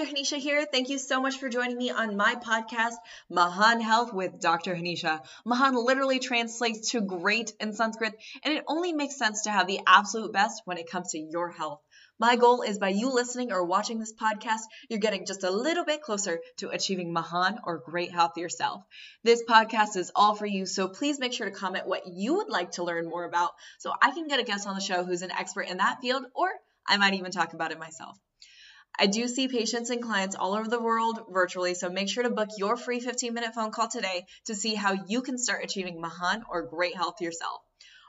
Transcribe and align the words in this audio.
Dr. 0.00 0.14
Hanisha 0.14 0.38
here. 0.38 0.64
Thank 0.64 0.88
you 0.88 0.96
so 0.96 1.20
much 1.20 1.36
for 1.36 1.50
joining 1.50 1.76
me 1.76 1.90
on 1.90 2.16
my 2.16 2.34
podcast, 2.34 2.94
Mahan 3.28 3.82
Health 3.82 4.14
with 4.14 4.40
Dr. 4.40 4.74
Hanisha. 4.74 5.20
Mahan 5.44 5.74
literally 5.74 6.18
translates 6.18 6.92
to 6.92 7.02
great 7.02 7.52
in 7.60 7.74
Sanskrit, 7.74 8.14
and 8.42 8.54
it 8.54 8.64
only 8.66 8.94
makes 8.94 9.18
sense 9.18 9.42
to 9.42 9.50
have 9.50 9.66
the 9.66 9.80
absolute 9.86 10.32
best 10.32 10.62
when 10.64 10.78
it 10.78 10.90
comes 10.90 11.10
to 11.10 11.18
your 11.18 11.50
health. 11.50 11.82
My 12.18 12.36
goal 12.36 12.62
is 12.62 12.78
by 12.78 12.88
you 12.88 13.12
listening 13.12 13.52
or 13.52 13.62
watching 13.62 13.98
this 13.98 14.14
podcast, 14.14 14.62
you're 14.88 15.00
getting 15.00 15.26
just 15.26 15.44
a 15.44 15.50
little 15.50 15.84
bit 15.84 16.00
closer 16.00 16.40
to 16.58 16.70
achieving 16.70 17.12
Mahan 17.12 17.58
or 17.64 17.82
great 17.84 18.10
health 18.10 18.38
yourself. 18.38 18.82
This 19.22 19.42
podcast 19.46 19.98
is 19.98 20.10
all 20.16 20.34
for 20.34 20.46
you, 20.46 20.64
so 20.64 20.88
please 20.88 21.20
make 21.20 21.34
sure 21.34 21.50
to 21.50 21.54
comment 21.54 21.86
what 21.86 22.06
you 22.06 22.36
would 22.36 22.48
like 22.48 22.70
to 22.72 22.84
learn 22.84 23.06
more 23.06 23.24
about 23.26 23.50
so 23.78 23.92
I 24.00 24.12
can 24.12 24.28
get 24.28 24.40
a 24.40 24.44
guest 24.44 24.66
on 24.66 24.76
the 24.76 24.80
show 24.80 25.04
who's 25.04 25.20
an 25.20 25.30
expert 25.30 25.68
in 25.68 25.76
that 25.76 26.00
field, 26.00 26.24
or 26.34 26.48
I 26.86 26.96
might 26.96 27.12
even 27.12 27.32
talk 27.32 27.52
about 27.52 27.70
it 27.70 27.78
myself. 27.78 28.18
I 28.98 29.06
do 29.06 29.28
see 29.28 29.48
patients 29.48 29.90
and 29.90 30.02
clients 30.02 30.36
all 30.36 30.54
over 30.54 30.68
the 30.68 30.80
world 30.80 31.20
virtually, 31.30 31.74
so 31.74 31.88
make 31.88 32.08
sure 32.08 32.22
to 32.22 32.30
book 32.30 32.50
your 32.58 32.76
free 32.76 33.00
15 33.00 33.32
minute 33.34 33.54
phone 33.54 33.70
call 33.70 33.88
today 33.88 34.26
to 34.46 34.54
see 34.54 34.74
how 34.74 34.92
you 35.06 35.22
can 35.22 35.38
start 35.38 35.64
achieving 35.64 36.00
Mahan 36.00 36.44
or 36.50 36.62
great 36.62 36.96
health 36.96 37.20
yourself. 37.20 37.60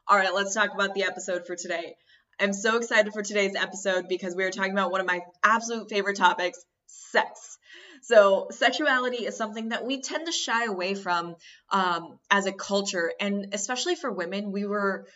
All 0.07 0.17
right, 0.17 0.33
let's 0.33 0.53
talk 0.53 0.73
about 0.73 0.93
the 0.93 1.03
episode 1.03 1.47
for 1.47 1.55
today. 1.55 1.95
I'm 2.39 2.53
so 2.53 2.77
excited 2.77 3.13
for 3.13 3.21
today's 3.21 3.55
episode 3.55 4.07
because 4.09 4.35
we 4.35 4.43
are 4.43 4.51
talking 4.51 4.71
about 4.73 4.91
one 4.91 4.99
of 4.99 5.07
my 5.07 5.21
absolute 5.43 5.89
favorite 5.89 6.17
topics 6.17 6.59
sex. 6.87 7.57
So, 8.01 8.47
sexuality 8.51 9.25
is 9.25 9.37
something 9.37 9.69
that 9.69 9.85
we 9.85 10.01
tend 10.01 10.25
to 10.25 10.31
shy 10.31 10.65
away 10.65 10.95
from 10.95 11.35
um, 11.69 12.19
as 12.29 12.47
a 12.47 12.51
culture, 12.51 13.11
and 13.19 13.47
especially 13.53 13.95
for 13.95 14.11
women, 14.11 14.51
we 14.51 14.65
were 14.65 15.07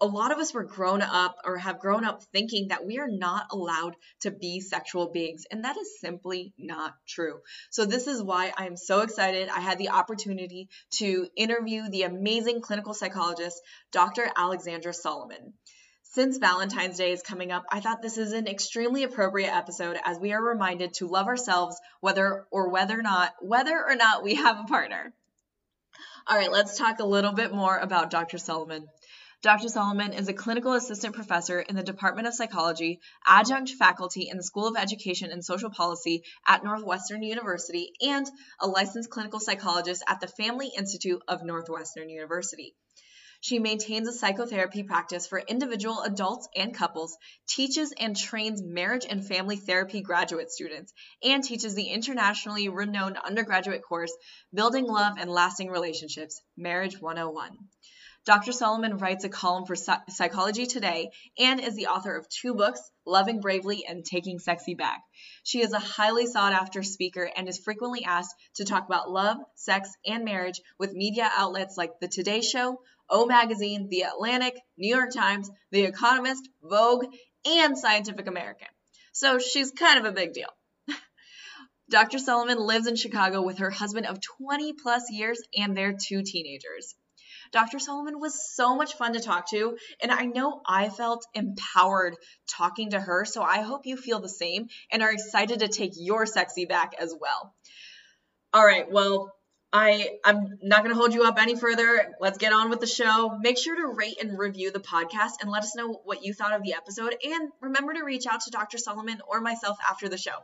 a 0.00 0.06
lot 0.06 0.30
of 0.30 0.38
us 0.38 0.54
were 0.54 0.64
grown 0.64 1.02
up 1.02 1.36
or 1.44 1.58
have 1.58 1.80
grown 1.80 2.04
up 2.04 2.22
thinking 2.32 2.68
that 2.68 2.86
we 2.86 2.98
are 2.98 3.08
not 3.08 3.46
allowed 3.50 3.96
to 4.20 4.30
be 4.30 4.60
sexual 4.60 5.10
beings, 5.10 5.44
and 5.50 5.64
that 5.64 5.76
is 5.76 6.00
simply 6.00 6.54
not 6.56 6.94
true. 7.08 7.40
So, 7.70 7.84
this 7.84 8.06
is 8.06 8.22
why 8.22 8.52
I'm 8.56 8.76
so 8.76 9.00
excited. 9.00 9.48
I 9.48 9.60
had 9.60 9.78
the 9.78 9.90
opportunity 9.90 10.68
to 10.98 11.26
interview 11.36 11.88
the 11.88 12.02
amazing 12.02 12.60
clinical 12.60 12.94
psychologist, 12.94 13.60
Dr. 13.90 14.30
Alexandra 14.36 14.92
Solomon. 14.92 15.54
Since 16.14 16.38
Valentine's 16.38 16.96
Day 16.96 17.10
is 17.10 17.22
coming 17.22 17.50
up, 17.50 17.64
I 17.72 17.80
thought 17.80 18.00
this 18.00 18.18
is 18.18 18.32
an 18.32 18.46
extremely 18.46 19.02
appropriate 19.02 19.52
episode 19.52 19.98
as 20.04 20.16
we 20.20 20.32
are 20.32 20.40
reminded 20.40 20.94
to 20.94 21.08
love 21.08 21.26
ourselves 21.26 21.80
whether 22.00 22.46
or 22.52 22.68
whether 22.68 22.96
or 22.96 23.02
not 23.02 23.34
whether 23.40 23.84
or 23.84 23.96
not 23.96 24.22
we 24.22 24.36
have 24.36 24.60
a 24.60 24.68
partner. 24.68 25.12
All 26.26 26.38
right, 26.38 26.52
let's 26.52 26.78
talk 26.78 27.00
a 27.00 27.04
little 27.04 27.32
bit 27.32 27.52
more 27.52 27.76
about 27.76 28.10
Dr. 28.10 28.38
Solomon. 28.38 28.88
Dr. 29.44 29.68
Solomon 29.68 30.14
is 30.14 30.26
a 30.26 30.32
clinical 30.32 30.72
assistant 30.72 31.14
professor 31.14 31.60
in 31.60 31.76
the 31.76 31.82
Department 31.82 32.26
of 32.26 32.32
Psychology, 32.32 32.98
adjunct 33.26 33.72
faculty 33.72 34.30
in 34.30 34.38
the 34.38 34.42
School 34.42 34.66
of 34.66 34.74
Education 34.74 35.30
and 35.30 35.44
Social 35.44 35.68
Policy 35.68 36.24
at 36.48 36.64
Northwestern 36.64 37.22
University, 37.22 37.92
and 38.00 38.26
a 38.58 38.66
licensed 38.66 39.10
clinical 39.10 39.38
psychologist 39.38 40.02
at 40.08 40.20
the 40.20 40.28
Family 40.28 40.70
Institute 40.74 41.20
of 41.28 41.44
Northwestern 41.44 42.08
University. 42.08 42.74
She 43.42 43.58
maintains 43.58 44.08
a 44.08 44.14
psychotherapy 44.14 44.82
practice 44.82 45.26
for 45.26 45.40
individual 45.40 46.00
adults 46.00 46.48
and 46.56 46.74
couples, 46.74 47.14
teaches 47.46 47.92
and 47.98 48.16
trains 48.16 48.62
marriage 48.62 49.04
and 49.06 49.28
family 49.28 49.56
therapy 49.56 50.00
graduate 50.00 50.50
students, 50.50 50.94
and 51.22 51.44
teaches 51.44 51.74
the 51.74 51.88
internationally 51.88 52.70
renowned 52.70 53.18
undergraduate 53.18 53.82
course, 53.82 54.16
Building 54.54 54.86
Love 54.86 55.18
and 55.18 55.28
Lasting 55.28 55.68
Relationships 55.68 56.40
Marriage 56.56 56.98
101. 56.98 57.58
Dr. 58.24 58.52
Solomon 58.52 58.96
writes 58.96 59.24
a 59.24 59.28
column 59.28 59.66
for 59.66 59.76
Psychology 59.76 60.64
Today 60.64 61.10
and 61.38 61.60
is 61.60 61.74
the 61.74 61.88
author 61.88 62.16
of 62.16 62.26
two 62.30 62.54
books, 62.54 62.80
Loving 63.04 63.40
Bravely 63.40 63.84
and 63.86 64.02
Taking 64.02 64.38
Sexy 64.38 64.74
Back. 64.74 65.02
She 65.42 65.60
is 65.60 65.74
a 65.74 65.78
highly 65.78 66.26
sought 66.26 66.54
after 66.54 66.82
speaker 66.82 67.30
and 67.36 67.46
is 67.46 67.58
frequently 67.58 68.02
asked 68.04 68.34
to 68.54 68.64
talk 68.64 68.86
about 68.86 69.10
love, 69.10 69.36
sex, 69.56 69.90
and 70.06 70.24
marriage 70.24 70.62
with 70.78 70.94
media 70.94 71.30
outlets 71.36 71.76
like 71.76 72.00
The 72.00 72.08
Today 72.08 72.40
Show, 72.40 72.80
O 73.10 73.26
Magazine, 73.26 73.90
The 73.90 74.02
Atlantic, 74.02 74.58
New 74.78 74.94
York 74.94 75.12
Times, 75.12 75.50
The 75.70 75.82
Economist, 75.82 76.48
Vogue, 76.62 77.04
and 77.44 77.76
Scientific 77.76 78.26
American. 78.26 78.68
So 79.12 79.38
she's 79.38 79.70
kind 79.70 79.98
of 79.98 80.06
a 80.06 80.12
big 80.12 80.32
deal. 80.32 80.48
Dr. 81.90 82.18
Solomon 82.18 82.58
lives 82.58 82.86
in 82.86 82.96
Chicago 82.96 83.42
with 83.42 83.58
her 83.58 83.70
husband 83.70 84.06
of 84.06 84.22
20 84.38 84.72
plus 84.82 85.10
years 85.10 85.42
and 85.54 85.76
their 85.76 85.92
two 85.92 86.22
teenagers. 86.22 86.94
Dr. 87.52 87.78
Solomon 87.78 88.20
was 88.20 88.54
so 88.54 88.76
much 88.76 88.94
fun 88.94 89.14
to 89.14 89.20
talk 89.20 89.50
to, 89.50 89.76
and 90.00 90.10
I 90.12 90.26
know 90.26 90.60
I 90.66 90.88
felt 90.88 91.26
empowered 91.34 92.16
talking 92.48 92.90
to 92.90 93.00
her, 93.00 93.24
so 93.24 93.42
I 93.42 93.60
hope 93.60 93.86
you 93.86 93.96
feel 93.96 94.20
the 94.20 94.28
same 94.28 94.68
and 94.90 95.02
are 95.02 95.12
excited 95.12 95.60
to 95.60 95.68
take 95.68 95.92
your 95.96 96.26
sexy 96.26 96.64
back 96.64 96.94
as 96.98 97.14
well. 97.18 97.54
All 98.52 98.64
right, 98.64 98.90
well, 98.90 99.34
I 99.72 100.18
I'm 100.24 100.58
not 100.62 100.84
going 100.84 100.94
to 100.94 101.00
hold 101.00 101.14
you 101.14 101.24
up 101.24 101.36
any 101.36 101.56
further. 101.56 102.14
Let's 102.20 102.38
get 102.38 102.52
on 102.52 102.70
with 102.70 102.78
the 102.78 102.86
show. 102.86 103.36
Make 103.40 103.58
sure 103.58 103.74
to 103.74 103.88
rate 103.88 104.22
and 104.22 104.38
review 104.38 104.70
the 104.70 104.78
podcast 104.78 105.42
and 105.42 105.50
let 105.50 105.64
us 105.64 105.74
know 105.74 106.00
what 106.04 106.24
you 106.24 106.32
thought 106.32 106.54
of 106.54 106.62
the 106.62 106.74
episode 106.74 107.16
and 107.24 107.50
remember 107.60 107.92
to 107.94 108.04
reach 108.04 108.26
out 108.28 108.42
to 108.42 108.52
Dr. 108.52 108.78
Solomon 108.78 109.20
or 109.26 109.40
myself 109.40 109.76
after 109.90 110.08
the 110.08 110.16
show. 110.16 110.36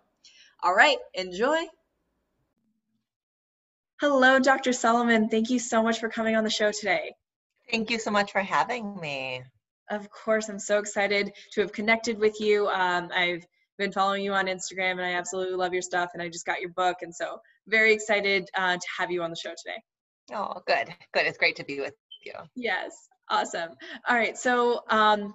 All 0.65 0.75
right, 0.75 0.99
enjoy. 1.15 1.65
Hello, 4.00 4.38
Dr. 4.38 4.72
Solomon. 4.72 5.28
Thank 5.28 5.50
you 5.50 5.59
so 5.59 5.83
much 5.83 6.00
for 6.00 6.09
coming 6.09 6.34
on 6.34 6.43
the 6.43 6.49
show 6.49 6.72
today. 6.72 7.12
Thank 7.71 7.91
you 7.91 7.99
so 7.99 8.11
much 8.11 8.33
for 8.33 8.41
having 8.41 8.99
me. 8.99 9.43
Of 9.91 10.09
course, 10.09 10.49
I'm 10.49 10.59
so 10.59 10.78
excited 10.78 11.31
to 11.53 11.61
have 11.61 11.75
connected 11.75 12.19
with 12.19 12.41
you. 12.41 12.66
Um, 12.69 13.11
I've 13.15 13.44
been 13.77 13.93
following 13.93 14.25
you 14.25 14.33
on 14.33 14.47
Instagram 14.47 14.93
and 14.93 15.03
I 15.03 15.12
absolutely 15.12 15.55
love 15.55 15.75
your 15.75 15.83
stuff. 15.83 16.12
And 16.15 16.22
I 16.22 16.31
just 16.31 16.47
got 16.47 16.62
your 16.62 16.71
book. 16.71 16.97
And 17.03 17.15
so, 17.15 17.41
very 17.66 17.93
excited 17.93 18.49
uh, 18.56 18.77
to 18.77 18.87
have 18.99 19.11
you 19.11 19.22
on 19.22 19.28
the 19.28 19.37
show 19.37 19.50
today. 19.50 19.83
Oh, 20.32 20.62
good. 20.67 20.88
Good. 21.12 21.27
It's 21.27 21.37
great 21.37 21.56
to 21.56 21.65
be 21.65 21.81
with 21.81 21.93
you. 22.25 22.32
Yes. 22.56 22.93
Awesome. 23.28 23.69
All 24.09 24.17
right. 24.17 24.38
So, 24.38 24.81
um, 24.88 25.34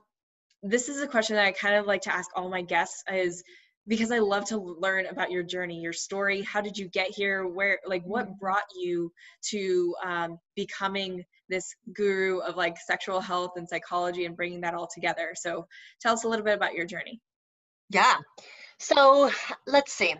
this 0.64 0.90
is 0.90 1.02
a 1.02 1.08
question 1.08 1.36
that 1.36 1.46
I 1.46 1.52
kind 1.52 1.76
of 1.76 1.86
like 1.86 2.02
to 2.02 2.16
ask 2.16 2.32
all 2.36 2.50
my 2.50 2.64
guests 2.64 3.04
is 3.14 3.44
because 3.88 4.12
I 4.12 4.20
love 4.20 4.46
to 4.46 4.58
learn 4.58 5.06
about 5.06 5.32
your 5.32 5.44
journey, 5.44 5.80
your 5.80 5.94
story. 5.94 6.42
How 6.42 6.62
did 6.62 6.78
you 6.78 6.88
get 6.88 7.10
here? 7.10 7.48
Where, 7.48 7.80
like, 7.86 8.04
what 8.04 8.26
mm-hmm. 8.26 8.38
brought 8.40 8.64
you 8.76 9.12
to 9.50 9.96
um, 10.04 10.40
becoming 10.56 11.24
this 11.48 11.76
guru 11.94 12.40
of 12.40 12.56
like 12.56 12.78
sexual 12.80 13.22
health 13.22 13.52
and 13.56 13.70
psychology 13.70 14.26
and 14.26 14.36
bringing 14.36 14.62
that 14.62 14.74
all 14.74 14.88
together? 14.92 15.34
So, 15.36 15.68
tell 16.02 16.14
us 16.14 16.24
a 16.24 16.28
little 16.28 16.46
bit 16.46 16.56
about 16.56 16.74
your 16.74 16.86
journey. 16.86 17.22
Yeah. 17.90 18.16
So, 18.80 19.32
let's 19.68 19.94
see. 19.94 20.16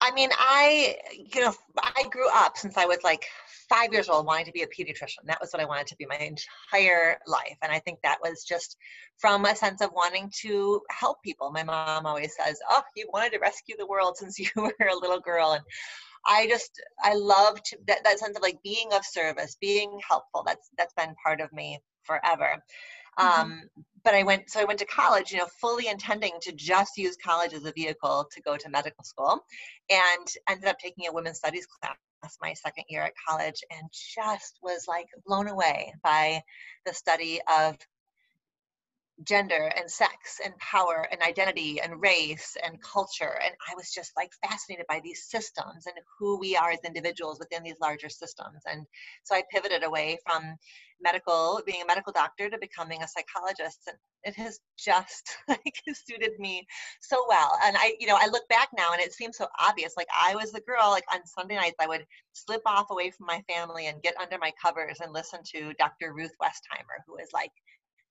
I 0.00 0.12
mean, 0.12 0.30
I, 0.32 0.96
you 1.12 1.42
know, 1.42 1.52
I 1.78 2.04
grew 2.10 2.28
up 2.32 2.56
since 2.56 2.76
I 2.76 2.86
was 2.86 2.98
like 3.04 3.26
five 3.70 3.92
years 3.92 4.08
old 4.08 4.26
wanting 4.26 4.44
to 4.46 4.52
be 4.52 4.62
a 4.62 4.66
pediatrician. 4.66 5.24
That 5.24 5.40
was 5.40 5.52
what 5.52 5.62
I 5.62 5.64
wanted 5.64 5.86
to 5.86 5.96
be 5.96 6.04
my 6.06 6.16
entire 6.16 7.18
life. 7.26 7.56
And 7.62 7.72
I 7.72 7.78
think 7.78 8.00
that 8.02 8.18
was 8.22 8.44
just 8.44 8.76
from 9.16 9.44
a 9.44 9.54
sense 9.54 9.80
of 9.80 9.90
wanting 9.94 10.30
to 10.40 10.82
help 10.90 11.22
people. 11.22 11.50
My 11.52 11.62
mom 11.62 12.04
always 12.04 12.34
says, 12.36 12.58
Oh, 12.68 12.82
you 12.96 13.08
wanted 13.12 13.32
to 13.32 13.38
rescue 13.38 13.76
the 13.78 13.86
world 13.86 14.16
since 14.16 14.38
you 14.38 14.48
were 14.56 14.74
a 14.80 14.96
little 14.96 15.20
girl. 15.20 15.52
And 15.52 15.62
I 16.26 16.48
just, 16.48 16.82
I 17.02 17.14
loved 17.14 17.74
that, 17.86 18.04
that 18.04 18.18
sense 18.18 18.36
of 18.36 18.42
like 18.42 18.62
being 18.62 18.92
of 18.92 19.04
service, 19.04 19.56
being 19.60 19.98
helpful. 20.06 20.42
That's, 20.44 20.68
that's 20.76 20.94
been 20.94 21.14
part 21.24 21.40
of 21.40 21.52
me 21.52 21.78
forever. 22.02 22.62
Mm-hmm. 23.18 23.40
Um, 23.40 23.62
but 24.02 24.14
I 24.14 24.22
went, 24.22 24.50
so 24.50 24.60
I 24.60 24.64
went 24.64 24.78
to 24.78 24.86
college, 24.86 25.30
you 25.30 25.38
know, 25.38 25.46
fully 25.60 25.88
intending 25.88 26.32
to 26.42 26.52
just 26.52 26.96
use 26.96 27.16
college 27.22 27.52
as 27.52 27.64
a 27.64 27.72
vehicle 27.72 28.26
to 28.32 28.40
go 28.40 28.56
to 28.56 28.68
medical 28.70 29.04
school 29.04 29.44
and 29.90 30.26
ended 30.48 30.68
up 30.68 30.78
taking 30.78 31.06
a 31.06 31.12
women's 31.12 31.38
studies 31.38 31.66
class 31.66 31.96
my 32.40 32.52
second 32.52 32.84
year 32.88 33.02
at 33.02 33.12
college 33.28 33.62
and 33.70 33.88
just 33.92 34.58
was 34.62 34.86
like 34.86 35.06
blown 35.26 35.48
away 35.48 35.92
by 36.02 36.42
the 36.86 36.94
study 36.94 37.40
of 37.58 37.76
gender 39.24 39.70
and 39.76 39.90
sex 39.90 40.40
and 40.44 40.56
power 40.58 41.06
and 41.10 41.20
identity 41.22 41.80
and 41.80 42.00
race 42.00 42.56
and 42.64 42.80
culture. 42.82 43.38
And 43.44 43.54
i 43.70 43.74
was 43.74 43.90
just 43.90 44.12
like 44.16 44.30
fascinated 44.42 44.86
by 44.88 45.00
these 45.02 45.26
systems 45.28 45.86
and 45.86 45.94
who 46.18 46.38
we 46.38 46.56
are 46.56 46.70
as 46.70 46.78
individuals 46.86 47.38
within 47.38 47.62
these 47.62 47.80
larger 47.80 48.08
systems. 48.08 48.62
And 48.66 48.86
so 49.24 49.34
i 49.34 49.42
pivoted 49.52 49.84
away 49.84 50.18
from 50.24 50.56
medical 51.02 51.62
being 51.64 51.82
a 51.82 51.86
medical 51.86 52.12
doctor 52.12 52.50
to 52.50 52.58
becoming 52.58 53.02
a 53.02 53.08
psychologist. 53.08 53.80
And 53.86 53.96
it 54.22 54.34
has 54.36 54.60
just 54.78 55.36
like 55.48 55.82
suited 55.92 56.32
me 56.38 56.66
so 57.00 57.24
well. 57.28 57.58
And 57.64 57.76
i 57.76 57.94
you 58.00 58.06
know 58.06 58.16
i 58.18 58.26
look 58.26 58.48
back 58.48 58.68
now 58.76 58.92
and 58.92 59.02
it 59.02 59.12
seems 59.12 59.36
so 59.36 59.46
obvious. 59.60 59.94
Like 59.96 60.08
i 60.16 60.34
was 60.34 60.52
the 60.52 60.60
girl 60.60 60.90
like 60.90 61.04
on 61.12 61.26
sunday 61.26 61.56
nights 61.56 61.76
i 61.80 61.86
would 61.86 62.04
slip 62.32 62.62
off 62.64 62.90
away 62.90 63.10
from 63.10 63.26
my 63.26 63.42
family 63.52 63.88
and 63.88 64.02
get 64.02 64.14
under 64.20 64.38
my 64.38 64.52
covers 64.62 64.98
and 65.02 65.12
listen 65.12 65.40
to 65.54 65.74
dr 65.74 66.14
ruth 66.14 66.32
westheimer 66.42 67.02
who 67.06 67.16
is 67.16 67.28
like 67.34 67.50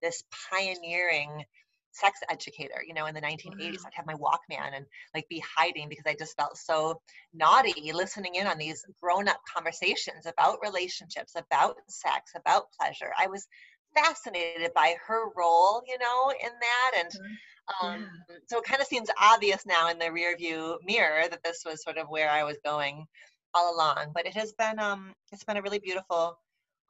this 0.01 0.23
pioneering 0.51 1.43
sex 1.91 2.19
educator 2.29 2.83
you 2.87 2.93
know 2.93 3.07
in 3.07 3.15
the 3.15 3.21
1980s 3.21 3.79
i'd 3.85 3.93
have 3.93 4.05
my 4.05 4.13
walkman 4.13 4.75
and 4.75 4.85
like 5.15 5.27
be 5.27 5.43
hiding 5.57 5.89
because 5.89 6.05
i 6.07 6.15
just 6.17 6.37
felt 6.37 6.55
so 6.55 7.01
naughty 7.33 7.91
listening 7.91 8.35
in 8.35 8.45
on 8.45 8.57
these 8.57 8.85
grown-up 9.01 9.39
conversations 9.51 10.27
about 10.27 10.59
relationships 10.63 11.33
about 11.35 11.75
sex 11.87 12.31
about 12.35 12.65
pleasure 12.79 13.11
i 13.19 13.27
was 13.27 13.47
fascinated 13.95 14.71
by 14.75 14.95
her 15.07 15.29
role 15.35 15.81
you 15.87 15.97
know 15.97 16.31
in 16.31 16.51
that 16.61 16.91
and 16.99 17.09
mm-hmm. 17.09 17.33
Um, 17.81 18.07
yeah. 18.29 18.35
So 18.47 18.57
it 18.57 18.63
kind 18.63 18.81
of 18.81 18.87
seems 18.87 19.09
obvious 19.21 19.65
now 19.65 19.89
in 19.89 19.99
the 19.99 20.11
rear 20.11 20.35
view 20.35 20.79
mirror 20.83 21.23
that 21.29 21.43
this 21.43 21.61
was 21.65 21.83
sort 21.83 21.97
of 21.97 22.07
where 22.07 22.29
I 22.29 22.43
was 22.43 22.57
going 22.63 23.05
all 23.53 23.75
along. 23.75 24.11
But 24.13 24.25
it 24.25 24.33
has 24.33 24.53
been 24.53 24.79
um, 24.79 25.13
it's 25.31 25.43
been 25.43 25.57
a 25.57 25.61
really 25.61 25.79
beautiful 25.79 26.39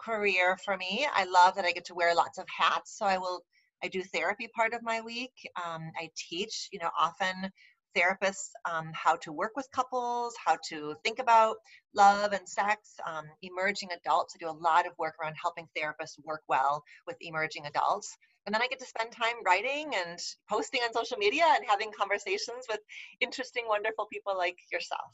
career 0.04 0.58
for 0.64 0.78
me. 0.78 1.08
I 1.14 1.26
love 1.26 1.56
that 1.56 1.66
I 1.66 1.72
get 1.72 1.86
to 1.86 1.96
wear 1.96 2.16
lots 2.16 2.38
of 2.38 2.46
hats. 2.50 2.98
So 2.98 3.06
I 3.06 3.18
will 3.18 3.44
I 3.84 3.88
do 3.88 4.04
therapy 4.04 4.50
part 4.54 4.74
of 4.74 4.84
my 4.84 5.02
week. 5.02 5.32
Um, 5.56 5.92
I 5.98 6.10
teach, 6.16 6.68
you 6.72 6.80
know, 6.80 6.90
often 7.00 7.50
therapists 7.96 8.50
um, 8.70 8.92
how 8.94 9.16
to 9.18 9.32
work 9.32 9.54
with 9.56 9.68
couples, 9.72 10.36
how 10.44 10.58
to 10.70 10.96
think 11.04 11.20
about 11.20 11.58
love 11.96 12.34
and 12.34 12.48
sex, 12.48 12.96
um, 13.06 13.26
emerging 13.42 13.90
adults. 13.92 14.36
I 14.36 14.44
do 14.44 14.50
a 14.50 14.62
lot 14.62 14.86
of 14.86 14.94
work 14.98 15.16
around 15.22 15.36
helping 15.42 15.68
therapists 15.78 16.24
work 16.24 16.42
well 16.48 16.84
with 17.08 17.16
emerging 17.22 17.66
adults. 17.66 18.16
And 18.46 18.54
then 18.54 18.62
I 18.62 18.68
get 18.68 18.80
to 18.80 18.86
spend 18.86 19.12
time 19.12 19.36
writing 19.46 19.92
and 19.96 20.20
posting 20.50 20.82
on 20.82 20.94
social 20.94 21.18
media 21.18 21.46
and 21.46 21.66
having 21.68 21.92
conversations 21.98 22.66
with 22.70 22.80
interesting, 23.22 23.64
wonderful 23.68 24.08
people 24.12 24.38
like 24.38 24.58
yourself. 24.72 25.12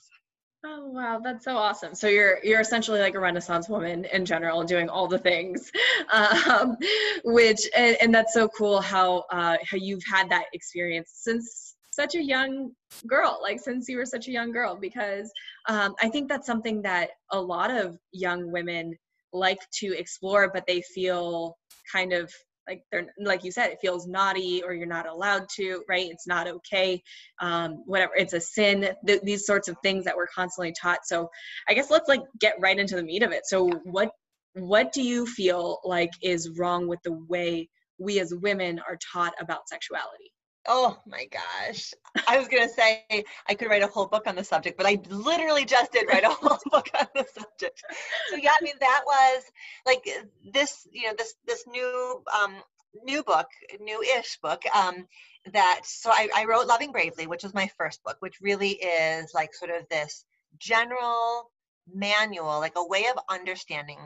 Oh 0.68 0.88
wow, 0.88 1.20
that's 1.24 1.46
so 1.46 1.58
awesome! 1.58 1.94
So 1.94 2.08
you're 2.08 2.40
you're 2.44 2.60
essentially 2.60 3.00
like 3.00 3.14
a 3.14 3.20
Renaissance 3.20 3.70
woman 3.70 4.06
in 4.06 4.26
general, 4.26 4.64
doing 4.64 4.90
all 4.90 5.08
the 5.08 5.20
things, 5.20 5.72
um, 6.12 6.76
which 7.24 7.68
and, 7.78 7.96
and, 8.02 8.16
that's 8.16 8.34
so 8.34 8.48
cool 8.48 8.82
how 8.82 9.26
uh, 9.32 9.58
how 9.70 9.78
you've 9.78 10.04
had 10.12 10.28
that 10.32 10.46
experience 10.54 11.12
since 11.14 11.76
such 11.92 12.16
a 12.16 12.24
young 12.24 12.72
girl, 13.06 13.40
like 13.44 13.60
since 13.60 13.88
you 13.88 13.98
were 13.98 14.08
such 14.08 14.28
a 14.28 14.32
young 14.32 14.52
girl, 14.52 14.76
because 14.76 15.32
um, 15.70 15.94
I 16.02 16.10
think 16.10 16.30
that's 16.30 16.48
something 16.48 16.82
that 16.82 17.12
a 17.32 17.40
lot 17.40 17.70
of 17.70 18.00
young 18.12 18.52
women 18.52 18.98
like 19.34 19.60
to 19.80 19.96
explore, 19.96 20.50
but 20.52 20.66
they 20.66 20.82
feel 20.82 21.58
kind 21.92 22.12
of 22.12 22.34
like 22.68 22.84
they're 22.92 23.08
like 23.20 23.44
you 23.44 23.52
said 23.52 23.70
it 23.70 23.80
feels 23.82 24.08
naughty 24.08 24.64
or 24.64 24.74
you're 24.74 24.88
not 24.88 25.08
allowed 25.08 25.48
to 25.56 25.84
right? 25.88 26.10
It's 26.10 26.28
not 26.28 26.48
okay 26.48 27.02
um, 27.40 27.84
whatever 27.86 28.14
it's 28.16 28.34
a 28.34 28.42
sin 28.42 28.90
th- 29.06 29.22
these 29.24 29.46
sorts 29.46 29.68
of 29.68 29.78
things 29.84 30.06
that 30.06 30.16
we're 30.16 30.28
constantly 30.28 30.74
taught. 30.80 31.00
So 31.06 31.30
i 31.68 31.74
guess 31.74 31.90
let's 31.90 32.10
like 32.10 32.22
get 32.40 32.56
right 32.60 32.78
into 32.78 32.96
the 32.96 33.04
meat 33.04 33.24
of 33.24 33.32
it. 33.32 33.46
So 33.46 33.70
what 33.84 34.12
what 34.54 34.94
do 34.94 35.02
you 35.02 35.26
feel 35.26 35.80
like 35.84 36.12
is 36.22 36.58
wrong 36.58 36.88
with 36.88 37.00
the 37.04 37.14
way 37.28 37.70
we 37.98 38.20
as 38.20 38.34
women 38.34 38.80
are 38.80 38.98
taught 39.14 39.34
about 39.40 39.68
sexuality 39.68 40.32
Oh 40.68 40.98
my 41.06 41.26
gosh. 41.26 41.94
I 42.28 42.38
was 42.38 42.48
going 42.48 42.68
to 42.68 42.74
say 42.74 43.06
I 43.48 43.54
could 43.54 43.70
write 43.70 43.84
a 43.84 43.88
whole 43.88 44.08
book 44.08 44.24
on 44.28 44.36
the 44.36 44.44
subject, 44.44 44.78
but 44.78 44.86
I 44.86 45.00
literally 45.10 45.66
just 45.66 45.92
did 45.92 46.08
write 46.08 46.24
a 46.24 46.30
whole 46.30 46.58
book 46.72 46.90
on 47.00 47.08
the 47.14 47.26
subject. 47.34 47.84
So 48.30 48.38
yeah, 48.38 48.54
I 48.60 48.64
mean 48.64 48.76
that 48.80 49.04
was 49.06 49.44
like 49.86 50.08
this, 50.52 50.88
you 50.92 51.08
know, 51.08 51.14
this 51.18 51.36
this 51.46 51.66
new 51.68 52.24
um 52.34 52.56
new 53.04 53.24
book, 53.24 53.48
new-ish 53.80 54.40
book 54.42 54.64
um 54.74 55.06
that 55.52 55.82
so 55.84 56.10
I, 56.10 56.30
I 56.36 56.46
wrote 56.46 56.68
Loving 56.68 56.92
Bravely, 56.92 57.28
which 57.28 57.44
was 57.44 57.54
my 57.54 57.70
first 57.78 58.04
book, 58.04 58.18
which 58.20 58.42
really 58.42 58.72
is 58.72 59.34
like 59.34 59.54
sort 59.54 59.72
of 59.72 59.88
this 59.90 60.26
general 60.58 61.52
manual, 61.94 62.60
like 62.60 62.74
a 62.76 62.88
way 62.88 63.06
of 63.16 63.22
understanding 63.30 64.00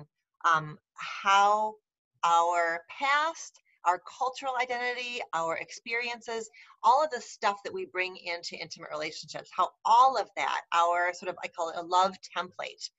um 0.45 0.77
how 0.95 1.75
our 2.23 2.81
past 2.89 3.59
our 3.85 4.01
cultural 4.19 4.53
identity, 4.61 5.21
our 5.33 5.57
experiences, 5.57 6.49
all 6.83 7.03
of 7.03 7.11
the 7.11 7.21
stuff 7.21 7.57
that 7.63 7.73
we 7.73 7.85
bring 7.85 8.17
into 8.17 8.55
intimate 8.55 8.89
relationships, 8.91 9.49
how 9.55 9.69
all 9.85 10.17
of 10.17 10.29
that, 10.35 10.61
our 10.73 11.13
sort 11.13 11.29
of, 11.29 11.37
I 11.43 11.47
call 11.47 11.69
it 11.69 11.77
a 11.77 11.81
love 11.81 12.15
template, 12.35 12.89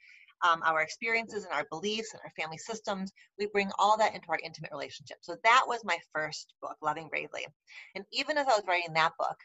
um, 0.42 0.62
our 0.64 0.80
experiences 0.80 1.44
and 1.44 1.52
our 1.52 1.66
beliefs 1.70 2.14
and 2.14 2.20
our 2.24 2.32
family 2.40 2.56
systems, 2.58 3.12
we 3.38 3.46
bring 3.46 3.70
all 3.78 3.98
that 3.98 4.14
into 4.14 4.28
our 4.30 4.38
intimate 4.42 4.70
relationship. 4.72 5.18
So 5.20 5.36
that 5.44 5.64
was 5.66 5.84
my 5.84 5.98
first 6.14 6.54
book, 6.62 6.76
Loving 6.82 7.08
Bravely. 7.08 7.46
And 7.94 8.04
even 8.12 8.38
as 8.38 8.46
I 8.46 8.56
was 8.56 8.64
writing 8.66 8.94
that 8.94 9.12
book, 9.18 9.36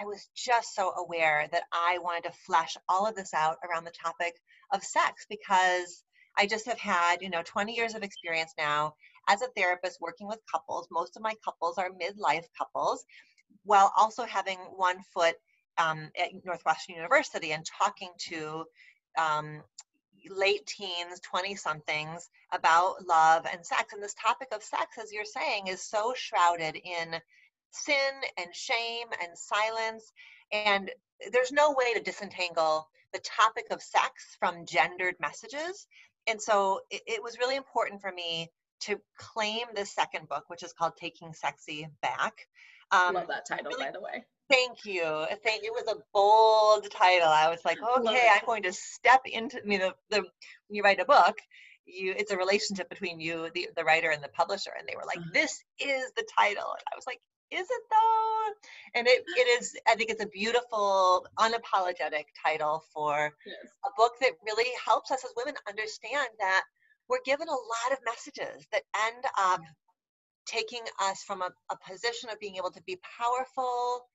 I 0.00 0.04
was 0.04 0.28
just 0.34 0.74
so 0.74 0.92
aware 0.92 1.48
that 1.52 1.64
I 1.72 1.98
wanted 2.02 2.24
to 2.24 2.38
flesh 2.46 2.76
all 2.88 3.06
of 3.06 3.14
this 3.14 3.32
out 3.32 3.58
around 3.64 3.84
the 3.84 3.92
topic 3.92 4.34
of 4.72 4.82
sex 4.82 5.24
because 5.28 6.04
I 6.36 6.46
just 6.46 6.66
have 6.66 6.78
had, 6.78 7.22
you 7.22 7.30
know, 7.30 7.42
20 7.44 7.74
years 7.74 7.94
of 7.94 8.02
experience 8.02 8.52
now 8.58 8.94
as 9.28 9.42
a 9.42 9.48
therapist 9.56 10.00
working 10.00 10.28
with 10.28 10.40
couples. 10.50 10.88
Most 10.90 11.16
of 11.16 11.22
my 11.22 11.34
couples 11.44 11.78
are 11.78 11.90
midlife 11.90 12.46
couples, 12.56 13.04
while 13.64 13.92
also 13.96 14.24
having 14.24 14.58
one 14.58 15.02
foot 15.12 15.36
um, 15.78 16.10
at 16.18 16.30
Northwestern 16.44 16.96
University 16.96 17.52
and 17.52 17.64
talking 17.64 18.10
to 18.28 18.64
um, 19.18 19.62
late 20.30 20.66
teens, 20.66 21.20
20 21.22 21.54
somethings 21.54 22.28
about 22.52 23.06
love 23.06 23.46
and 23.50 23.64
sex. 23.64 23.92
And 23.92 24.02
this 24.02 24.14
topic 24.14 24.48
of 24.52 24.62
sex, 24.62 24.98
as 25.02 25.12
you're 25.12 25.24
saying, 25.24 25.66
is 25.66 25.82
so 25.82 26.14
shrouded 26.16 26.76
in 26.76 27.20
sin 27.70 28.12
and 28.38 28.54
shame 28.54 29.06
and 29.22 29.36
silence. 29.36 30.12
And 30.52 30.90
there's 31.32 31.52
no 31.52 31.72
way 31.72 31.94
to 31.94 32.02
disentangle 32.02 32.88
the 33.12 33.20
topic 33.20 33.66
of 33.70 33.82
sex 33.82 34.36
from 34.38 34.66
gendered 34.66 35.16
messages. 35.20 35.86
And 36.26 36.40
so 36.40 36.80
it, 36.90 37.02
it 37.06 37.22
was 37.22 37.38
really 37.38 37.56
important 37.56 38.00
for 38.00 38.12
me 38.12 38.50
to 38.86 39.00
claim 39.16 39.66
the 39.74 39.86
second 39.86 40.28
book, 40.28 40.44
which 40.48 40.62
is 40.62 40.72
called 40.72 40.92
Taking 40.96 41.32
Sexy 41.32 41.88
Back. 42.02 42.34
Um, 42.90 43.14
Love 43.14 43.28
that 43.28 43.46
title, 43.46 43.72
really, 43.72 43.84
by 43.84 43.90
the 43.90 44.00
way. 44.00 44.24
Thank 44.50 44.84
you. 44.84 45.02
Thank 45.42 45.64
it 45.64 45.72
was 45.72 45.88
a 45.88 46.00
bold 46.12 46.90
title. 46.90 47.28
I 47.28 47.48
was 47.48 47.60
like, 47.64 47.78
okay, 47.82 48.28
I'm 48.30 48.44
going 48.44 48.62
to 48.64 48.72
step 48.72 49.22
into 49.24 49.58
you 49.64 49.78
know 49.78 49.92
the 50.10 50.18
when 50.18 50.26
you 50.70 50.82
write 50.82 51.00
a 51.00 51.06
book, 51.06 51.38
you 51.86 52.14
it's 52.16 52.30
a 52.30 52.36
relationship 52.36 52.88
between 52.90 53.20
you, 53.20 53.48
the, 53.54 53.68
the 53.76 53.84
writer 53.84 54.10
and 54.10 54.22
the 54.22 54.28
publisher. 54.28 54.70
And 54.78 54.86
they 54.86 54.96
were 54.96 55.06
like, 55.06 55.18
uh-huh. 55.18 55.30
this 55.32 55.62
is 55.80 56.12
the 56.16 56.26
title. 56.38 56.70
And 56.70 56.84
I 56.92 56.96
was 56.96 57.06
like, 57.06 57.20
is 57.50 57.66
it 57.70 57.82
though? 57.90 58.34
And 58.94 59.06
it, 59.06 59.24
it 59.26 59.60
is, 59.60 59.76
I 59.88 59.94
think 59.94 60.10
it's 60.10 60.22
a 60.22 60.28
beautiful, 60.28 61.26
unapologetic 61.38 62.24
title 62.44 62.84
for 62.92 63.32
yes. 63.46 63.56
a 63.84 63.90
book 63.96 64.12
that 64.20 64.32
really 64.44 64.70
helps 64.84 65.10
us 65.10 65.24
as 65.24 65.32
women 65.36 65.54
understand 65.68 66.28
that 66.38 66.64
we're 67.08 67.22
given 67.24 67.48
a 67.48 67.52
lot 67.52 67.92
of 67.92 67.98
messages 68.04 68.66
that 68.72 68.82
end 69.06 69.24
up 69.38 69.60
taking 70.46 70.82
us 71.00 71.22
from 71.22 71.42
a, 71.42 71.50
a 71.70 71.90
position 71.90 72.30
of 72.30 72.40
being 72.40 72.56
able 72.56 72.70
to 72.70 72.82
be 72.82 72.98
powerful, 73.18 74.06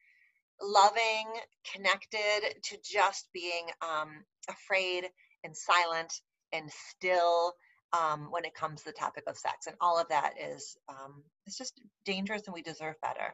loving, 0.61 1.27
connected, 1.73 2.61
to 2.63 2.77
just 2.83 3.27
being 3.33 3.65
um, 3.81 4.23
afraid 4.49 5.05
and 5.43 5.55
silent 5.55 6.13
and 6.51 6.69
still 6.71 7.53
um, 7.93 8.27
when 8.29 8.45
it 8.45 8.53
comes 8.53 8.81
to 8.81 8.85
the 8.85 8.97
topic 8.97 9.23
of 9.27 9.37
sex. 9.37 9.67
And 9.67 9.75
all 9.81 9.99
of 9.99 10.07
that 10.09 10.33
is 10.39 10.77
um, 10.87 11.23
it's 11.45 11.57
just 11.57 11.79
dangerous, 12.05 12.43
and 12.45 12.53
we 12.53 12.61
deserve 12.61 12.95
better. 13.01 13.33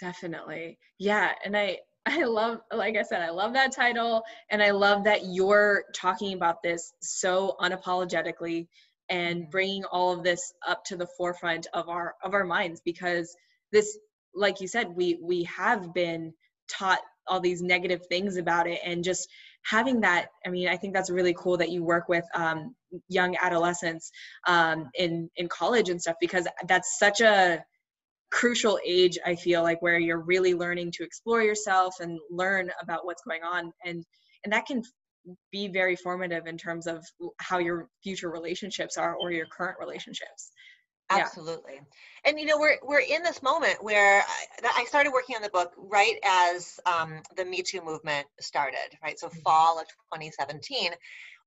Definitely, 0.00 0.78
yeah. 0.98 1.32
And 1.44 1.56
I 1.56 1.78
I 2.06 2.24
love, 2.24 2.60
like 2.72 2.96
I 2.96 3.02
said, 3.02 3.22
I 3.22 3.30
love 3.30 3.52
that 3.52 3.72
title. 3.72 4.22
And 4.50 4.62
I 4.62 4.70
love 4.70 5.04
that 5.04 5.26
you're 5.26 5.84
talking 5.94 6.34
about 6.34 6.62
this 6.62 6.92
so 7.00 7.56
unapologetically 7.60 8.66
and 9.10 9.42
mm-hmm. 9.42 9.50
bringing 9.50 9.84
all 9.86 10.12
of 10.12 10.22
this 10.22 10.54
up 10.66 10.84
to 10.84 10.96
the 10.96 11.08
forefront 11.18 11.66
of 11.74 11.88
our 11.88 12.14
of 12.22 12.32
our 12.32 12.44
minds 12.44 12.80
because 12.84 13.36
this 13.72 13.98
like 14.34 14.60
you 14.60 14.68
said 14.68 14.88
we 14.94 15.18
we 15.20 15.42
have 15.44 15.92
been 15.92 16.32
taught 16.68 17.00
all 17.26 17.40
these 17.40 17.60
negative 17.60 18.06
things 18.06 18.36
about 18.36 18.66
it 18.66 18.80
and 18.84 19.04
just 19.04 19.28
having 19.64 20.00
that 20.00 20.28
i 20.46 20.48
mean 20.48 20.68
i 20.68 20.76
think 20.76 20.94
that's 20.94 21.10
really 21.10 21.34
cool 21.36 21.56
that 21.56 21.70
you 21.70 21.84
work 21.84 22.08
with 22.08 22.24
um, 22.34 22.74
young 23.08 23.36
adolescents 23.42 24.10
um, 24.46 24.88
in 24.94 25.28
in 25.36 25.48
college 25.48 25.90
and 25.90 26.00
stuff 26.00 26.16
because 26.20 26.46
that's 26.66 26.98
such 26.98 27.20
a 27.20 27.62
crucial 28.30 28.78
age 28.86 29.18
i 29.26 29.34
feel 29.34 29.62
like 29.62 29.80
where 29.82 29.98
you're 29.98 30.20
really 30.20 30.54
learning 30.54 30.90
to 30.90 31.02
explore 31.02 31.42
yourself 31.42 31.94
and 32.00 32.18
learn 32.30 32.70
about 32.80 33.04
what's 33.04 33.22
going 33.22 33.42
on 33.42 33.72
and 33.84 34.04
and 34.44 34.52
that 34.52 34.66
can 34.66 34.82
be 35.52 35.68
very 35.68 35.96
formative 35.96 36.46
in 36.46 36.56
terms 36.56 36.86
of 36.86 37.04
how 37.38 37.58
your 37.58 37.88
future 38.02 38.30
relationships 38.30 38.96
are 38.96 39.16
or 39.16 39.32
your 39.32 39.46
current 39.46 39.76
relationships 39.78 40.52
absolutely 41.10 41.74
yeah. 41.74 42.30
and 42.30 42.38
you 42.38 42.46
know 42.46 42.58
we're 42.58 42.78
we're 42.82 43.00
in 43.00 43.22
this 43.22 43.42
moment 43.42 43.82
where 43.82 44.22
I, 44.22 44.82
I 44.82 44.84
started 44.84 45.12
working 45.12 45.36
on 45.36 45.42
the 45.42 45.50
book 45.50 45.72
right 45.76 46.16
as 46.24 46.78
um, 46.86 47.20
the 47.36 47.44
me 47.44 47.62
too 47.62 47.82
movement 47.84 48.26
started 48.40 48.96
right 49.02 49.18
so 49.18 49.28
mm-hmm. 49.28 49.40
fall 49.40 49.78
of 49.78 49.86
2017 50.14 50.92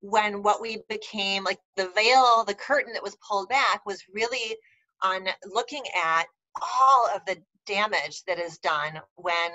when 0.01 0.43
what 0.43 0.61
we 0.61 0.83
became 0.89 1.43
like 1.45 1.59
the 1.77 1.89
veil 1.95 2.43
the 2.45 2.53
curtain 2.53 2.93
that 2.93 3.03
was 3.03 3.15
pulled 3.27 3.47
back 3.47 3.85
was 3.85 4.03
really 4.13 4.57
on 5.01 5.27
looking 5.45 5.83
at 6.03 6.25
all 6.61 7.09
of 7.15 7.21
the 7.25 7.37
damage 7.65 8.23
that 8.27 8.39
is 8.39 8.57
done 8.57 8.99
when 9.15 9.51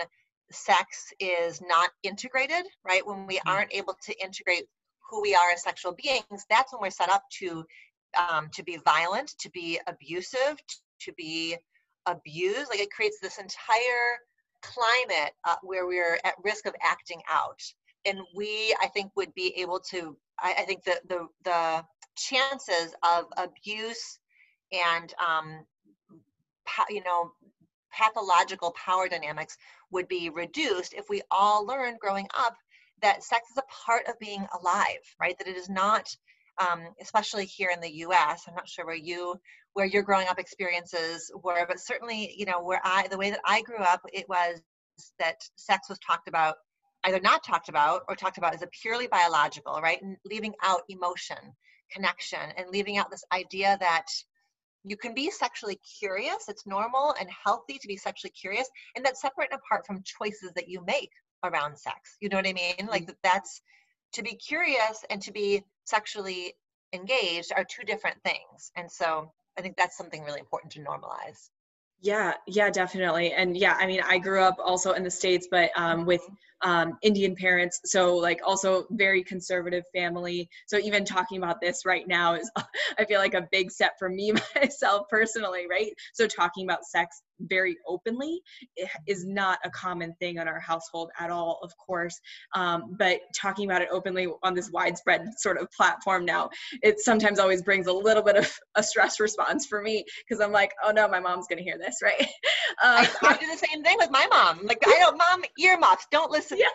sex 0.50 1.12
is 1.20 1.60
not 1.60 1.90
integrated, 2.02 2.64
right? 2.86 3.06
When 3.06 3.26
we 3.26 3.36
mm-hmm. 3.36 3.48
aren't 3.48 3.74
able 3.74 3.96
to 4.04 4.22
integrate 4.22 4.64
who 5.10 5.22
we 5.22 5.34
are 5.34 5.50
as 5.52 5.62
sexual 5.62 5.92
beings, 5.92 6.44
that's 6.50 6.72
when 6.72 6.82
we're 6.82 6.90
set 6.90 7.10
up 7.10 7.24
to 7.38 7.64
um, 8.16 8.48
to 8.54 8.62
be 8.62 8.78
violent, 8.84 9.34
to 9.40 9.50
be 9.50 9.78
abusive, 9.86 10.56
to 11.00 11.12
be 11.12 11.56
abused. 12.06 12.70
Like 12.70 12.80
it 12.80 12.90
creates 12.90 13.18
this 13.20 13.38
entire 13.38 14.18
climate 14.62 15.32
uh, 15.44 15.56
where 15.62 15.86
we're 15.86 16.18
at 16.24 16.34
risk 16.42 16.66
of 16.66 16.74
acting 16.82 17.20
out. 17.30 17.60
And 18.06 18.20
we, 18.34 18.74
I 18.82 18.86
think, 18.88 19.12
would 19.16 19.34
be 19.34 19.54
able 19.58 19.80
to. 19.90 20.16
I, 20.40 20.54
I 20.60 20.62
think 20.62 20.84
the 20.84 21.00
the 21.08 21.26
the 21.44 21.84
chances 22.16 22.94
of 23.02 23.26
abuse 23.36 24.18
and 24.72 25.12
um, 25.24 25.64
you 26.90 27.02
know 27.04 27.32
pathological 27.92 28.72
power 28.72 29.08
dynamics 29.08 29.56
would 29.90 30.08
be 30.08 30.30
reduced 30.30 30.94
if 30.94 31.08
we 31.08 31.22
all 31.30 31.66
learned 31.66 31.98
growing 31.98 32.28
up 32.38 32.54
that 33.02 33.22
sex 33.22 33.48
is 33.50 33.56
a 33.58 33.86
part 33.86 34.06
of 34.08 34.18
being 34.18 34.46
alive, 34.60 34.98
right? 35.20 35.36
That 35.38 35.48
it 35.48 35.56
is 35.56 35.68
not, 35.68 36.08
um, 36.60 36.80
especially 37.00 37.46
here 37.46 37.70
in 37.72 37.80
the 37.80 37.92
U.S. 37.98 38.44
I'm 38.48 38.54
not 38.54 38.68
sure 38.68 38.86
where 38.86 38.94
you 38.94 39.36
where 39.74 39.86
your 39.86 40.02
growing 40.02 40.26
up 40.28 40.38
experiences 40.40 41.30
were, 41.42 41.64
but 41.68 41.78
certainly, 41.78 42.34
you 42.36 42.46
know, 42.46 42.62
where 42.62 42.80
I 42.82 43.06
the 43.08 43.18
way 43.18 43.30
that 43.30 43.40
I 43.44 43.62
grew 43.62 43.78
up, 43.78 44.00
it 44.12 44.28
was 44.28 44.60
that 45.20 45.36
sex 45.56 45.88
was 45.88 45.98
talked 46.00 46.28
about 46.28 46.56
either 47.04 47.20
not 47.20 47.44
talked 47.44 47.68
about 47.68 48.02
or 48.08 48.16
talked 48.16 48.38
about 48.38 48.54
as 48.54 48.62
a 48.62 48.68
purely 48.82 49.06
biological, 49.06 49.80
right? 49.80 50.02
And 50.02 50.16
leaving 50.24 50.54
out 50.62 50.82
emotion, 50.88 51.38
connection, 51.92 52.40
and 52.56 52.70
leaving 52.70 52.98
out 52.98 53.10
this 53.10 53.24
idea 53.32 53.76
that 53.80 54.06
you 54.88 54.96
can 54.96 55.14
be 55.14 55.30
sexually 55.30 55.78
curious. 55.98 56.48
It's 56.48 56.66
normal 56.66 57.14
and 57.20 57.28
healthy 57.30 57.78
to 57.78 57.88
be 57.88 57.96
sexually 57.96 58.32
curious, 58.32 58.68
and 58.96 59.04
that's 59.04 59.20
separate 59.20 59.50
and 59.52 59.60
apart 59.60 59.86
from 59.86 60.02
choices 60.02 60.52
that 60.54 60.68
you 60.68 60.84
make 60.84 61.10
around 61.44 61.78
sex. 61.78 62.16
You 62.20 62.28
know 62.28 62.36
what 62.36 62.46
I 62.46 62.52
mean? 62.52 62.74
Mm-hmm. 62.74 62.88
Like 62.88 63.14
that's 63.22 63.60
to 64.14 64.22
be 64.22 64.34
curious 64.34 65.04
and 65.10 65.20
to 65.22 65.32
be 65.32 65.62
sexually 65.84 66.54
engaged 66.92 67.52
are 67.54 67.64
two 67.64 67.84
different 67.84 68.16
things. 68.22 68.72
And 68.76 68.90
so 68.90 69.32
I 69.58 69.62
think 69.62 69.76
that's 69.76 69.96
something 69.96 70.22
really 70.24 70.40
important 70.40 70.72
to 70.72 70.80
normalize. 70.80 71.50
Yeah, 72.00 72.34
yeah, 72.46 72.70
definitely. 72.70 73.32
And 73.32 73.56
yeah, 73.56 73.76
I 73.78 73.86
mean, 73.86 74.00
I 74.06 74.18
grew 74.18 74.40
up 74.40 74.56
also 74.64 74.92
in 74.92 75.02
the 75.02 75.10
States, 75.10 75.48
but 75.50 75.70
um, 75.76 76.06
with 76.06 76.20
um, 76.62 76.96
Indian 77.02 77.34
parents, 77.34 77.80
so 77.84 78.14
like 78.16 78.40
also 78.46 78.86
very 78.90 79.24
conservative 79.24 79.82
family. 79.92 80.48
So 80.66 80.78
even 80.78 81.04
talking 81.04 81.38
about 81.38 81.60
this 81.60 81.84
right 81.84 82.06
now 82.06 82.34
is, 82.34 82.50
I 82.98 83.04
feel 83.04 83.18
like 83.18 83.34
a 83.34 83.48
big 83.50 83.72
step 83.72 83.94
for 83.98 84.08
me 84.08 84.32
myself 84.54 85.08
personally, 85.10 85.66
right? 85.68 85.92
So 86.14 86.28
talking 86.28 86.64
about 86.64 86.84
sex 86.84 87.20
very 87.40 87.76
openly 87.86 88.40
is 89.06 89.24
not 89.24 89.58
a 89.64 89.70
common 89.70 90.14
thing 90.20 90.36
in 90.36 90.48
our 90.48 90.60
household 90.60 91.10
at 91.18 91.30
all, 91.30 91.60
of 91.62 91.72
course. 91.76 92.20
Um, 92.54 92.96
but 92.98 93.20
talking 93.34 93.68
about 93.68 93.82
it 93.82 93.88
openly 93.90 94.28
on 94.42 94.54
this 94.54 94.70
widespread 94.70 95.26
sort 95.38 95.58
of 95.58 95.70
platform 95.70 96.24
now, 96.24 96.50
it 96.82 97.00
sometimes 97.00 97.38
always 97.38 97.62
brings 97.62 97.86
a 97.86 97.92
little 97.92 98.22
bit 98.22 98.36
of 98.36 98.52
a 98.74 98.82
stress 98.82 99.20
response 99.20 99.66
for 99.66 99.82
me 99.82 100.04
because 100.26 100.42
I'm 100.42 100.52
like, 100.52 100.72
oh 100.84 100.90
no, 100.90 101.08
my 101.08 101.20
mom's 101.20 101.46
gonna 101.48 101.62
hear 101.62 101.78
this, 101.78 101.98
right? 102.02 102.26
Uh, 102.82 103.06
I, 103.06 103.08
I 103.22 103.36
do 103.36 103.46
the 103.46 103.66
same 103.66 103.82
thing 103.82 103.96
with 103.98 104.10
my 104.10 104.26
mom. 104.30 104.60
Like, 104.64 104.82
I 104.86 104.98
don't, 105.00 105.18
mom, 105.18 105.42
earmuffs, 105.58 106.06
don't 106.10 106.30
listen 106.30 106.58
yeah. 106.58 106.66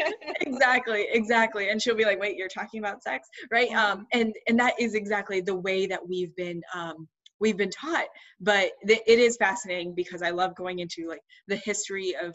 exactly 0.40 1.06
exactly 1.10 1.70
and 1.70 1.80
she'll 1.82 1.96
be 1.96 2.04
like 2.04 2.20
wait 2.20 2.36
you're 2.36 2.48
talking 2.48 2.78
about 2.78 3.02
sex 3.02 3.28
right 3.50 3.68
mm-hmm. 3.70 3.98
um 3.98 4.06
and 4.12 4.34
and 4.48 4.58
that 4.58 4.74
is 4.78 4.94
exactly 4.94 5.40
the 5.40 5.54
way 5.54 5.86
that 5.86 6.06
we've 6.06 6.34
been 6.36 6.60
um 6.74 7.08
we've 7.40 7.56
been 7.56 7.70
taught 7.70 8.06
but 8.40 8.70
th- 8.86 9.02
it 9.06 9.18
is 9.18 9.36
fascinating 9.36 9.94
because 9.94 10.22
i 10.22 10.30
love 10.30 10.54
going 10.54 10.78
into 10.78 11.08
like 11.08 11.22
the 11.48 11.56
history 11.56 12.14
of 12.22 12.34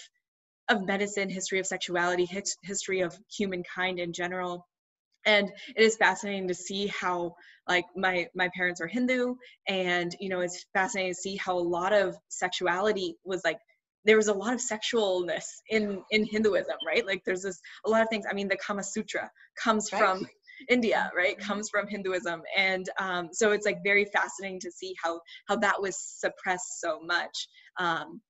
of 0.70 0.86
medicine 0.86 1.30
history 1.30 1.60
of 1.60 1.66
sexuality 1.66 2.26
his, 2.26 2.56
history 2.64 3.02
of 3.02 3.18
humankind 3.30 4.00
in 4.00 4.14
general 4.14 4.68
and 5.26 5.52
it 5.76 5.84
is 5.84 5.98
fascinating 5.98 6.48
to 6.48 6.54
see 6.54 6.88
how 6.88 7.34
like 7.68 7.86
my 7.96 8.28
my 8.36 8.50
parents 8.56 8.82
are 8.82 8.88
hindu 8.88 9.36
and 9.68 10.16
you 10.20 10.30
know 10.30 10.42
it's 10.42 10.66
fascinating 10.74 11.14
to 11.14 11.20
see 11.20 11.36
how 11.36 11.58
a 11.58 11.60
lot 11.60 11.94
of 11.94 12.16
sexuality 12.30 13.16
was 13.24 13.42
like 13.44 13.58
there 14.06 14.18
was 14.18 14.28
a 14.28 14.34
lot 14.34 14.54
of 14.54 14.60
sexualness 14.60 15.44
in 15.70 16.02
in 16.12 16.26
Hinduism, 16.26 16.76
right? 16.86 17.06
Like 17.06 17.24
there's 17.26 17.44
this 17.44 17.60
a 17.86 17.90
lot 17.90 18.02
of 18.02 18.10
things. 18.10 18.26
I 18.30 18.34
mean, 18.34 18.48
the 18.48 18.58
Kama 18.58 18.84
Sutra 18.84 19.30
comes 19.62 19.90
right. 19.92 20.00
from 20.00 20.28
India, 20.70 21.12
right? 21.16 21.38
Mm-hmm. 21.38 21.48
Comes 21.48 21.70
from 21.70 21.88
Hinduism, 21.88 22.42
and 22.56 22.90
um, 23.00 23.30
so 23.32 23.52
it's 23.52 23.66
like 23.66 23.80
very 23.84 24.06
fascinating 24.06 24.60
to 24.62 24.72
see 24.72 24.96
how 25.02 25.22
how 25.48 25.56
that 25.58 25.82
was 25.82 25.98
suppressed 25.98 26.80
so 26.80 27.00
much, 27.02 27.48
um, 27.78 28.22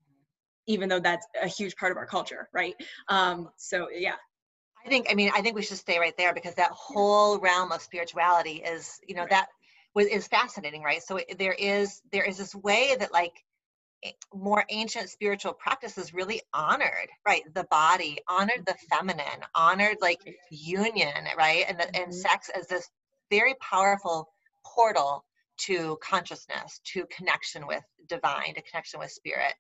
even 0.67 0.89
though 0.89 0.99
that's 0.99 1.25
a 1.41 1.47
huge 1.47 1.75
part 1.75 1.91
of 1.91 1.97
our 1.97 2.05
culture, 2.05 2.49
right? 2.53 2.75
Um, 3.07 3.49
so 3.57 3.87
yeah. 3.93 4.15
I 4.83 4.89
think 4.89 5.07
I 5.11 5.13
mean 5.13 5.31
I 5.35 5.41
think 5.41 5.55
we 5.55 5.61
should 5.61 5.77
stay 5.77 5.99
right 5.99 6.17
there 6.17 6.33
because 6.33 6.55
that 6.55 6.71
whole 6.71 7.39
realm 7.39 7.71
of 7.71 7.83
spirituality 7.83 8.63
is 8.65 8.99
you 9.07 9.13
know 9.13 9.21
right. 9.21 9.29
that 9.29 9.47
was 9.93 10.07
is 10.07 10.27
fascinating, 10.27 10.81
right? 10.81 11.03
So 11.03 11.19
there 11.37 11.53
is 11.53 12.01
there 12.11 12.23
is 12.23 12.37
this 12.37 12.55
way 12.55 12.95
that 12.99 13.11
like 13.11 13.33
more 14.33 14.65
ancient 14.69 15.09
spiritual 15.09 15.53
practices 15.53 16.13
really 16.13 16.41
honored 16.53 17.09
right 17.27 17.43
the 17.53 17.65
body 17.65 18.17
honored 18.27 18.63
the 18.65 18.75
feminine 18.89 19.25
honored 19.53 19.97
like 20.01 20.19
union 20.49 21.25
right 21.37 21.65
and 21.67 21.77
mm-hmm. 21.77 22.03
and 22.03 22.13
sex 22.13 22.49
as 22.49 22.67
this 22.67 22.89
very 23.29 23.53
powerful 23.61 24.27
portal 24.65 25.23
to 25.57 25.97
consciousness 26.01 26.79
to 26.83 27.05
connection 27.15 27.67
with 27.67 27.83
divine 28.07 28.55
to 28.55 28.61
connection 28.63 28.99
with 28.99 29.11
spirit. 29.11 29.53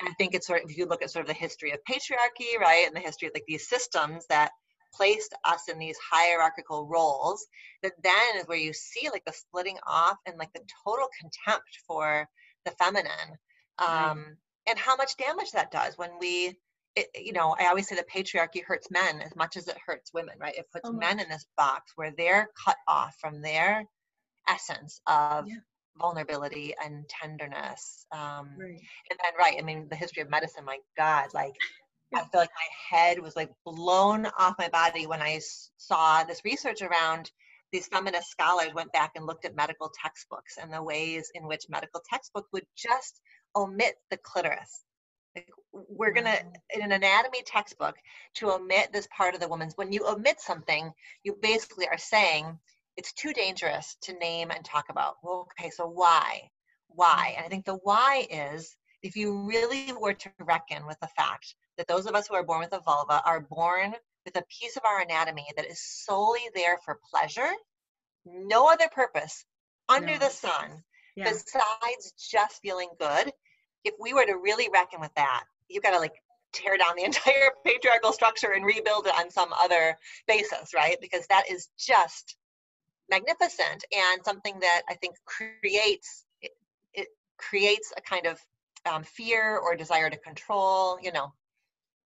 And 0.00 0.08
i 0.08 0.12
think 0.14 0.34
it's 0.34 0.46
sort 0.46 0.62
of 0.62 0.70
if 0.70 0.76
you 0.76 0.86
look 0.86 1.02
at 1.02 1.10
sort 1.10 1.22
of 1.24 1.28
the 1.28 1.34
history 1.34 1.72
of 1.72 1.78
patriarchy 1.88 2.58
right 2.60 2.86
and 2.86 2.94
the 2.94 3.00
history 3.00 3.28
of 3.28 3.34
like 3.34 3.44
these 3.46 3.68
systems 3.68 4.26
that 4.28 4.50
placed 4.94 5.34
us 5.44 5.68
in 5.68 5.78
these 5.78 5.98
hierarchical 5.98 6.86
roles 6.86 7.46
that 7.82 7.92
then 8.02 8.36
is 8.36 8.46
where 8.46 8.58
you 8.58 8.72
see 8.72 9.10
like 9.10 9.24
the 9.24 9.32
splitting 9.32 9.76
off 9.86 10.16
and 10.26 10.38
like 10.38 10.52
the 10.54 10.64
total 10.84 11.08
contempt 11.20 11.68
for 11.86 12.26
the 12.64 12.70
feminine 12.72 13.36
um, 13.78 14.36
and 14.68 14.78
how 14.78 14.96
much 14.96 15.16
damage 15.16 15.52
that 15.52 15.70
does 15.70 15.96
when 15.96 16.10
we 16.20 16.56
it, 16.96 17.08
you 17.14 17.32
know 17.32 17.54
i 17.58 17.66
always 17.66 17.88
say 17.88 17.96
the 17.96 18.04
patriarchy 18.12 18.62
hurts 18.64 18.90
men 18.90 19.20
as 19.20 19.34
much 19.36 19.56
as 19.56 19.68
it 19.68 19.76
hurts 19.84 20.12
women 20.12 20.34
right 20.40 20.56
it 20.56 20.66
puts 20.72 20.88
oh 20.88 20.92
men 20.92 21.20
in 21.20 21.28
this 21.28 21.46
box 21.56 21.92
where 21.96 22.12
they're 22.16 22.48
cut 22.64 22.76
off 22.86 23.14
from 23.20 23.40
their 23.40 23.84
essence 24.48 25.00
of 25.06 25.46
yeah. 25.46 25.56
vulnerability 25.98 26.74
and 26.84 27.08
tenderness 27.08 28.06
um, 28.12 28.50
right. 28.58 28.80
and 29.10 29.18
then 29.22 29.32
right 29.38 29.56
i 29.58 29.62
mean 29.62 29.86
the 29.90 29.96
history 29.96 30.22
of 30.22 30.30
medicine 30.30 30.64
my 30.64 30.78
god 30.96 31.26
like 31.34 31.54
i 32.14 32.20
feel 32.20 32.40
like 32.40 32.50
my 32.50 32.98
head 32.98 33.18
was 33.20 33.36
like 33.36 33.50
blown 33.64 34.26
off 34.38 34.54
my 34.58 34.68
body 34.68 35.06
when 35.06 35.22
i 35.22 35.38
saw 35.76 36.24
this 36.24 36.44
research 36.44 36.82
around 36.82 37.30
these 37.70 37.86
feminist 37.86 38.30
scholars 38.30 38.72
went 38.74 38.92
back 38.92 39.12
and 39.14 39.26
looked 39.26 39.44
at 39.44 39.54
medical 39.54 39.90
textbooks 40.02 40.56
and 40.60 40.72
the 40.72 40.82
ways 40.82 41.30
in 41.34 41.46
which 41.46 41.66
medical 41.68 42.00
textbook 42.08 42.46
would 42.52 42.66
just 42.76 43.20
omit 43.56 43.94
the 44.10 44.16
clitoris. 44.16 44.84
Like 45.34 45.50
we're 45.72 46.12
gonna 46.12 46.36
in 46.74 46.82
an 46.82 46.92
anatomy 46.92 47.42
textbook 47.44 47.96
to 48.34 48.52
omit 48.52 48.92
this 48.92 49.08
part 49.16 49.34
of 49.34 49.40
the 49.40 49.48
woman's. 49.48 49.76
When 49.76 49.92
you 49.92 50.06
omit 50.06 50.40
something, 50.40 50.92
you 51.22 51.36
basically 51.40 51.88
are 51.88 51.98
saying 51.98 52.58
it's 52.96 53.12
too 53.12 53.32
dangerous 53.32 53.96
to 54.02 54.12
name 54.14 54.50
and 54.50 54.64
talk 54.64 54.86
about. 54.90 55.16
Well, 55.22 55.48
okay, 55.58 55.70
so 55.70 55.86
why? 55.86 56.50
Why? 56.88 57.34
And 57.36 57.46
I 57.46 57.48
think 57.48 57.64
the 57.64 57.78
why 57.82 58.26
is 58.28 58.76
if 59.02 59.16
you 59.16 59.46
really 59.46 59.92
were 59.92 60.14
to 60.14 60.30
reckon 60.40 60.86
with 60.86 60.98
the 61.00 61.08
fact 61.08 61.54
that 61.76 61.86
those 61.86 62.06
of 62.06 62.14
us 62.14 62.26
who 62.26 62.34
are 62.34 62.42
born 62.42 62.60
with 62.60 62.72
a 62.72 62.80
vulva 62.80 63.22
are 63.24 63.40
born 63.40 63.94
with 64.24 64.36
a 64.36 64.44
piece 64.60 64.76
of 64.76 64.82
our 64.84 65.00
anatomy 65.00 65.46
that 65.56 65.66
is 65.66 65.80
solely 65.80 66.50
there 66.54 66.78
for 66.84 66.98
pleasure, 67.10 67.50
no 68.26 68.68
other 68.68 68.88
purpose 68.88 69.44
under 69.88 70.14
no. 70.14 70.18
the 70.18 70.30
sun 70.30 70.82
yeah. 71.18 71.24
besides 71.24 72.12
just 72.30 72.60
feeling 72.62 72.88
good, 72.98 73.32
if 73.84 73.94
we 74.00 74.12
were 74.12 74.24
to 74.24 74.34
really 74.34 74.68
reckon 74.72 75.00
with 75.00 75.14
that, 75.16 75.44
you've 75.68 75.82
got 75.82 75.92
to 75.92 75.98
like 75.98 76.14
tear 76.52 76.76
down 76.76 76.94
the 76.96 77.04
entire 77.10 77.50
patriarchal 77.64 78.12
structure 78.12 78.52
and 78.52 78.64
rebuild 78.64 79.06
it 79.06 79.14
on 79.18 79.30
some 79.30 79.52
other 79.52 79.96
basis, 80.26 80.72
right? 80.74 80.96
Because 81.00 81.26
that 81.28 81.44
is 81.50 81.68
just 81.78 82.36
magnificent 83.10 83.84
and 83.92 84.24
something 84.24 84.58
that 84.60 84.82
I 84.88 84.94
think 84.94 85.14
creates 85.24 86.24
it, 86.42 86.52
it 86.92 87.08
creates 87.38 87.92
a 87.96 88.00
kind 88.02 88.26
of 88.26 88.38
um, 88.90 89.02
fear 89.02 89.58
or 89.58 89.74
desire 89.74 90.10
to 90.10 90.16
control, 90.18 90.98
you 91.02 91.10
know, 91.12 91.32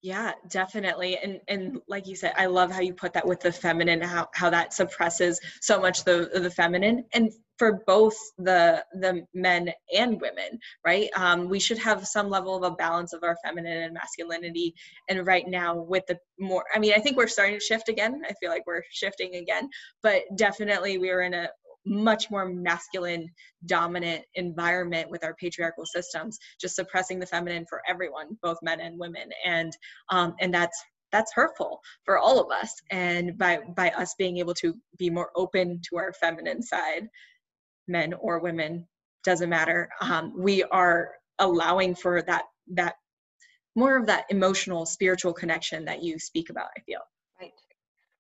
yeah, 0.04 0.32
definitely. 0.50 1.16
And 1.16 1.40
and 1.49 1.80
like 1.88 2.06
you 2.06 2.14
said, 2.14 2.34
I 2.37 2.44
love 2.44 2.70
how 2.70 2.82
you 2.82 2.92
put 2.92 3.14
that 3.14 3.26
with 3.26 3.40
the 3.40 3.50
feminine, 3.50 4.02
how 4.02 4.28
how 4.34 4.50
that 4.50 4.75
suppresses 4.75 5.40
so 5.62 5.80
much 5.80 6.04
the 6.04 6.28
the 6.34 6.50
feminine. 6.50 7.06
And 7.14 7.32
for 7.58 7.82
both 7.87 8.16
the 8.38 8.84
the 9.00 9.26
men 9.34 9.70
and 9.96 10.20
women, 10.20 10.58
right? 10.84 11.08
Um, 11.16 11.49
we 11.49 11.61
should 11.61 11.78
have 11.78 12.06
some 12.06 12.28
level 12.28 12.56
of 12.56 12.62
a 12.62 12.75
balance 12.76 13.12
of 13.12 13.23
our 13.23 13.37
feminine 13.44 13.82
and 13.82 13.94
masculinity. 13.94 14.75
And 15.08 15.26
right 15.26 15.46
now, 15.46 15.76
with 15.76 16.04
the 16.06 16.18
more, 16.38 16.64
I 16.75 16.78
mean, 16.78 16.92
I 16.94 16.99
think 16.99 17.16
we're 17.16 17.28
starting 17.28 17.58
to 17.58 17.64
shift 17.64 17.88
again. 17.88 18.23
I 18.28 18.32
feel 18.40 18.50
like 18.50 18.66
we're 18.66 18.82
shifting 18.90 19.37
again, 19.37 19.68
but 20.02 20.23
definitely 20.37 20.99
we 20.99 21.11
are 21.11 21.23
in 21.23 21.34
a 21.34 21.49
much 21.87 22.30
more 22.30 22.46
masculine 22.46 23.28
dominant 23.66 24.25
environment 24.37 25.11
with 25.11 25.23
our 25.23 25.34
patriarchal 25.34 25.84
systems 25.84 26.38
just 26.58 26.76
suppressing 26.76 27.18
the 27.18 27.26
feminine 27.26 27.66
for 27.68 27.82
everyone 27.87 28.38
both 28.42 28.56
men 28.62 28.80
and 28.80 28.99
women 28.99 29.28
and 29.44 29.76
um, 30.08 30.34
and 30.40 30.52
that's 30.54 30.82
that's 31.12 31.32
hurtful 31.34 31.80
for 32.04 32.18
all 32.18 32.40
of 32.40 32.50
us 32.50 32.75
and 32.90 33.37
by 33.38 33.58
by 33.76 33.90
us 33.90 34.14
being 34.18 34.38
able 34.38 34.54
to 34.54 34.75
be 34.99 35.11
more 35.11 35.30
open 35.37 35.80
to 35.88 35.96
our 35.96 36.12
feminine 36.14 36.62
side 36.62 37.06
men 37.88 38.14
or 38.14 38.38
women 38.38 38.87
doesn't 39.25 39.49
matter. 39.49 39.88
Um, 40.00 40.33
we 40.37 40.62
are 40.64 41.12
allowing 41.38 41.95
for 41.95 42.23
that 42.23 42.45
that 42.73 42.95
more 43.76 43.97
of 43.97 44.07
that 44.07 44.25
emotional 44.31 44.87
spiritual 44.87 45.33
connection 45.33 45.85
that 45.85 46.03
you 46.03 46.19
speak 46.19 46.50
about 46.50 46.69
i 46.76 46.81
feel. 46.83 47.00
Right. 47.41 47.50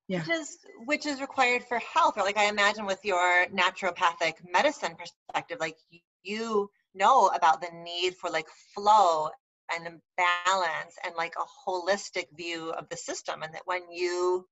Yeah. 0.08 0.20
which 0.20 0.30
is 0.30 0.58
which 0.86 1.06
is 1.06 1.20
required 1.20 1.64
for 1.64 1.78
health 1.78 2.14
or 2.16 2.24
like 2.24 2.36
i 2.36 2.46
imagine 2.46 2.86
with 2.86 2.98
your 3.04 3.46
naturopathic 3.46 4.34
medicine 4.52 4.96
perspective 4.96 5.58
like 5.60 5.76
you 6.22 6.68
know 6.94 7.28
about 7.28 7.60
the 7.60 7.70
need 7.82 8.14
for 8.16 8.30
like 8.30 8.46
flow 8.74 9.28
and 9.74 10.00
balance 10.16 10.94
and 11.04 11.14
like 11.16 11.34
a 11.38 11.70
holistic 11.70 12.26
view 12.36 12.70
of 12.72 12.88
the 12.90 12.96
system 12.96 13.42
and 13.42 13.54
that 13.54 13.62
when 13.64 13.90
you 13.90 14.46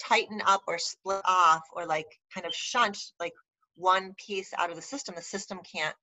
tighten 0.00 0.40
up 0.46 0.62
or 0.66 0.78
split 0.78 1.22
off 1.24 1.62
or 1.72 1.86
like 1.86 2.06
kind 2.32 2.46
of 2.46 2.54
shunt 2.54 2.98
like 3.18 3.32
one 3.76 4.14
piece 4.14 4.52
out 4.58 4.70
of 4.70 4.76
the 4.76 4.82
system 4.82 5.14
the 5.14 5.22
system 5.22 5.60
can't 5.70 5.96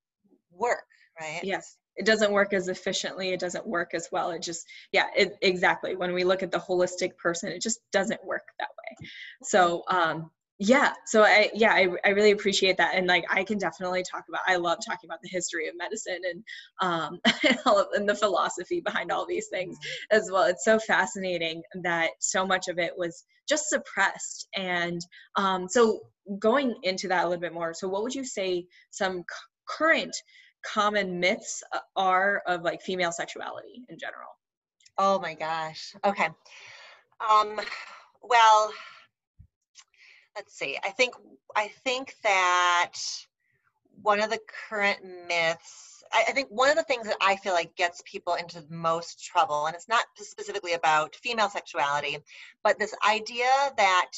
work 0.51 0.85
right? 1.19 1.41
Yes 1.43 1.77
it 1.97 2.05
doesn't 2.05 2.31
work 2.31 2.53
as 2.53 2.67
efficiently 2.67 3.29
it 3.31 3.39
doesn't 3.39 3.67
work 3.67 3.93
as 3.93 4.07
well 4.11 4.31
it 4.31 4.41
just 4.41 4.65
yeah 4.91 5.07
it, 5.15 5.37
exactly 5.41 5.95
when 5.95 6.13
we 6.13 6.23
look 6.23 6.41
at 6.41 6.51
the 6.51 6.57
holistic 6.57 7.17
person 7.17 7.49
it 7.49 7.61
just 7.61 7.79
doesn't 7.91 8.23
work 8.25 8.43
that 8.59 8.69
way. 8.69 9.07
So 9.43 9.83
um 9.89 10.31
yeah 10.61 10.93
so 11.07 11.23
i 11.23 11.49
yeah 11.55 11.73
I, 11.73 11.87
I 12.05 12.09
really 12.09 12.31
appreciate 12.31 12.77
that 12.77 12.93
and 12.93 13.07
like 13.07 13.25
i 13.31 13.43
can 13.43 13.57
definitely 13.57 14.03
talk 14.03 14.25
about 14.29 14.41
i 14.47 14.57
love 14.57 14.77
talking 14.85 15.09
about 15.09 15.19
the 15.23 15.29
history 15.29 15.67
of 15.67 15.73
medicine 15.75 16.19
and 16.29 16.43
um 16.81 17.19
and, 17.95 18.07
the 18.07 18.13
philosophy 18.13 18.79
behind 18.79 19.11
all 19.11 19.25
these 19.25 19.47
things 19.47 19.77
as 20.11 20.29
well. 20.31 20.43
It's 20.43 20.63
so 20.63 20.77
fascinating 20.77 21.63
that 21.83 22.11
so 22.19 22.45
much 22.45 22.67
of 22.67 22.77
it 22.77 22.93
was 22.95 23.25
just 23.49 23.69
suppressed 23.69 24.47
and 24.55 25.01
um 25.35 25.67
so 25.67 26.01
going 26.37 26.75
into 26.83 27.07
that 27.07 27.25
a 27.25 27.27
little 27.27 27.41
bit 27.41 27.53
more 27.53 27.73
so 27.73 27.87
what 27.87 28.03
would 28.03 28.13
you 28.13 28.23
say 28.23 28.65
some 28.91 29.19
c- 29.19 29.25
current 29.67 30.15
common 30.63 31.19
myths 31.19 31.63
uh, 31.73 31.79
are 31.95 32.43
of 32.45 32.61
like 32.61 32.83
female 32.83 33.11
sexuality 33.11 33.83
in 33.89 33.97
general? 33.97 34.29
Oh 34.99 35.19
my 35.19 35.33
gosh 35.33 35.93
okay. 36.05 36.29
Um 37.27 37.59
well 38.21 38.71
let's 40.35 40.57
see 40.57 40.77
i 40.83 40.89
think 40.89 41.13
i 41.55 41.67
think 41.83 42.15
that 42.23 42.93
one 44.01 44.21
of 44.21 44.29
the 44.29 44.39
current 44.69 44.99
myths 45.27 46.03
I, 46.11 46.25
I 46.29 46.31
think 46.31 46.47
one 46.49 46.69
of 46.69 46.75
the 46.75 46.83
things 46.83 47.07
that 47.07 47.17
i 47.21 47.35
feel 47.37 47.53
like 47.53 47.75
gets 47.75 48.01
people 48.05 48.35
into 48.35 48.61
the 48.61 48.73
most 48.73 49.23
trouble 49.23 49.65
and 49.65 49.75
it's 49.75 49.89
not 49.89 50.05
specifically 50.15 50.73
about 50.73 51.15
female 51.15 51.49
sexuality 51.49 52.17
but 52.63 52.79
this 52.79 52.95
idea 53.07 53.49
that 53.77 54.11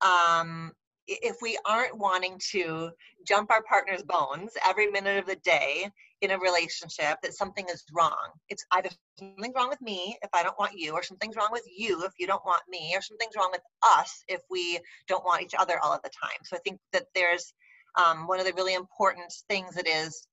um, 0.00 0.72
if 1.08 1.36
we 1.40 1.58
aren't 1.64 1.96
wanting 1.96 2.38
to 2.50 2.90
jump 3.26 3.50
our 3.50 3.62
partner's 3.62 4.02
bones 4.02 4.52
every 4.66 4.90
minute 4.90 5.18
of 5.18 5.26
the 5.26 5.36
day 5.36 5.90
in 6.20 6.30
a 6.32 6.38
relationship 6.38 7.16
that 7.22 7.34
something 7.34 7.64
is 7.72 7.84
wrong. 7.92 8.30
It's 8.48 8.64
either 8.72 8.90
something's 9.18 9.54
wrong 9.54 9.68
with 9.68 9.80
me 9.80 10.18
if 10.22 10.30
I 10.32 10.42
don't 10.42 10.58
want 10.58 10.72
you, 10.76 10.92
or 10.92 11.02
something's 11.02 11.36
wrong 11.36 11.50
with 11.52 11.64
you 11.74 12.04
if 12.04 12.12
you 12.18 12.26
don't 12.26 12.44
want 12.44 12.62
me, 12.68 12.92
or 12.94 13.00
something's 13.00 13.36
wrong 13.36 13.50
with 13.52 13.62
us 13.96 14.24
if 14.28 14.40
we 14.50 14.80
don't 15.06 15.24
want 15.24 15.42
each 15.42 15.54
other 15.58 15.78
all 15.82 15.92
of 15.92 16.02
the 16.02 16.10
time. 16.10 16.38
So 16.44 16.56
I 16.56 16.60
think 16.60 16.78
that 16.92 17.06
there's 17.14 17.52
um, 17.96 18.26
one 18.26 18.40
of 18.40 18.46
the 18.46 18.52
really 18.54 18.74
important 18.74 19.32
things 19.48 19.74
that 19.76 19.86
is 19.86 20.26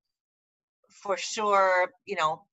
for 0.90 1.18
sure, 1.18 1.90
you 2.06 2.16
know, 2.16 2.44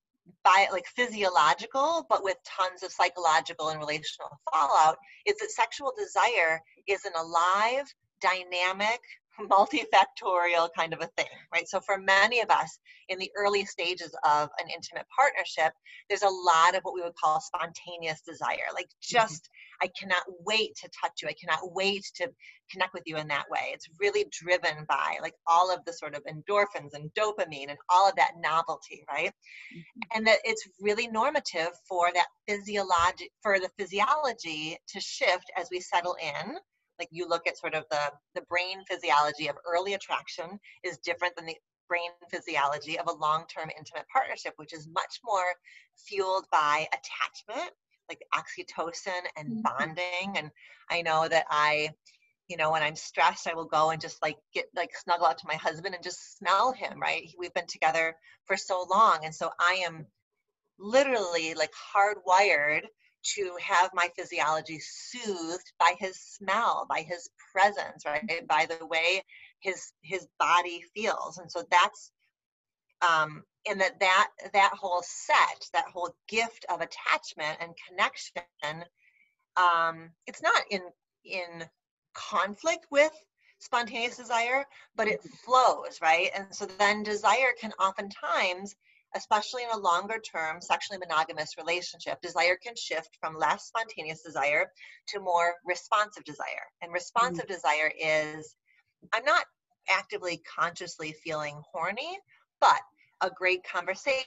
by 0.45 0.67
like 0.71 0.87
physiological, 0.87 2.07
but 2.09 2.23
with 2.23 2.37
tons 2.45 2.83
of 2.83 2.93
psychological 2.93 3.69
and 3.69 3.81
relational 3.81 4.41
fallout, 4.53 4.99
is 5.27 5.37
that 5.39 5.51
sexual 5.51 5.93
desire 5.99 6.61
is 6.87 7.05
an 7.05 7.13
alive, 7.17 7.93
dynamic, 8.23 9.01
multifactorial 9.41 10.69
kind 10.77 10.93
of 10.93 11.01
a 11.01 11.09
thing, 11.17 11.27
right? 11.53 11.69
So 11.69 11.81
for 11.81 11.99
many 11.99 12.41
of 12.41 12.51
us 12.51 12.79
in 13.09 13.19
the 13.19 13.31
early 13.37 13.65
stages 13.65 14.15
of 14.25 14.49
an 14.59 14.69
intimate 14.73 15.07
partnership, 15.15 15.73
there's 16.09 16.23
a 16.23 16.29
lot 16.29 16.75
of 16.75 16.83
what 16.83 16.95
we 16.95 17.03
would 17.03 17.15
call 17.15 17.41
spontaneous 17.41 18.21
desire. 18.23 18.69
Like 18.75 18.87
mm-hmm. 18.87 19.19
just, 19.19 19.49
I 19.83 19.89
cannot 19.99 20.23
wait 20.45 20.75
to 20.83 20.91
touch 21.01 21.23
you. 21.23 21.29
I 21.29 21.35
cannot 21.41 21.73
wait 21.73 22.05
to 22.17 22.31
connect 22.71 22.95
with 22.95 23.03
you 23.07 23.17
in 23.17 23.29
that 23.29 23.49
way. 23.51 23.73
It's 23.73 23.89
really 23.99 24.27
driven 24.31 24.85
by 24.89 25.17
like 25.21 25.35
all 25.47 25.73
of 25.73 25.85
the 25.85 25.93
sort 25.93 26.15
of 26.15 26.23
endorphins 26.25 26.95
and 26.95 27.11
dopamine 27.15 27.69
and 27.69 27.79
all 27.89 28.09
of 28.09 28.17
that 28.17 28.33
novelty, 28.41 29.05
right? 29.11 29.31
Mm-hmm. 29.31 30.17
And 30.17 30.27
that 30.27 30.39
it's 30.45 30.69
really 30.81 31.09
normative 31.09 31.71
for 31.89 32.11
that 32.15 32.27
physiology 32.49 33.31
for 33.43 33.59
the 33.59 33.71
physiology 33.79 34.79
to 34.89 35.01
shift 35.01 35.51
as 35.57 35.69
we 35.71 35.81
settle 35.81 36.17
in 36.21 36.57
like 37.03 37.09
you 37.11 37.29
look 37.29 37.49
at 37.49 37.59
sort 37.59 37.75
of 37.75 37.85
the 37.91 38.13
the 38.37 38.43
brain 38.43 38.79
physiology 38.89 39.49
of 39.49 39.57
early 39.67 39.95
attraction 39.95 40.61
is 40.85 40.99
different 40.99 41.35
than 41.35 41.47
the 41.47 41.57
brain 41.89 42.11
physiology 42.31 42.97
of 42.97 43.09
a 43.09 43.13
long-term 43.13 43.69
intimate 43.77 44.07
partnership 44.13 44.53
which 44.57 44.73
is 44.73 44.89
much 44.95 45.19
more 45.25 45.43
fueled 46.07 46.47
by 46.53 46.87
attachment 46.93 47.73
like 48.09 48.21
oxytocin 48.35 49.23
and 49.37 49.49
mm-hmm. 49.49 49.61
bonding. 49.63 50.37
And 50.37 50.51
i 50.89 51.03
know 51.03 51.27
that 51.29 51.47
i 51.51 51.91
you 52.47 52.57
know 52.57 52.71
when 52.71 52.83
i'm 52.83 52.97
stressed 52.97 53.49
i 53.49 53.55
will 53.55 53.67
go 53.67 53.91
and 53.91 54.01
just 54.01 54.23
like 54.23 54.37
get 54.55 54.67
like 54.77 54.91
snuggle 54.95 55.27
up 55.27 55.39
to 55.39 55.49
my 55.49 55.57
husband 55.57 55.97
and 55.97 56.05
just 56.05 56.39
smell 56.39 56.73
him 56.73 57.01
right? 57.01 57.29
We've 57.37 57.55
been 57.55 57.67
together 57.67 58.15
for 58.45 58.57
so 58.57 58.87
long. 58.89 59.25
And 59.25 59.35
so 59.35 59.51
i 59.59 59.83
am 59.87 60.07
literally 60.79 61.55
like 61.55 61.73
hardwired 61.95 62.83
to 63.23 63.57
have 63.61 63.91
my 63.95 64.09
physiology 64.17 64.81
soothed 64.81 65.73
by 65.79 65.95
his 65.99 66.19
smell 66.19 66.87
by 66.89 67.01
his 67.01 67.29
presence 67.53 68.05
right? 68.05 68.47
By 68.49 68.67
the 68.67 68.85
way 68.87 69.23
his 69.61 69.93
his 70.03 70.27
body 70.39 70.85
feels. 70.95 71.39
And 71.39 71.51
so 71.51 71.65
that's 71.71 72.11
um 73.01 73.45
and 73.69 73.81
that 73.81 73.99
that 74.01 74.29
that 74.53 74.73
whole 74.75 75.03
set 75.05 75.69
that 75.73 75.87
whole 75.93 76.15
gift 76.29 76.67
of 76.71 76.81
attachment 76.81 77.59
and 77.61 77.73
connection 77.89 78.85
um 79.57 80.11
it's 80.27 80.43
not 80.43 80.63
in 80.71 80.81
in 81.25 81.65
conflict 82.15 82.87
with 82.91 83.13
spontaneous 83.59 84.17
desire 84.17 84.65
but 84.97 85.09
it 85.09 85.21
mm-hmm. 85.21 85.35
flows 85.45 86.01
right? 86.03 86.31
And 86.35 86.47
so 86.55 86.67
then 86.67 87.03
desire 87.03 87.53
can 87.61 87.73
oftentimes 87.73 88.75
especially 89.15 89.63
in 89.65 89.71
a 89.71 89.79
longer 89.79 90.19
term 90.19 90.61
sexually 90.61 90.99
monogamous 90.99 91.57
relationship, 91.59 92.21
desire 92.21 92.57
can 92.63 92.75
shift 92.77 93.17
from 93.21 93.37
less 93.37 93.67
spontaneous 93.67 94.23
desire 94.23 94.71
to 95.09 95.21
more 95.21 95.55
responsive 95.65 96.25
desire. 96.25 96.67
And 96.81 96.93
responsive 96.93 97.45
mm-hmm. 97.45 97.55
desire 97.55 97.93
is 97.99 98.55
I'm 99.13 99.25
not 99.25 99.45
actively 99.89 100.43
consciously 100.59 101.15
feeling 101.25 101.61
horny, 101.73 102.19
but 102.61 102.81
a 103.21 103.31
great 103.31 103.65
conversation, 103.65 104.25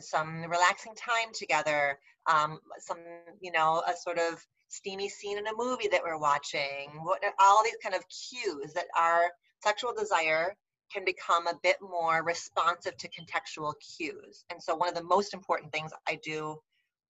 some 0.00 0.44
relaxing 0.44 0.94
time 0.94 1.32
together, 1.34 1.98
um, 2.26 2.58
some, 2.78 2.98
you 3.40 3.52
know, 3.52 3.82
a 3.86 3.94
sort 3.96 4.18
of 4.18 4.44
steamy 4.68 5.08
scene 5.08 5.38
in 5.38 5.46
a 5.46 5.56
movie 5.56 5.88
that 5.88 6.02
we're 6.02 6.18
watching, 6.18 6.90
what, 7.02 7.22
all 7.38 7.62
these 7.64 7.76
kind 7.82 7.94
of 7.94 8.04
cues 8.08 8.72
that 8.74 8.86
our 8.98 9.24
sexual 9.62 9.92
desire 9.92 10.56
can 10.92 11.04
become 11.04 11.46
a 11.46 11.58
bit 11.62 11.76
more 11.80 12.22
responsive 12.22 12.96
to 12.98 13.08
contextual 13.08 13.74
cues. 13.96 14.44
And 14.50 14.62
so, 14.62 14.74
one 14.74 14.88
of 14.88 14.94
the 14.94 15.04
most 15.04 15.34
important 15.34 15.72
things 15.72 15.92
I 16.08 16.18
do 16.22 16.60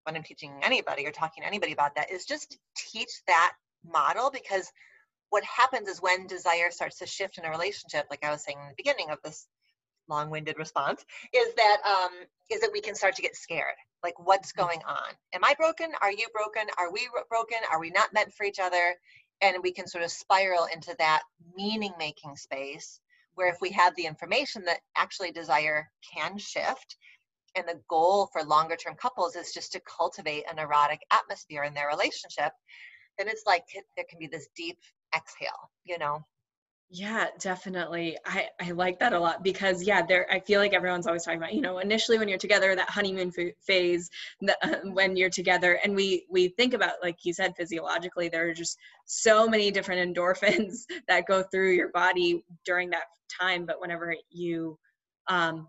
when 0.04 0.16
I'm 0.16 0.22
teaching 0.22 0.52
anybody 0.62 1.06
or 1.06 1.12
talking 1.12 1.42
to 1.42 1.46
anybody 1.46 1.72
about 1.72 1.94
that 1.96 2.10
is 2.10 2.24
just 2.24 2.58
teach 2.76 3.10
that 3.26 3.52
model 3.84 4.30
because 4.30 4.70
what 5.30 5.44
happens 5.44 5.88
is 5.88 6.02
when 6.02 6.26
desire 6.26 6.70
starts 6.70 6.98
to 6.98 7.06
shift 7.06 7.38
in 7.38 7.44
a 7.44 7.50
relationship, 7.50 8.06
like 8.10 8.24
I 8.24 8.30
was 8.30 8.42
saying 8.42 8.58
in 8.60 8.68
the 8.68 8.74
beginning 8.76 9.10
of 9.10 9.18
this 9.22 9.46
long-winded 10.08 10.58
response, 10.58 11.04
is 11.32 11.54
that 11.54 11.76
um, 11.86 12.10
is 12.50 12.60
that 12.60 12.70
we 12.72 12.80
can 12.80 12.94
start 12.94 13.14
to 13.16 13.22
get 13.22 13.36
scared. 13.36 13.76
Like, 14.02 14.18
what's 14.18 14.52
mm-hmm. 14.52 14.66
going 14.66 14.80
on? 14.86 15.14
Am 15.34 15.44
I 15.44 15.54
broken? 15.58 15.92
Are 16.02 16.12
you 16.12 16.26
broken? 16.34 16.68
Are 16.78 16.92
we 16.92 17.08
broken? 17.28 17.58
Are 17.70 17.80
we 17.80 17.90
not 17.90 18.12
meant 18.12 18.32
for 18.32 18.44
each 18.44 18.58
other? 18.58 18.94
And 19.40 19.56
we 19.62 19.72
can 19.72 19.86
sort 19.86 20.04
of 20.04 20.10
spiral 20.10 20.66
into 20.72 20.94
that 20.98 21.22
meaning-making 21.56 22.36
space 22.36 23.00
where 23.40 23.48
if 23.48 23.62
we 23.62 23.70
have 23.70 23.96
the 23.96 24.04
information 24.04 24.62
that 24.66 24.80
actually 24.96 25.32
desire 25.32 25.90
can 26.14 26.36
shift 26.36 26.96
and 27.56 27.66
the 27.66 27.80
goal 27.88 28.28
for 28.34 28.44
longer 28.44 28.76
term 28.76 28.94
couples 29.00 29.34
is 29.34 29.54
just 29.54 29.72
to 29.72 29.80
cultivate 29.80 30.44
an 30.52 30.58
erotic 30.58 31.00
atmosphere 31.10 31.64
in 31.64 31.72
their 31.72 31.88
relationship 31.88 32.52
then 33.16 33.28
it's 33.28 33.44
like 33.46 33.64
there 33.96 34.04
can 34.10 34.18
be 34.18 34.26
this 34.26 34.48
deep 34.54 34.76
exhale 35.16 35.70
you 35.86 35.98
know 35.98 36.22
yeah, 36.92 37.28
definitely. 37.38 38.18
I, 38.26 38.48
I 38.60 38.72
like 38.72 38.98
that 38.98 39.12
a 39.12 39.18
lot 39.18 39.44
because 39.44 39.84
yeah, 39.84 40.04
there 40.04 40.26
I 40.32 40.40
feel 40.40 40.58
like 40.60 40.74
everyone's 40.74 41.06
always 41.06 41.24
talking 41.24 41.38
about, 41.38 41.54
you 41.54 41.60
know, 41.60 41.78
initially 41.78 42.18
when 42.18 42.28
you're 42.28 42.36
together, 42.36 42.74
that 42.74 42.90
honeymoon 42.90 43.30
phase, 43.64 44.10
the, 44.40 44.56
uh, 44.66 44.80
when 44.92 45.16
you're 45.16 45.30
together 45.30 45.78
and 45.84 45.94
we 45.94 46.26
we 46.28 46.48
think 46.48 46.74
about 46.74 46.94
like 47.00 47.18
you 47.22 47.32
said 47.32 47.54
physiologically 47.56 48.28
there 48.28 48.48
are 48.48 48.52
just 48.54 48.76
so 49.06 49.46
many 49.46 49.70
different 49.70 50.16
endorphins 50.16 50.78
that 51.08 51.26
go 51.26 51.44
through 51.44 51.74
your 51.74 51.90
body 51.90 52.44
during 52.66 52.90
that 52.90 53.04
time, 53.40 53.66
but 53.66 53.80
whenever 53.80 54.14
you 54.28 54.76
um 55.28 55.68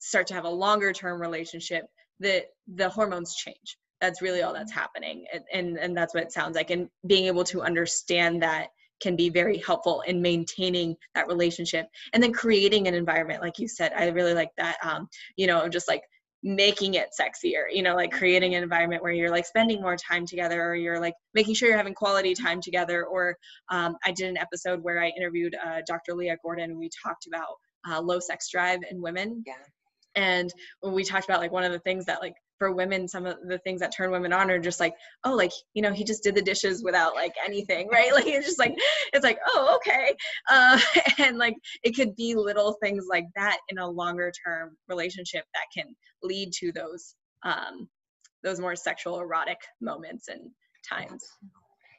start 0.00 0.26
to 0.26 0.34
have 0.34 0.44
a 0.44 0.50
longer 0.50 0.92
term 0.92 1.20
relationship, 1.20 1.84
the 2.18 2.44
the 2.74 2.88
hormones 2.88 3.36
change. 3.36 3.78
That's 4.00 4.20
really 4.20 4.42
all 4.42 4.52
that's 4.52 4.72
happening. 4.72 5.26
And, 5.32 5.44
and 5.52 5.78
and 5.78 5.96
that's 5.96 6.12
what 6.12 6.24
it 6.24 6.32
sounds 6.32 6.56
like 6.56 6.70
and 6.70 6.88
being 7.06 7.26
able 7.26 7.44
to 7.44 7.62
understand 7.62 8.42
that 8.42 8.70
can 9.00 9.16
be 9.16 9.28
very 9.28 9.58
helpful 9.58 10.02
in 10.02 10.20
maintaining 10.22 10.96
that 11.14 11.26
relationship 11.26 11.86
and 12.12 12.22
then 12.22 12.32
creating 12.32 12.88
an 12.88 12.94
environment 12.94 13.42
like 13.42 13.58
you 13.58 13.68
said 13.68 13.92
i 13.96 14.06
really 14.08 14.34
like 14.34 14.50
that 14.56 14.76
um, 14.82 15.08
you 15.36 15.46
know 15.46 15.68
just 15.68 15.88
like 15.88 16.02
making 16.42 16.94
it 16.94 17.08
sexier 17.18 17.64
you 17.72 17.82
know 17.82 17.96
like 17.96 18.12
creating 18.12 18.54
an 18.54 18.62
environment 18.62 19.02
where 19.02 19.12
you're 19.12 19.30
like 19.30 19.46
spending 19.46 19.80
more 19.80 19.96
time 19.96 20.24
together 20.26 20.62
or 20.62 20.74
you're 20.74 21.00
like 21.00 21.14
making 21.34 21.54
sure 21.54 21.68
you're 21.68 21.78
having 21.78 21.94
quality 21.94 22.34
time 22.34 22.60
together 22.60 23.04
or 23.04 23.36
um, 23.70 23.96
i 24.04 24.12
did 24.12 24.28
an 24.28 24.36
episode 24.36 24.82
where 24.82 25.02
i 25.02 25.08
interviewed 25.16 25.56
uh, 25.66 25.80
dr 25.86 26.14
leah 26.14 26.36
gordon 26.42 26.70
and 26.70 26.78
we 26.78 26.90
talked 27.02 27.26
about 27.26 27.56
uh, 27.88 28.00
low 28.00 28.20
sex 28.20 28.50
drive 28.50 28.80
in 28.90 29.00
women. 29.00 29.42
Yeah. 29.46 29.54
And 30.16 30.52
when 30.80 30.94
we 30.94 31.04
talked 31.04 31.26
about 31.26 31.40
like 31.40 31.52
one 31.52 31.64
of 31.64 31.72
the 31.72 31.78
things 31.78 32.06
that 32.06 32.20
like 32.20 32.34
for 32.58 32.72
women, 32.72 33.06
some 33.06 33.26
of 33.26 33.36
the 33.46 33.58
things 33.58 33.80
that 33.80 33.94
turn 33.94 34.10
women 34.10 34.32
on 34.32 34.50
are 34.50 34.58
just 34.58 34.80
like, 34.80 34.94
oh, 35.24 35.34
like, 35.34 35.52
you 35.74 35.82
know, 35.82 35.92
he 35.92 36.04
just 36.04 36.22
did 36.22 36.34
the 36.34 36.42
dishes 36.42 36.82
without 36.82 37.14
like 37.14 37.34
anything, 37.44 37.88
right? 37.88 38.10
Like 38.16 38.26
it's 38.26 38.46
just 38.46 38.58
like, 38.58 38.74
it's 39.12 39.24
like, 39.24 39.38
oh, 39.46 39.76
okay. 39.76 40.16
Uh, 40.50 40.80
and 41.18 41.36
like 41.36 41.54
it 41.82 41.94
could 41.94 42.16
be 42.16 42.34
little 42.34 42.76
things 42.82 43.06
like 43.10 43.26
that 43.36 43.58
in 43.68 43.78
a 43.78 43.88
longer 43.88 44.32
term 44.44 44.76
relationship 44.88 45.44
that 45.52 45.66
can 45.74 45.94
lead 46.22 46.52
to 46.54 46.72
those 46.72 47.14
um, 47.42 47.88
those 48.42 48.58
more 48.58 48.74
sexual 48.74 49.20
erotic 49.20 49.58
moments 49.80 50.28
and 50.28 50.50
times. 50.88 51.24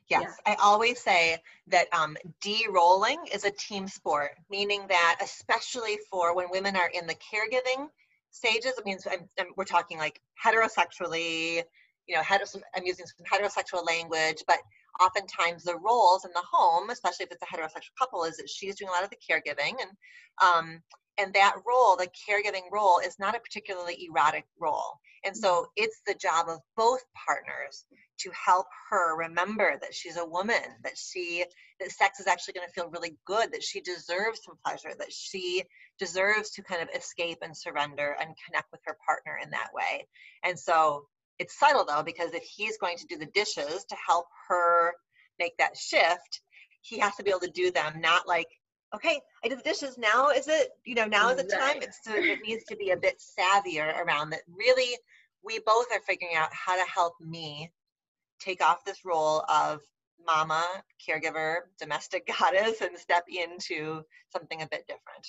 Yes, 0.10 0.24
yeah. 0.46 0.54
I 0.54 0.56
always 0.62 1.02
say 1.02 1.38
that 1.68 1.88
um, 1.94 2.16
de-rolling 2.42 3.18
is 3.34 3.44
a 3.44 3.52
team 3.52 3.88
sport, 3.88 4.32
meaning 4.50 4.86
that 4.88 5.18
especially 5.22 6.00
for 6.10 6.34
when 6.34 6.50
women 6.50 6.78
are 6.78 6.90
in 6.94 7.06
the 7.06 7.16
caregiving 7.16 7.90
stages, 8.32 8.74
it 8.78 8.86
means 8.86 9.08
I'm, 9.10 9.30
I'm, 9.40 9.48
we're 9.56 9.66
talking 9.66 9.98
like 9.98 10.20
heterosexually, 10.44 11.64
you 12.08 12.16
know, 12.16 12.22
heteros- 12.22 12.62
I'm 12.76 12.86
using 12.86 13.06
some 13.06 13.26
heterosexual 13.26 13.86
language, 13.86 14.44
but 14.48 14.60
oftentimes 15.02 15.64
the 15.64 15.78
roles 15.78 16.26
in 16.26 16.32
the 16.34 16.44
home, 16.52 16.90
especially 16.90 17.26
if 17.26 17.32
it's 17.32 17.44
a 17.44 17.46
heterosexual 17.46 17.98
couple, 17.98 18.24
is 18.24 18.38
that 18.38 18.50
she's 18.50 18.76
doing 18.76 18.90
a 18.90 18.92
lot 18.92 19.04
of 19.04 19.10
the 19.10 19.18
caregiving 19.18 19.76
and 19.82 19.92
um, 20.42 20.82
and 21.18 21.34
that 21.34 21.56
role, 21.68 21.96
the 21.96 22.08
caregiving 22.08 22.72
role, 22.72 23.00
is 23.00 23.20
not 23.20 23.36
a 23.36 23.40
particularly 23.40 24.08
erotic 24.10 24.46
role. 24.60 25.00
And 25.26 25.36
so 25.36 25.50
mm-hmm. 25.50 25.84
it's 25.84 26.02
the 26.06 26.14
job 26.14 26.48
of 26.50 26.60
both 26.76 27.04
partners 27.26 27.86
to 28.20 28.32
help 28.32 28.68
her 28.90 29.16
remember 29.18 29.78
that 29.82 29.94
she's 29.94 30.18
a 30.18 30.26
woman, 30.26 30.64
that 30.84 30.98
she 30.98 31.46
that 31.80 31.92
sex 31.92 32.20
is 32.20 32.28
actually 32.28 32.54
going 32.54 32.68
to 32.68 32.74
feel 32.74 32.90
really 32.90 33.16
good, 33.26 33.52
that 33.52 33.64
she 33.64 33.82
deserves 33.82 34.42
some 34.44 34.58
pleasure, 34.66 34.96
that 34.98 35.12
she 35.12 35.64
deserves 36.00 36.50
to 36.52 36.64
kind 36.64 36.82
of 36.82 36.90
escape 36.96 37.38
and 37.42 37.56
surrender 37.56 38.16
and 38.20 38.36
connect 38.46 38.72
with 38.72 38.82
her 38.86 38.98
partner 39.06 39.38
in 39.42 39.52
that 39.52 39.70
way. 39.74 40.08
And 40.44 40.58
so 40.58 41.06
it's 41.40 41.60
subtle 41.60 41.86
though, 41.86 42.04
because 42.04 42.34
if 42.34 42.44
he's 42.44 42.78
going 42.78 42.98
to 42.98 43.06
do 43.06 43.18
the 43.18 43.28
dishes 43.28 43.86
to 43.86 43.96
help 43.96 44.26
her 44.50 44.94
make 45.40 45.56
that 45.58 45.78
shift, 45.78 46.42
he 46.82 46.98
has 47.00 47.16
to 47.16 47.24
be 47.24 47.30
able 47.30 47.42
to 47.42 47.52
do 47.52 47.70
them 47.70 48.00
not 48.00 48.28
like 48.28 48.48
okay, 48.96 49.20
I 49.44 49.48
did 49.48 49.60
the 49.60 49.64
dishes. 49.64 49.98
Now 49.98 50.30
is 50.30 50.48
it, 50.48 50.70
you 50.86 50.96
know, 50.96 51.06
now 51.06 51.30
is 51.30 51.38
the 51.38 51.44
time. 51.44 51.78
It's 51.82 52.00
it 52.08 52.40
needs 52.46 52.64
to 52.66 52.76
be 52.76 52.92
a 52.92 52.98
bit 52.98 53.22
savvier 53.22 53.98
around 54.04 54.32
that. 54.32 54.42
Really, 54.48 54.98
we 55.44 55.60
both 55.60 55.86
are 55.92 56.02
figuring 56.02 56.36
out 56.36 56.50
how 56.52 56.76
to 56.76 56.90
help 56.90 57.14
me 57.20 57.72
take 58.40 58.64
off 58.64 58.86
this 58.86 59.04
role 59.06 59.44
of 59.50 59.82
mama, 60.26 60.66
caregiver, 61.08 61.58
domestic 61.80 62.28
goddess, 62.40 62.82
and 62.82 62.98
step 62.98 63.26
into 63.28 64.02
something 64.32 64.62
a 64.62 64.68
bit 64.68 64.86
different. 64.88 65.28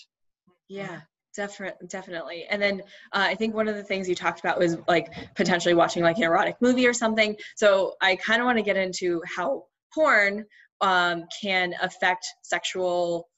Yeah, 0.68 1.00
Definitely, 1.38 1.86
definitely. 1.86 2.46
And 2.50 2.60
then 2.60 2.80
uh, 3.12 3.26
I 3.28 3.36
think 3.36 3.54
one 3.54 3.68
of 3.68 3.76
the 3.76 3.82
things 3.84 4.08
you 4.08 4.16
talked 4.16 4.40
about 4.40 4.58
was 4.58 4.76
like 4.88 5.12
potentially 5.36 5.74
watching 5.74 6.02
like 6.02 6.16
an 6.16 6.24
erotic 6.24 6.56
movie 6.60 6.84
or 6.84 6.92
something. 6.92 7.36
So 7.54 7.94
I 8.00 8.16
kind 8.16 8.40
of 8.40 8.46
want 8.46 8.58
to 8.58 8.62
get 8.64 8.76
into 8.76 9.22
how 9.24 9.66
porn 9.94 10.44
um, 10.80 11.26
can 11.40 11.74
affect 11.80 12.26
sexual 12.42 13.28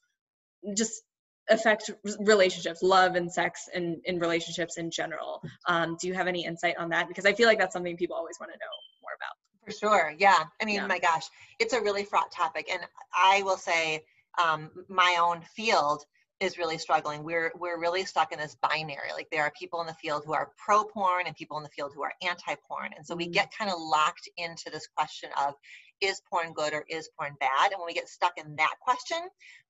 just 0.75 1.03
affect 1.49 1.89
relationships 2.19 2.81
love 2.81 3.15
and 3.15 3.31
sex 3.31 3.67
and 3.73 3.97
in 4.05 4.19
relationships 4.19 4.77
in 4.77 4.91
general. 4.91 5.41
Um, 5.67 5.97
do 5.99 6.07
you 6.07 6.13
have 6.13 6.27
any 6.27 6.45
insight 6.45 6.77
on 6.77 6.89
that? 6.89 7.07
Because 7.07 7.25
i 7.25 7.33
feel 7.33 7.47
like 7.47 7.59
that's 7.59 7.73
something 7.73 7.97
people 7.97 8.15
always 8.15 8.37
want 8.39 8.51
to 8.51 8.57
know 8.57 8.75
more 9.01 9.11
about. 9.15 9.35
For 9.65 9.71
sure 9.71 10.13
yeah. 10.17 10.43
I 10.61 10.65
mean 10.65 10.75
yeah. 10.75 10.87
my 10.87 10.99
gosh 10.99 11.25
it's 11.59 11.73
a 11.73 11.81
really 11.81 12.05
fraught 12.05 12.31
topic 12.31 12.69
and 12.71 12.81
i 13.13 13.41
will 13.43 13.57
say 13.57 14.03
um, 14.41 14.71
my 14.87 15.17
own 15.21 15.41
field 15.55 16.05
is 16.41 16.57
really 16.57 16.79
struggling. 16.79 17.23
We're 17.23 17.51
we're 17.57 17.79
really 17.79 18.03
stuck 18.03 18.31
in 18.31 18.39
this 18.39 18.57
binary 18.61 19.13
like 19.13 19.29
there 19.31 19.43
are 19.43 19.51
people 19.57 19.79
in 19.81 19.87
the 19.87 19.93
field 19.93 20.23
who 20.25 20.33
are 20.33 20.51
pro 20.57 20.83
porn 20.83 21.27
and 21.27 21.35
people 21.35 21.57
in 21.57 21.63
the 21.63 21.69
field 21.69 21.91
who 21.93 22.03
are 22.03 22.13
anti 22.23 22.55
porn 22.67 22.89
and 22.97 23.05
so 23.05 23.15
we 23.15 23.25
mm-hmm. 23.25 23.33
get 23.33 23.53
kind 23.57 23.69
of 23.69 23.77
locked 23.79 24.27
into 24.37 24.69
this 24.71 24.87
question 24.97 25.29
of 25.39 25.53
is 26.01 26.19
porn 26.31 26.51
good 26.53 26.73
or 26.73 26.83
is 26.89 27.09
porn 27.17 27.35
bad? 27.39 27.71
And 27.71 27.77
when 27.77 27.85
we 27.85 27.93
get 27.93 28.09
stuck 28.09 28.33
in 28.37 28.55
that 28.55 28.73
question 28.81 29.19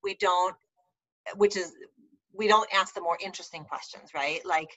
we 0.01 0.15
don't 0.15 0.56
which 1.36 1.58
is 1.58 1.74
we 2.34 2.48
don't 2.48 2.70
ask 2.74 2.94
the 2.94 3.02
more 3.02 3.18
interesting 3.24 3.64
questions 3.64 4.12
right? 4.14 4.40
Like 4.46 4.70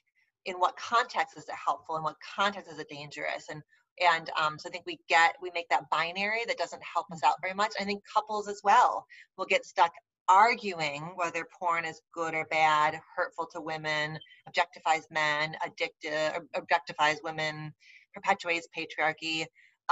in 0.45 0.57
what 0.57 0.77
context 0.77 1.37
is 1.37 1.45
it 1.45 1.55
helpful 1.55 1.97
and 1.97 2.05
what 2.05 2.17
context 2.37 2.71
is 2.71 2.79
it 2.79 2.89
dangerous? 2.89 3.47
And 3.51 3.63
and 4.01 4.29
um, 4.41 4.59
so 4.59 4.69
i 4.69 4.73
think 4.73 4.85
we 4.87 4.99
get 5.09 5.37
we 5.41 5.53
make 5.55 5.69
that 5.69 5.89
binary 5.89 6.41
that 6.49 6.59
doesn't 6.59 6.83
help 6.83 7.07
us 7.13 7.23
out 7.25 7.37
very 7.41 7.55
much. 7.55 7.73
I 7.81 7.85
think 7.85 8.03
couples 8.13 8.49
as 8.49 8.61
well 8.65 9.07
will 9.37 9.47
get 9.47 9.65
stuck 9.65 9.93
arguing 10.29 11.13
whether 11.17 11.47
porn 11.61 11.85
is 11.85 12.01
good 12.13 12.35
or 12.35 12.47
bad 12.47 12.99
hurtful 13.15 13.47
to 13.53 13.61
women 13.61 14.19
objectifies 14.49 15.03
men 15.11 15.55
addictive 15.63 16.41
objectifies 16.57 17.19
women 17.23 17.73
perpetuates 18.15 18.69
patriarchy 18.77 19.45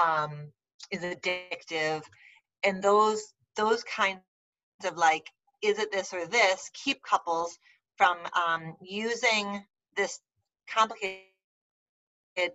um, 0.03 0.51
is 0.91 1.01
addictive. 1.01 2.03
And 2.65 2.83
those 2.83 3.35
those 3.57 3.83
kinds 3.85 4.21
of 4.85 4.97
like 4.97 5.27
is 5.63 5.79
it 5.79 5.93
this 5.93 6.13
or 6.13 6.27
this, 6.27 6.71
keep 6.75 7.03
couples 7.03 7.59
from 7.97 8.19
um, 8.35 8.77
using 8.81 9.65
this 9.97 10.21
complicated 10.69 11.23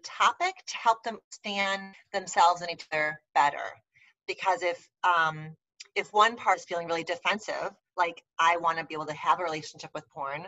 topic 0.03 0.55
to 0.67 0.77
help 0.77 1.03
them 1.03 1.19
stand 1.31 1.93
themselves 2.11 2.61
and 2.61 2.71
each 2.71 2.85
other 2.91 3.19
better. 3.33 3.57
Because 4.27 4.61
if 4.61 4.89
um, 5.03 5.55
if 5.95 6.11
one 6.13 6.35
part 6.35 6.57
is 6.57 6.65
feeling 6.65 6.87
really 6.87 7.03
defensive, 7.03 7.71
like 7.95 8.23
I 8.39 8.57
want 8.57 8.77
to 8.77 8.85
be 8.85 8.93
able 8.93 9.05
to 9.05 9.13
have 9.13 9.39
a 9.39 9.43
relationship 9.43 9.89
with 9.93 10.07
porn, 10.09 10.45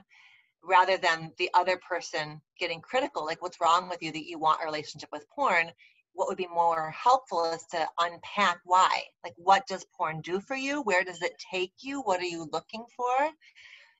rather 0.63 0.97
than 0.97 1.31
the 1.37 1.49
other 1.53 1.77
person 1.77 2.41
getting 2.59 2.81
critical, 2.81 3.25
like 3.25 3.41
what's 3.41 3.61
wrong 3.61 3.89
with 3.89 4.03
you 4.03 4.11
that 4.11 4.27
you 4.27 4.37
want 4.37 4.61
a 4.61 4.65
relationship 4.65 5.09
with 5.11 5.29
porn, 5.29 5.71
what 6.13 6.27
would 6.27 6.37
be 6.37 6.47
more 6.47 6.91
helpful 6.91 7.45
is 7.45 7.63
to 7.71 7.87
unpack 7.99 8.59
why. 8.65 9.03
Like, 9.23 9.33
what 9.37 9.67
does 9.67 9.85
porn 9.97 10.21
do 10.21 10.39
for 10.39 10.55
you? 10.55 10.81
Where 10.81 11.03
does 11.03 11.21
it 11.21 11.33
take 11.51 11.73
you? 11.81 12.01
What 12.01 12.19
are 12.19 12.25
you 12.25 12.49
looking 12.51 12.85
for? 12.95 13.29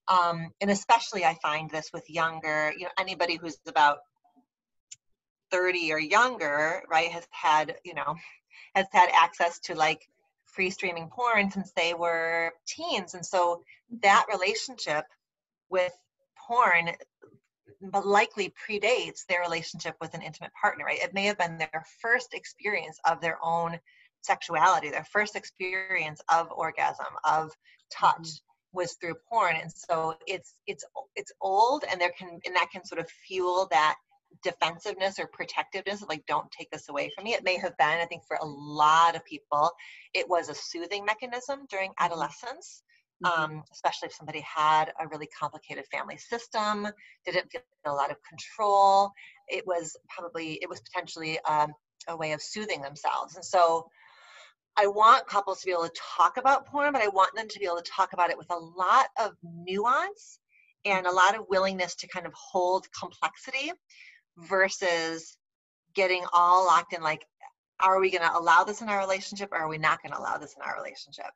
Um, 0.07 0.51
and 0.59 0.71
especially, 0.71 1.23
I 1.23 1.35
find 1.35 1.69
this 1.69 1.91
with 1.93 2.09
younger, 2.09 2.73
you 2.75 2.85
know, 2.85 2.91
anybody 2.99 3.35
who's 3.35 3.57
about 3.67 3.99
30 5.51 5.93
or 5.93 5.99
younger, 5.99 6.83
right, 6.89 7.11
has 7.11 7.27
had, 7.31 7.75
you 7.83 7.93
know, 7.93 8.15
has 8.75 8.87
had 8.91 9.09
access 9.13 9.59
to 9.59 9.75
like 9.75 10.07
free 10.45 10.71
streaming 10.71 11.09
porn 11.09 11.51
since 11.51 11.71
they 11.71 11.93
were 11.93 12.51
teens. 12.67 13.13
And 13.13 13.25
so 13.25 13.63
that 14.01 14.25
relationship 14.31 15.05
with 15.69 15.93
porn 16.47 16.89
but 17.81 18.05
likely 18.05 18.53
predates 18.67 19.25
their 19.27 19.41
relationship 19.41 19.95
with 20.01 20.13
an 20.13 20.21
intimate 20.21 20.51
partner, 20.59 20.85
right? 20.85 21.01
It 21.01 21.13
may 21.13 21.25
have 21.25 21.37
been 21.37 21.57
their 21.57 21.85
first 22.01 22.33
experience 22.33 22.99
of 23.05 23.21
their 23.21 23.37
own 23.43 23.79
sexuality, 24.21 24.89
their 24.89 25.05
first 25.05 25.35
experience 25.35 26.21
of 26.29 26.51
orgasm, 26.51 27.05
of 27.23 27.51
touch. 27.91 28.17
Mm-hmm. 28.17 28.77
was 28.77 28.93
through 29.01 29.15
porn 29.27 29.55
and 29.55 29.71
so 29.71 30.13
it's 30.27 30.53
it's 30.67 30.85
it's 31.15 31.31
old 31.41 31.83
and 31.89 31.99
there 31.99 32.11
can 32.15 32.39
and 32.45 32.55
that 32.55 32.69
can 32.71 32.85
sort 32.85 33.01
of 33.01 33.09
fuel 33.09 33.67
that 33.71 33.95
defensiveness 34.43 35.17
or 35.17 35.25
protectiveness 35.25 36.03
like 36.07 36.23
don't 36.27 36.51
take 36.51 36.69
this 36.69 36.87
away 36.87 37.09
from 37.15 37.23
me 37.23 37.33
it 37.33 37.43
may 37.43 37.57
have 37.57 37.75
been 37.77 37.99
i 37.99 38.05
think 38.05 38.21
for 38.27 38.37
a 38.39 38.45
lot 38.45 39.15
of 39.15 39.25
people 39.25 39.71
it 40.13 40.29
was 40.29 40.49
a 40.49 40.53
soothing 40.53 41.03
mechanism 41.03 41.65
during 41.69 41.89
mm-hmm. 41.89 42.05
adolescence. 42.05 42.83
Um, 43.25 43.63
especially 43.71 44.07
if 44.07 44.13
somebody 44.13 44.41
had 44.41 44.91
a 44.99 45.07
really 45.07 45.27
complicated 45.27 45.85
family 45.91 46.17
system, 46.17 46.87
didn't 47.25 47.51
feel 47.51 47.61
a 47.85 47.91
lot 47.91 48.11
of 48.11 48.17
control. 48.27 49.11
It 49.47 49.65
was 49.67 49.95
probably, 50.07 50.59
it 50.61 50.69
was 50.69 50.81
potentially 50.81 51.39
um, 51.41 51.73
a 52.07 52.15
way 52.15 52.31
of 52.31 52.41
soothing 52.41 52.81
themselves. 52.81 53.35
And 53.35 53.43
so 53.43 53.89
I 54.77 54.87
want 54.87 55.27
couples 55.27 55.59
to 55.59 55.65
be 55.65 55.71
able 55.71 55.89
to 55.89 56.01
talk 56.17 56.37
about 56.37 56.65
porn, 56.67 56.93
but 56.93 57.01
I 57.01 57.09
want 57.09 57.35
them 57.35 57.47
to 57.49 57.59
be 57.59 57.65
able 57.65 57.81
to 57.81 57.91
talk 57.91 58.13
about 58.13 58.29
it 58.29 58.37
with 58.37 58.49
a 58.49 58.57
lot 58.57 59.07
of 59.19 59.33
nuance 59.43 60.39
and 60.85 61.05
a 61.05 61.11
lot 61.11 61.35
of 61.35 61.45
willingness 61.49 61.95
to 61.95 62.07
kind 62.07 62.25
of 62.25 62.33
hold 62.33 62.87
complexity 62.97 63.73
versus 64.37 65.37
getting 65.93 66.23
all 66.33 66.65
locked 66.65 66.93
in 66.93 67.01
like, 67.01 67.25
are 67.81 67.99
we 67.99 68.09
going 68.09 68.23
to 68.23 68.37
allow 68.37 68.63
this 68.63 68.81
in 68.81 68.89
our 68.89 68.99
relationship 68.99 69.49
or 69.51 69.57
are 69.57 69.67
we 69.67 69.77
not 69.77 70.01
going 70.01 70.13
to 70.13 70.19
allow 70.19 70.37
this 70.37 70.55
in 70.55 70.61
our 70.61 70.75
relationship? 70.75 71.31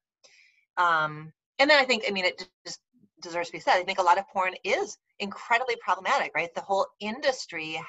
Um, 0.78 1.34
and 1.60 1.70
then 1.70 1.80
I 1.80 1.86
think, 1.86 2.04
I 2.08 2.12
mean, 2.12 2.26
it 2.26 2.48
just 2.66 2.80
deserves 3.22 3.50
to 3.50 3.54
be 3.54 3.60
said. 3.60 3.78
I 3.78 3.84
think 3.84 4.00
a 4.00 4.04
lot 4.04 4.18
of 4.18 4.28
porn 4.30 4.54
is 4.64 4.98
incredibly 5.20 5.76
problematic, 5.78 6.32
right? 6.36 6.54
The 6.54 6.62
whole 6.62 6.88
industry 7.00 7.80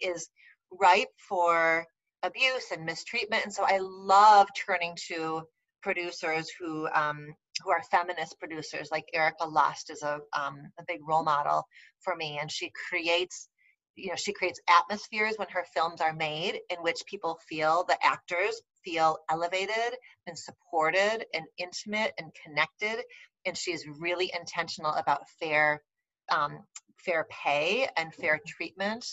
is 0.00 0.28
ripe 0.70 1.08
for 1.28 1.86
abuse 2.22 2.70
and 2.72 2.84
mistreatment, 2.84 3.44
and 3.44 3.52
so 3.52 3.64
I 3.64 3.78
love 3.80 4.48
turning 4.66 4.96
to 5.08 5.42
producers 5.82 6.50
who 6.58 6.88
um, 6.94 7.34
who 7.62 7.70
are 7.70 7.82
feminist 7.90 8.38
producers, 8.38 8.88
like 8.90 9.04
Erika 9.14 9.46
Lust 9.46 9.90
is 9.90 10.02
a 10.02 10.20
um, 10.36 10.70
a 10.78 10.84
big 10.86 11.00
role 11.06 11.22
model 11.22 11.64
for 12.00 12.16
me, 12.16 12.38
and 12.40 12.50
she 12.50 12.72
creates 12.88 13.48
you 13.94 14.10
know 14.10 14.16
she 14.16 14.32
creates 14.32 14.60
atmospheres 14.68 15.34
when 15.36 15.48
her 15.48 15.64
films 15.74 16.00
are 16.00 16.12
made 16.12 16.60
in 16.70 16.78
which 16.82 17.06
people 17.06 17.38
feel 17.48 17.84
the 17.88 17.96
actors 18.04 18.60
feel 18.86 19.18
elevated 19.30 19.98
and 20.26 20.38
supported 20.38 21.26
and 21.34 21.44
intimate 21.58 22.12
and 22.18 22.30
connected 22.44 23.02
and 23.46 23.56
she 23.56 23.72
is 23.72 23.86
really 24.00 24.30
intentional 24.38 24.92
about 24.92 25.28
fair 25.40 25.82
um, 26.30 26.58
fair 26.98 27.26
pay 27.30 27.88
and 27.96 28.12
fair 28.12 28.40
treatment. 28.46 29.06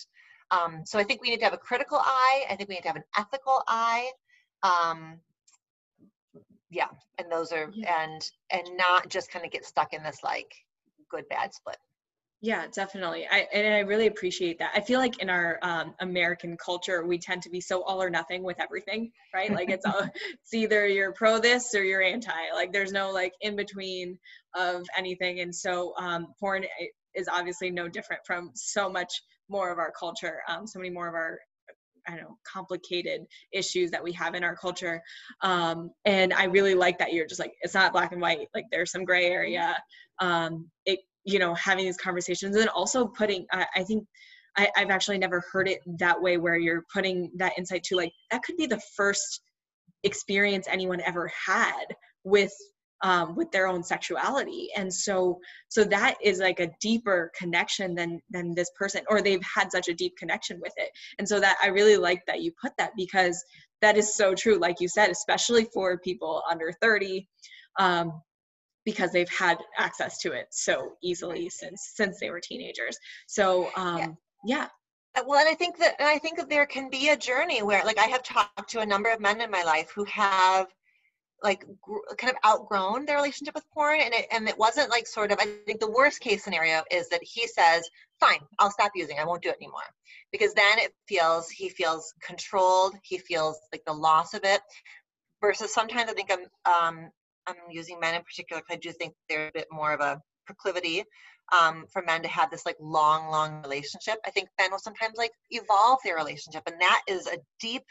Um, 0.51 0.81
so 0.83 0.99
I 0.99 1.03
think 1.03 1.21
we 1.21 1.29
need 1.29 1.38
to 1.38 1.45
have 1.45 1.53
a 1.53 1.57
critical 1.57 1.99
eye. 1.99 2.45
I 2.49 2.55
think 2.55 2.69
we 2.69 2.75
need 2.75 2.81
to 2.81 2.88
have 2.88 2.97
an 2.97 3.03
ethical 3.17 3.62
eye. 3.67 4.09
Um, 4.63 5.19
yeah, 6.69 6.88
and 7.19 7.31
those 7.31 7.51
are 7.51 7.69
yeah. 7.73 8.03
and 8.03 8.29
and 8.51 8.77
not 8.77 9.09
just 9.09 9.31
kind 9.31 9.45
of 9.45 9.51
get 9.51 9.65
stuck 9.65 9.93
in 9.93 10.03
this 10.03 10.23
like 10.23 10.51
good 11.09 11.29
bad 11.29 11.53
split. 11.53 11.77
Yeah, 12.43 12.65
definitely. 12.75 13.25
I 13.32 13.47
and 13.53 13.73
I 13.73 13.79
really 13.79 14.08
appreciate 14.08 14.60
that. 14.60 14.71
I 14.75 14.82
feel 14.82 14.99
like 14.99 15.19
in 15.19 15.29
our 15.29 15.60
um, 15.62 15.95
American 16.01 16.58
culture, 16.58 17.08
we 17.08 17.17
tend 17.17 17.41
to 17.43 17.49
be 17.49 17.62
so 17.62 17.84
all 17.84 18.03
or 18.03 18.10
nothing 18.10 18.43
with 18.43 18.60
everything, 18.60 19.13
right? 19.34 19.49
Like 19.49 19.69
it's 19.69 19.86
all, 19.86 20.01
it's 20.34 20.53
either 20.53 20.86
you're 20.86 21.13
pro 21.13 21.39
this 21.39 21.73
or 21.73 21.86
you're 21.86 22.01
anti. 22.01 22.34
Like 22.53 22.73
there's 22.73 22.91
no 22.91 23.12
like 23.12 23.32
in 23.39 23.56
between 23.56 24.19
of 24.56 24.86
anything. 24.97 25.39
And 25.39 25.56
so 25.56 25.93
um, 25.97 26.34
porn 26.38 26.65
is 27.15 27.29
obviously 27.29 27.71
no 27.71 27.88
different 27.88 28.21
from 28.27 28.51
so 28.56 28.89
much 28.89 29.21
more 29.47 29.71
of 29.71 29.79
our 29.79 29.93
culture. 29.97 30.39
Um, 30.49 30.67
so 30.67 30.79
many 30.79 30.89
more 30.89 31.08
of 31.08 31.13
our 31.13 31.39
I 32.06 32.17
don't 32.17 32.23
know, 32.23 32.38
complicated 32.45 33.21
issues 33.53 33.89
that 33.91 34.03
we 34.03 34.12
have 34.12 34.36
in 34.36 34.43
our 34.43 34.58
culture. 34.58 35.01
Um, 35.39 35.91
and 36.03 36.34
I 36.34 36.43
really 36.45 36.75
like 36.75 36.97
that 36.97 37.13
you're 37.13 37.25
just 37.25 37.39
like, 37.39 37.53
it's 37.62 37.73
not 37.73 37.93
black 37.93 38.12
and 38.12 38.19
white. 38.19 38.49
Like 38.53 38.65
there's 38.69 38.91
some 38.91 39.06
gray 39.06 39.27
area. 39.27 39.77
Um, 40.19 40.69
it 40.86 40.99
you 41.23 41.39
know 41.39 41.53
having 41.55 41.86
these 41.86 41.97
conversations 41.97 42.55
and 42.55 42.69
also 42.69 43.07
putting 43.07 43.45
i, 43.51 43.65
I 43.75 43.83
think 43.83 44.05
I, 44.57 44.69
i've 44.75 44.89
actually 44.89 45.17
never 45.17 45.43
heard 45.51 45.67
it 45.67 45.79
that 45.99 46.21
way 46.21 46.38
where 46.38 46.57
you're 46.57 46.83
putting 46.93 47.31
that 47.38 47.53
insight 47.57 47.83
to 47.86 47.95
like 47.95 48.12
that 48.31 48.43
could 48.43 48.57
be 48.57 48.65
the 48.65 48.81
first 48.95 49.41
experience 50.03 50.67
anyone 50.69 51.01
ever 51.01 51.31
had 51.45 51.86
with 52.23 52.53
um, 53.03 53.36
with 53.36 53.51
their 53.51 53.67
own 53.67 53.83
sexuality. 53.83 54.69
And 54.75 54.91
so 54.91 55.39
so 55.67 55.83
that 55.83 56.15
is 56.23 56.39
like 56.39 56.62
a 56.62 56.71
deeper 56.81 57.31
connection 57.38 57.93
than 57.93 58.21
than 58.31 58.55
this 58.55 58.71
person 58.77 59.03
or 59.09 59.21
they've 59.21 59.43
had 59.43 59.71
such 59.71 59.89
a 59.89 59.93
deep 59.93 60.15
connection 60.17 60.59
with 60.62 60.73
it. 60.77 60.89
And 61.19 61.27
so 61.27 61.39
that 61.39 61.57
i 61.62 61.67
really 61.67 61.97
like 61.97 62.21
that 62.27 62.41
you 62.41 62.51
put 62.62 62.71
that 62.77 62.91
because 62.95 63.43
that 63.81 63.97
is 63.97 64.15
so 64.15 64.33
true 64.33 64.57
like 64.57 64.77
you 64.79 64.88
said 64.88 65.09
especially 65.09 65.67
for 65.73 65.97
people 65.99 66.41
under 66.49 66.71
30 66.81 67.27
um, 67.79 68.21
because 68.85 69.11
they've 69.11 69.29
had 69.29 69.57
access 69.77 70.17
to 70.19 70.31
it 70.31 70.47
so 70.51 70.93
easily 71.01 71.49
since 71.49 71.91
since 71.95 72.19
they 72.19 72.29
were 72.29 72.39
teenagers 72.39 72.97
so 73.27 73.69
um 73.75 73.97
yeah. 73.97 74.07
yeah. 74.45 74.67
Uh, 75.15 75.23
well 75.27 75.39
and 75.39 75.49
i 75.49 75.53
think 75.53 75.77
that 75.77 75.95
i 75.99 76.17
think 76.19 76.37
that 76.37 76.49
there 76.49 76.65
can 76.65 76.89
be 76.89 77.09
a 77.09 77.17
journey 77.17 77.61
where 77.61 77.83
like 77.85 77.97
i 77.97 78.05
have 78.05 78.23
talked 78.23 78.69
to 78.69 78.79
a 78.79 78.85
number 78.85 79.11
of 79.11 79.19
men 79.19 79.41
in 79.41 79.51
my 79.51 79.63
life 79.63 79.91
who 79.95 80.03
have 80.05 80.67
like 81.43 81.65
gr- 81.81 82.15
kind 82.17 82.31
of 82.31 82.49
outgrown 82.49 83.05
their 83.05 83.17
relationship 83.17 83.53
with 83.53 83.69
porn 83.71 83.99
and 84.01 84.13
it 84.13 84.25
and 84.31 84.47
it 84.47 84.57
wasn't 84.57 84.89
like 84.89 85.05
sort 85.05 85.31
of 85.31 85.37
i 85.39 85.45
think 85.65 85.79
the 85.79 85.91
worst 85.91 86.19
case 86.19 86.43
scenario 86.43 86.83
is 86.89 87.09
that 87.09 87.21
he 87.21 87.47
says 87.47 87.87
fine 88.19 88.39
i'll 88.59 88.71
stop 88.71 88.91
using 88.95 89.19
i 89.19 89.25
won't 89.25 89.43
do 89.43 89.49
it 89.49 89.57
anymore 89.61 89.81
because 90.31 90.53
then 90.53 90.79
it 90.79 90.93
feels 91.07 91.49
he 91.49 91.69
feels 91.69 92.13
controlled 92.21 92.95
he 93.03 93.17
feels 93.17 93.59
like 93.71 93.83
the 93.85 93.93
loss 93.93 94.33
of 94.33 94.41
it 94.43 94.61
versus 95.41 95.73
sometimes 95.73 96.09
i 96.09 96.13
think 96.13 96.31
i'm 96.31 96.95
um, 96.95 97.09
I'm 97.47 97.56
using 97.71 97.99
men 97.99 98.15
in 98.15 98.23
particular 98.23 98.62
because 98.62 98.77
I 98.77 98.79
do 98.79 98.91
think 98.91 99.13
there's 99.29 99.49
a 99.49 99.53
bit 99.53 99.67
more 99.71 99.93
of 99.93 99.99
a 100.01 100.21
proclivity 100.45 101.03
um, 101.58 101.86
for 101.91 102.01
men 102.01 102.23
to 102.23 102.27
have 102.27 102.49
this 102.49 102.65
like 102.65 102.77
long, 102.79 103.29
long 103.29 103.62
relationship. 103.63 104.17
I 104.25 104.32
think 104.32 104.49
men 104.60 104.71
will 104.71 104.79
sometimes 104.79 105.17
like 105.17 105.32
evolve 105.51 105.99
their 106.03 106.15
relationship, 106.15 106.63
and 106.67 106.79
that 106.82 107.01
is 107.08 107.27
a 107.27 107.38
deep 107.60 107.84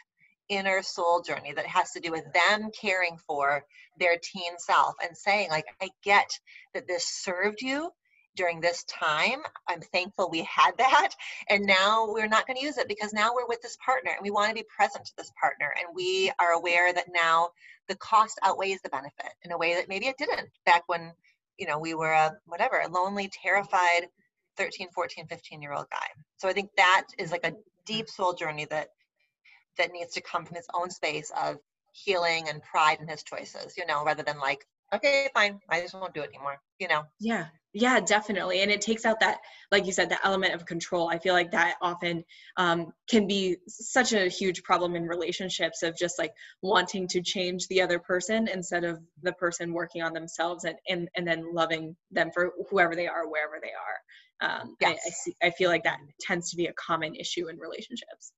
inner 0.49 0.81
soul 0.81 1.21
journey 1.21 1.53
that 1.53 1.65
has 1.65 1.91
to 1.91 1.99
do 1.99 2.11
with 2.11 2.25
them 2.33 2.69
caring 2.79 3.17
for 3.17 3.63
their 3.97 4.17
teen 4.21 4.57
self 4.57 4.93
and 5.01 5.15
saying 5.15 5.49
like 5.49 5.65
i 5.81 5.89
get 6.03 6.29
that 6.73 6.87
this 6.87 7.05
served 7.05 7.61
you 7.61 7.89
during 8.35 8.61
this 8.61 8.83
time. 8.85 9.41
I'm 9.67 9.81
thankful 9.81 10.29
we 10.29 10.43
had 10.43 10.71
that. 10.77 11.09
And 11.49 11.65
now 11.65 12.07
we're 12.09 12.27
not 12.27 12.47
going 12.47 12.57
to 12.57 12.63
use 12.63 12.77
it 12.77 12.87
because 12.87 13.13
now 13.13 13.33
we're 13.33 13.47
with 13.47 13.61
this 13.61 13.77
partner 13.83 14.11
and 14.11 14.23
we 14.23 14.31
want 14.31 14.49
to 14.49 14.55
be 14.55 14.65
present 14.75 15.05
to 15.05 15.13
this 15.17 15.31
partner. 15.39 15.73
And 15.77 15.95
we 15.95 16.31
are 16.39 16.51
aware 16.51 16.93
that 16.93 17.07
now 17.13 17.49
the 17.87 17.95
cost 17.95 18.39
outweighs 18.43 18.81
the 18.81 18.89
benefit 18.89 19.33
in 19.43 19.51
a 19.51 19.57
way 19.57 19.75
that 19.75 19.89
maybe 19.89 20.07
it 20.07 20.17
didn't 20.17 20.49
back 20.65 20.83
when, 20.87 21.11
you 21.57 21.67
know, 21.67 21.79
we 21.79 21.93
were 21.93 22.11
a 22.11 22.35
whatever, 22.45 22.79
a 22.79 22.89
lonely, 22.89 23.29
terrified 23.31 24.07
13, 24.57 24.89
14, 24.93 25.27
15 25.27 25.61
year 25.61 25.73
old 25.73 25.89
guy. 25.91 26.07
So 26.37 26.47
I 26.47 26.53
think 26.53 26.69
that 26.77 27.07
is 27.17 27.31
like 27.31 27.45
a 27.45 27.53
deep 27.85 28.09
soul 28.09 28.33
journey 28.33 28.65
that 28.65 28.89
that 29.77 29.91
needs 29.91 30.13
to 30.13 30.21
come 30.21 30.45
from 30.45 30.55
his 30.55 30.67
own 30.73 30.91
space 30.91 31.31
of 31.41 31.57
healing 31.91 32.47
and 32.47 32.61
pride 32.61 32.99
in 33.01 33.07
his 33.07 33.23
choices, 33.23 33.75
you 33.75 33.85
know, 33.87 34.05
rather 34.05 34.21
than 34.21 34.39
like, 34.39 34.65
okay, 34.93 35.29
fine, 35.33 35.59
I 35.67 35.81
just 35.81 35.95
won't 35.95 36.13
do 36.13 36.21
it 36.21 36.29
anymore, 36.29 36.59
you 36.79 36.87
know. 36.87 37.03
Yeah 37.19 37.47
yeah 37.73 37.99
definitely 37.99 38.61
and 38.61 38.71
it 38.71 38.81
takes 38.81 39.03
out 39.03 39.19
that 39.19 39.39
like 39.71 39.85
you 39.85 39.91
said 39.91 40.09
the 40.09 40.25
element 40.25 40.53
of 40.53 40.65
control 40.65 41.09
i 41.09 41.17
feel 41.17 41.33
like 41.33 41.51
that 41.51 41.75
often 41.81 42.23
um, 42.57 42.93
can 43.09 43.27
be 43.27 43.57
such 43.67 44.13
a 44.13 44.29
huge 44.29 44.63
problem 44.63 44.95
in 44.95 45.03
relationships 45.07 45.81
of 45.81 45.97
just 45.97 46.19
like 46.19 46.31
wanting 46.61 47.07
to 47.07 47.21
change 47.21 47.67
the 47.67 47.81
other 47.81 47.99
person 47.99 48.47
instead 48.47 48.83
of 48.83 48.99
the 49.23 49.33
person 49.33 49.73
working 49.73 50.01
on 50.03 50.13
themselves 50.13 50.63
and 50.63 50.75
and, 50.87 51.09
and 51.15 51.27
then 51.27 51.53
loving 51.53 51.95
them 52.11 52.29
for 52.33 52.51
whoever 52.69 52.95
they 52.95 53.07
are 53.07 53.27
wherever 53.27 53.59
they 53.61 53.69
are 53.69 53.97
um, 54.41 54.75
yes. 54.81 54.99
I, 55.05 55.07
I, 55.07 55.11
see, 55.11 55.35
I 55.43 55.49
feel 55.51 55.69
like 55.69 55.83
that 55.83 55.99
tends 56.19 56.49
to 56.51 56.57
be 56.57 56.67
a 56.67 56.73
common 56.73 57.15
issue 57.15 57.49
in 57.49 57.57
relationships 57.57 58.33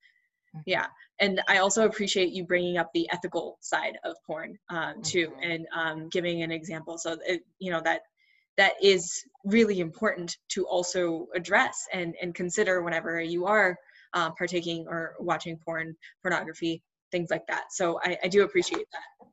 mm-hmm. 0.55 0.61
yeah 0.65 0.85
and 1.19 1.41
i 1.49 1.57
also 1.57 1.85
appreciate 1.85 2.31
you 2.31 2.45
bringing 2.45 2.77
up 2.77 2.89
the 2.93 3.09
ethical 3.11 3.57
side 3.59 3.97
of 4.05 4.15
porn 4.25 4.57
um, 4.69 5.01
too 5.01 5.27
mm-hmm. 5.27 5.51
and 5.51 5.67
um, 5.75 6.09
giving 6.09 6.41
an 6.41 6.51
example 6.51 6.97
so 6.97 7.17
it, 7.27 7.41
you 7.59 7.69
know 7.69 7.81
that 7.83 8.01
that 8.57 8.73
is 8.81 9.23
really 9.43 9.79
important 9.79 10.37
to 10.49 10.65
also 10.65 11.27
address 11.35 11.85
and, 11.93 12.15
and 12.21 12.33
consider 12.33 12.81
whenever 12.81 13.21
you 13.21 13.45
are 13.45 13.77
um, 14.13 14.33
partaking 14.37 14.85
or 14.87 15.15
watching 15.19 15.57
porn, 15.57 15.95
pornography, 16.21 16.81
things 17.11 17.29
like 17.29 17.45
that. 17.47 17.65
So 17.71 17.99
I, 18.03 18.17
I 18.23 18.27
do 18.27 18.43
appreciate 18.43 18.87
that. 18.91 19.27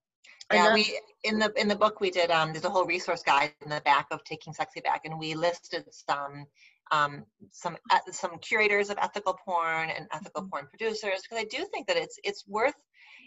Yeah, 0.53 0.75
we 0.75 1.01
in 1.25 1.39
the 1.39 1.51
in 1.57 1.67
the 1.67 1.77
book 1.77 2.01
we 2.01 2.11
did 2.11 2.31
um 2.31 2.53
there's 2.53 2.67
a 2.67 2.69
whole 2.69 2.85
resource 2.85 3.23
guide 3.23 3.55
in 3.63 3.71
the 3.71 3.81
back 3.87 4.09
of 4.11 4.23
taking 4.25 4.53
sexy 4.53 4.81
back 4.81 5.03
and 5.07 5.19
we 5.19 5.35
listed 5.35 5.85
some 5.91 6.45
um, 6.93 7.25
some 7.51 7.77
uh, 7.91 7.99
some 8.11 8.39
curators 8.39 8.91
of 8.91 8.99
ethical 9.01 9.37
porn 9.45 9.89
and 9.91 10.07
ethical 10.13 10.43
mm-hmm. 10.43 10.51
porn 10.51 10.67
producers 10.69 11.23
because 11.23 11.39
I 11.39 11.45
do 11.45 11.65
think 11.73 11.87
that 11.89 11.97
it's 11.97 12.19
it's 12.23 12.45
worth 12.47 12.75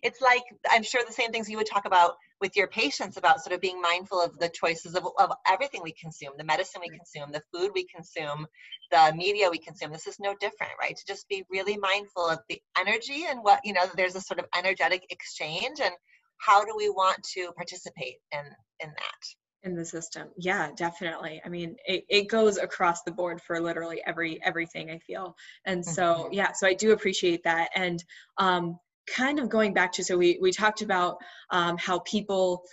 it's 0.05 0.21
like 0.21 0.43
I'm 0.69 0.83
sure 0.83 1.01
the 1.05 1.11
same 1.11 1.31
things 1.31 1.49
you 1.49 1.57
would 1.57 1.67
talk 1.67 1.85
about 1.85 2.13
with 2.39 2.55
your 2.55 2.67
patients 2.67 3.17
about 3.17 3.41
sort 3.41 3.55
of 3.55 3.59
being 3.59 3.81
mindful 3.81 4.21
of 4.21 4.37
the 4.37 4.49
choices 4.49 4.93
of, 4.93 5.07
of 5.17 5.31
everything 5.47 5.81
we 5.83 5.93
consume, 5.93 6.33
the 6.37 6.43
medicine 6.43 6.81
we 6.81 6.95
consume, 6.95 7.31
the 7.31 7.41
food 7.51 7.71
we 7.73 7.87
consume, 7.87 8.45
the 8.91 9.13
media 9.15 9.49
we 9.49 9.57
consume. 9.57 9.91
This 9.91 10.05
is 10.05 10.17
no 10.19 10.35
different, 10.39 10.73
right? 10.79 10.95
To 10.95 11.03
just 11.07 11.27
be 11.27 11.43
really 11.49 11.77
mindful 11.77 12.29
of 12.29 12.39
the 12.49 12.61
energy 12.79 13.25
and 13.27 13.39
what, 13.41 13.61
you 13.63 13.73
know, 13.73 13.85
there's 13.95 14.15
a 14.15 14.21
sort 14.21 14.39
of 14.39 14.45
energetic 14.55 15.05
exchange 15.09 15.79
and 15.83 15.93
how 16.37 16.63
do 16.63 16.73
we 16.77 16.89
want 16.89 17.17
to 17.33 17.51
participate 17.55 18.17
in 18.31 18.45
in 18.81 18.89
that 18.89 19.21
in 19.63 19.73
the 19.73 19.85
system 19.85 20.27
yeah 20.37 20.69
definitely 20.75 21.41
i 21.43 21.49
mean 21.49 21.75
it, 21.87 22.03
it 22.09 22.27
goes 22.29 22.57
across 22.57 23.01
the 23.01 23.11
board 23.11 23.41
for 23.41 23.59
literally 23.59 24.01
every 24.05 24.43
everything 24.43 24.91
i 24.91 24.99
feel 24.99 25.35
and 25.65 25.83
so 25.83 26.03
mm-hmm. 26.03 26.33
yeah 26.33 26.51
so 26.51 26.67
i 26.67 26.73
do 26.73 26.91
appreciate 26.91 27.43
that 27.43 27.69
and 27.75 28.03
um 28.37 28.77
kind 29.07 29.39
of 29.39 29.49
going 29.49 29.73
back 29.73 29.91
to 29.93 30.03
so 30.03 30.17
we 30.17 30.37
we 30.41 30.51
talked 30.51 30.81
about 30.81 31.17
um, 31.51 31.77
how 31.77 31.99
people 31.99 32.63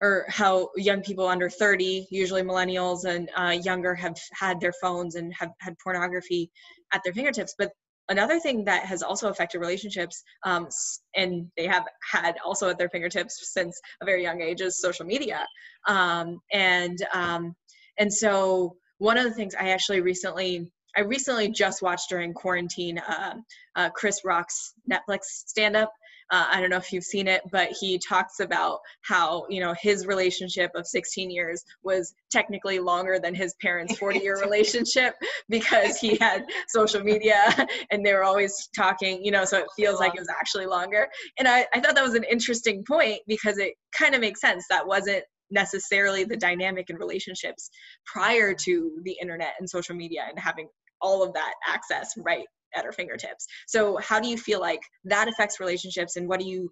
or 0.00 0.24
how 0.28 0.68
young 0.76 1.02
people 1.02 1.26
under 1.26 1.50
30 1.50 2.06
usually 2.10 2.42
millennials 2.42 3.04
and 3.04 3.28
uh, 3.36 3.50
younger 3.50 3.94
have 3.94 4.16
had 4.32 4.60
their 4.60 4.72
phones 4.80 5.16
and 5.16 5.32
have 5.34 5.50
had 5.60 5.74
pornography 5.82 6.50
at 6.92 7.00
their 7.02 7.12
fingertips. 7.12 7.54
But 7.58 7.72
another 8.08 8.38
thing 8.38 8.64
that 8.64 8.84
has 8.84 9.02
also 9.02 9.28
affected 9.28 9.58
relationships 9.58 10.22
um, 10.44 10.68
and 11.16 11.50
they 11.56 11.66
have 11.66 11.84
had 12.10 12.36
also 12.44 12.68
at 12.68 12.78
their 12.78 12.88
fingertips 12.88 13.52
since 13.52 13.80
a 14.00 14.04
very 14.04 14.22
young 14.22 14.40
age 14.40 14.60
is 14.60 14.80
social 14.80 15.04
media. 15.04 15.44
Um, 15.88 16.38
and 16.52 16.98
um, 17.12 17.54
and 17.98 18.12
so 18.12 18.76
one 18.98 19.16
of 19.16 19.24
the 19.24 19.30
things 19.30 19.54
i 19.54 19.70
actually 19.70 20.00
recently 20.00 20.70
I 20.98 21.02
recently 21.02 21.48
just 21.48 21.80
watched 21.80 22.08
during 22.08 22.34
quarantine 22.34 22.98
uh, 22.98 23.34
uh, 23.76 23.88
Chris 23.90 24.22
Rock's 24.24 24.74
Netflix 24.90 25.26
stand 25.26 25.76
up. 25.76 25.92
Uh, 26.32 26.46
I 26.50 26.60
don't 26.60 26.70
know 26.70 26.76
if 26.76 26.92
you've 26.92 27.04
seen 27.04 27.28
it, 27.28 27.40
but 27.52 27.68
he 27.70 28.00
talks 28.00 28.40
about 28.40 28.80
how 29.02 29.46
you 29.48 29.60
know 29.60 29.76
his 29.80 30.06
relationship 30.08 30.72
of 30.74 30.88
16 30.88 31.30
years 31.30 31.62
was 31.84 32.12
technically 32.32 32.80
longer 32.80 33.20
than 33.22 33.32
his 33.32 33.54
parents' 33.62 33.96
40-year 33.96 34.40
relationship 34.44 35.14
because 35.48 35.98
he 35.98 36.16
had 36.16 36.44
social 36.66 37.00
media 37.00 37.36
and 37.92 38.04
they 38.04 38.12
were 38.12 38.24
always 38.24 38.68
talking. 38.76 39.24
You 39.24 39.30
know, 39.30 39.44
so 39.44 39.58
it 39.58 39.66
feels 39.76 40.00
like 40.00 40.16
it 40.16 40.20
was 40.20 40.28
actually 40.28 40.66
longer. 40.66 41.06
And 41.38 41.46
I, 41.46 41.64
I 41.72 41.78
thought 41.78 41.94
that 41.94 42.04
was 42.04 42.14
an 42.14 42.24
interesting 42.24 42.82
point 42.84 43.20
because 43.28 43.58
it 43.58 43.74
kind 43.96 44.16
of 44.16 44.20
makes 44.20 44.40
sense. 44.40 44.64
That 44.68 44.84
wasn't 44.84 45.22
necessarily 45.50 46.24
the 46.24 46.36
dynamic 46.36 46.90
in 46.90 46.96
relationships 46.96 47.70
prior 48.04 48.52
to 48.52 49.00
the 49.04 49.16
internet 49.20 49.54
and 49.58 49.70
social 49.70 49.94
media 49.94 50.22
and 50.28 50.38
having 50.38 50.68
all 51.00 51.22
of 51.22 51.32
that 51.34 51.54
access 51.66 52.14
right 52.18 52.46
at 52.74 52.84
our 52.84 52.92
fingertips. 52.92 53.46
So 53.66 53.96
how 53.98 54.20
do 54.20 54.28
you 54.28 54.36
feel 54.36 54.60
like 54.60 54.80
that 55.04 55.28
affects 55.28 55.60
relationships 55.60 56.16
and 56.16 56.28
what 56.28 56.40
do 56.40 56.46
you 56.46 56.70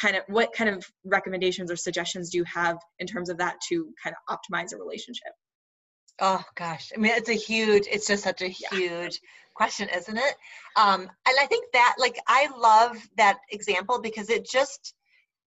kind 0.00 0.16
of 0.16 0.22
what 0.28 0.52
kind 0.52 0.70
of 0.70 0.84
recommendations 1.04 1.70
or 1.70 1.76
suggestions 1.76 2.30
do 2.30 2.38
you 2.38 2.44
have 2.44 2.78
in 2.98 3.06
terms 3.06 3.28
of 3.28 3.38
that 3.38 3.56
to 3.68 3.92
kind 4.02 4.14
of 4.28 4.36
optimize 4.38 4.72
a 4.72 4.76
relationship? 4.76 5.32
Oh 6.20 6.42
gosh, 6.54 6.92
I 6.94 7.00
mean, 7.00 7.12
it's 7.14 7.28
a 7.28 7.34
huge. 7.34 7.86
It's 7.90 8.06
just 8.06 8.22
such 8.22 8.40
a 8.40 8.48
huge 8.48 9.20
question, 9.54 9.88
isn't 9.88 10.16
it? 10.16 10.34
Um, 10.76 11.02
and 11.02 11.36
I 11.40 11.46
think 11.46 11.72
that, 11.72 11.96
like, 11.98 12.16
I 12.28 12.48
love 12.56 12.96
that 13.16 13.38
example 13.50 14.00
because 14.00 14.30
it 14.30 14.48
just 14.48 14.94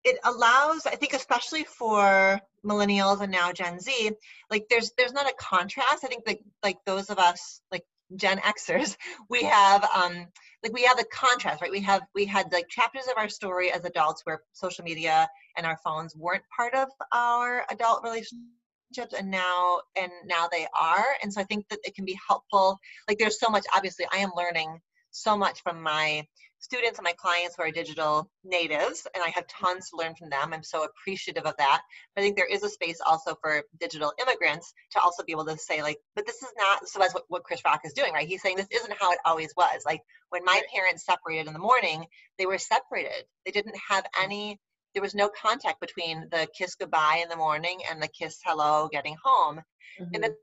it 0.02 0.18
allows. 0.24 0.86
I 0.86 0.96
think, 0.96 1.12
especially 1.12 1.64
for 1.64 2.40
millennials 2.64 3.20
and 3.20 3.30
now 3.30 3.52
Gen 3.52 3.78
Z, 3.78 4.10
like, 4.50 4.66
there's 4.68 4.92
there's 4.98 5.12
not 5.12 5.30
a 5.30 5.34
contrast. 5.38 6.04
I 6.04 6.08
think 6.08 6.24
that 6.24 6.38
like 6.64 6.78
those 6.84 7.10
of 7.10 7.18
us 7.18 7.60
like 7.70 7.84
Gen 8.14 8.38
Xers, 8.38 8.96
we 9.30 9.42
have 9.42 9.84
um 9.94 10.26
like 10.62 10.72
we 10.72 10.84
have 10.84 10.96
the 10.96 11.06
contrast, 11.12 11.60
right? 11.60 11.70
We 11.70 11.80
have 11.80 12.02
we 12.14 12.24
had 12.24 12.52
like 12.52 12.68
chapters 12.68 13.06
of 13.06 13.14
our 13.16 13.28
story 13.28 13.72
as 13.72 13.84
adults 13.84 14.22
where 14.24 14.42
social 14.52 14.84
media 14.84 15.28
and 15.56 15.66
our 15.66 15.78
phones 15.84 16.14
weren't 16.16 16.44
part 16.56 16.74
of 16.74 16.88
our 17.12 17.64
adult 17.70 18.02
relationships, 18.04 19.14
and 19.18 19.30
now 19.30 19.80
and 19.96 20.10
now 20.26 20.48
they 20.50 20.66
are 20.80 21.04
and 21.22 21.32
so 21.32 21.40
i 21.40 21.44
think 21.44 21.66
that 21.68 21.80
it 21.84 21.94
can 21.94 22.04
be 22.04 22.16
helpful 22.28 22.78
like 23.08 23.18
there's 23.18 23.40
so 23.40 23.50
much 23.50 23.64
obviously 23.74 24.06
i 24.12 24.18
am 24.18 24.30
learning 24.36 24.78
so 25.10 25.36
much 25.36 25.60
from 25.62 25.82
my 25.82 26.24
students 26.66 26.98
and 26.98 27.04
my 27.04 27.12
clients 27.12 27.54
who 27.56 27.62
are 27.62 27.70
digital 27.70 28.28
natives 28.44 29.06
and 29.14 29.22
i 29.22 29.28
have 29.28 29.46
tons 29.46 29.88
to 29.88 29.96
learn 29.96 30.16
from 30.16 30.28
them. 30.30 30.52
I'm 30.52 30.64
so 30.64 30.84
appreciative 30.84 31.46
of 31.46 31.56
that. 31.58 31.82
But 32.14 32.20
i 32.20 32.24
think 32.24 32.36
there 32.36 32.52
is 32.56 32.64
a 32.64 32.68
space 32.68 33.00
also 33.06 33.36
for 33.40 33.62
digital 33.78 34.12
immigrants 34.20 34.72
to 34.92 35.00
also 35.00 35.22
be 35.22 35.32
able 35.32 35.46
to 35.46 35.56
say 35.56 35.80
like 35.82 35.98
but 36.16 36.26
this 36.26 36.42
is 36.42 36.52
not 36.58 36.88
so 36.88 36.98
that's 36.98 37.14
what, 37.14 37.22
what 37.28 37.44
chris 37.44 37.62
rock 37.64 37.82
is 37.84 37.92
doing 37.92 38.12
right? 38.12 38.26
He's 38.26 38.42
saying 38.42 38.56
this 38.56 38.74
isn't 38.78 39.00
how 39.00 39.12
it 39.12 39.18
always 39.24 39.52
was. 39.56 39.82
Like 39.86 40.02
when 40.30 40.44
my 40.44 40.60
parents 40.74 41.06
separated 41.06 41.46
in 41.46 41.52
the 41.52 41.66
morning 41.70 42.04
they 42.38 42.46
were 42.46 42.58
separated. 42.58 43.24
They 43.44 43.52
didn't 43.52 43.76
have 43.88 44.04
any 44.20 44.58
there 44.94 45.02
was 45.02 45.14
no 45.14 45.28
contact 45.28 45.80
between 45.80 46.28
the 46.30 46.48
kiss 46.58 46.74
goodbye 46.74 47.20
in 47.22 47.28
the 47.28 47.36
morning 47.36 47.78
and 47.88 48.02
the 48.02 48.08
kiss 48.08 48.40
hello 48.44 48.88
getting 48.90 49.16
home. 49.22 49.60
Mm-hmm. 50.00 50.14
and 50.14 50.34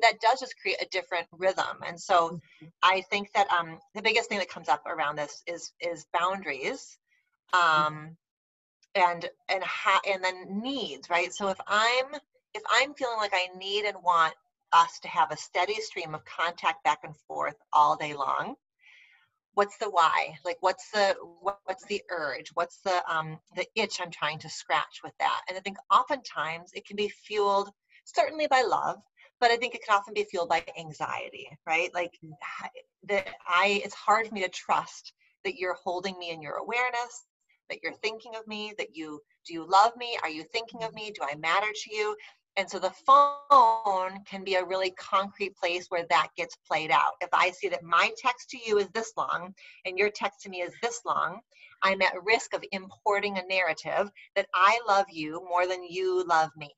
that 0.00 0.20
does 0.20 0.40
just 0.40 0.54
create 0.60 0.80
a 0.80 0.88
different 0.90 1.26
rhythm. 1.32 1.82
And 1.86 2.00
so 2.00 2.30
mm-hmm. 2.30 2.66
i 2.82 3.02
think 3.10 3.32
that 3.34 3.48
um, 3.50 3.78
the 3.94 4.02
biggest 4.02 4.28
thing 4.28 4.38
that 4.38 4.48
comes 4.48 4.68
up 4.68 4.84
around 4.86 5.16
this 5.16 5.42
is 5.46 5.72
is 5.80 6.06
boundaries 6.18 6.98
mm-hmm. 7.54 7.86
um, 7.86 8.16
and 8.94 9.28
and 9.48 9.62
ha- 9.62 10.00
and 10.08 10.22
then 10.22 10.60
needs 10.62 11.10
right? 11.10 11.32
So 11.32 11.48
if 11.48 11.58
i'm 11.66 12.06
if 12.54 12.62
i'm 12.70 12.94
feeling 12.94 13.18
like 13.18 13.34
i 13.34 13.48
need 13.56 13.84
and 13.84 13.96
want 14.02 14.34
us 14.72 14.98
to 15.00 15.08
have 15.08 15.30
a 15.30 15.36
steady 15.36 15.80
stream 15.80 16.14
of 16.14 16.24
contact 16.24 16.84
back 16.84 17.00
and 17.04 17.16
forth 17.26 17.56
all 17.72 17.96
day 17.96 18.14
long 18.14 18.54
what's 19.58 19.76
the 19.78 19.90
why? 19.90 20.38
Like 20.44 20.58
what's 20.60 20.88
the 20.92 21.16
what's 21.40 21.84
the 21.86 22.00
urge? 22.12 22.50
What's 22.54 22.78
the 22.82 23.02
um 23.12 23.40
the 23.56 23.66
itch 23.74 24.00
i'm 24.00 24.12
trying 24.12 24.38
to 24.38 24.48
scratch 24.48 25.00
with 25.02 25.12
that? 25.18 25.40
And 25.48 25.58
i 25.58 25.60
think 25.60 25.78
oftentimes 25.92 26.70
it 26.74 26.86
can 26.86 26.94
be 26.94 27.08
fueled 27.08 27.70
certainly 28.04 28.46
by 28.46 28.62
love 28.62 28.98
but 29.40 29.50
i 29.50 29.56
think 29.56 29.74
it 29.74 29.84
can 29.84 29.96
often 29.96 30.14
be 30.14 30.24
fueled 30.24 30.48
by 30.48 30.64
anxiety 30.78 31.48
right? 31.66 31.90
Like 31.94 32.12
mm. 32.24 32.30
that 33.08 33.28
i 33.46 33.80
it's 33.84 33.94
hard 33.94 34.26
for 34.26 34.34
me 34.34 34.42
to 34.42 34.48
trust 34.48 35.12
that 35.44 35.56
you're 35.56 35.76
holding 35.82 36.18
me 36.18 36.30
in 36.30 36.42
your 36.42 36.56
awareness 36.56 37.24
that 37.68 37.80
you're 37.82 37.94
thinking 37.94 38.34
of 38.36 38.46
me 38.46 38.72
that 38.78 38.96
you 38.96 39.20
do 39.46 39.54
you 39.54 39.68
love 39.68 39.92
me? 39.96 40.18
Are 40.22 40.28
you 40.28 40.42
thinking 40.42 40.82
of 40.82 40.92
mm. 40.92 40.96
me? 40.96 41.12
Do 41.12 41.22
i 41.22 41.34
matter 41.36 41.68
to 41.72 41.94
you? 41.94 42.16
And 42.56 42.68
so 42.68 42.80
the 42.80 42.92
phone 43.06 44.24
can 44.28 44.42
be 44.42 44.56
a 44.56 44.64
really 44.64 44.90
concrete 44.98 45.56
place 45.56 45.86
where 45.90 46.04
that 46.10 46.28
gets 46.36 46.56
played 46.66 46.90
out. 46.90 47.12
If 47.20 47.28
I 47.32 47.52
see 47.52 47.68
that 47.68 47.84
my 47.84 48.10
text 48.18 48.50
to 48.50 48.58
you 48.58 48.78
is 48.78 48.88
this 48.88 49.12
long 49.16 49.54
and 49.84 49.96
your 49.96 50.10
text 50.10 50.40
to 50.42 50.48
me 50.48 50.62
is 50.62 50.74
this 50.82 51.02
long, 51.06 51.38
I'm 51.84 52.02
at 52.02 52.20
risk 52.24 52.54
of 52.54 52.64
importing 52.72 53.38
a 53.38 53.46
narrative 53.46 54.10
that 54.34 54.48
I 54.54 54.80
love 54.88 55.06
you 55.08 55.40
more 55.48 55.68
than 55.68 55.84
you 55.84 56.24
love 56.26 56.50
me. 56.56 56.74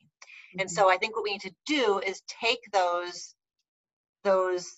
Mm-hmm. 0.51 0.61
And 0.61 0.71
so 0.71 0.91
I 0.91 0.97
think 0.97 1.17
what 1.17 1.25
we 1.25 1.33
need 1.33 1.43
to 1.43 1.55
do 1.67 2.01
is 2.05 2.23
take 2.43 2.61
those 2.73 3.35
those 4.25 4.69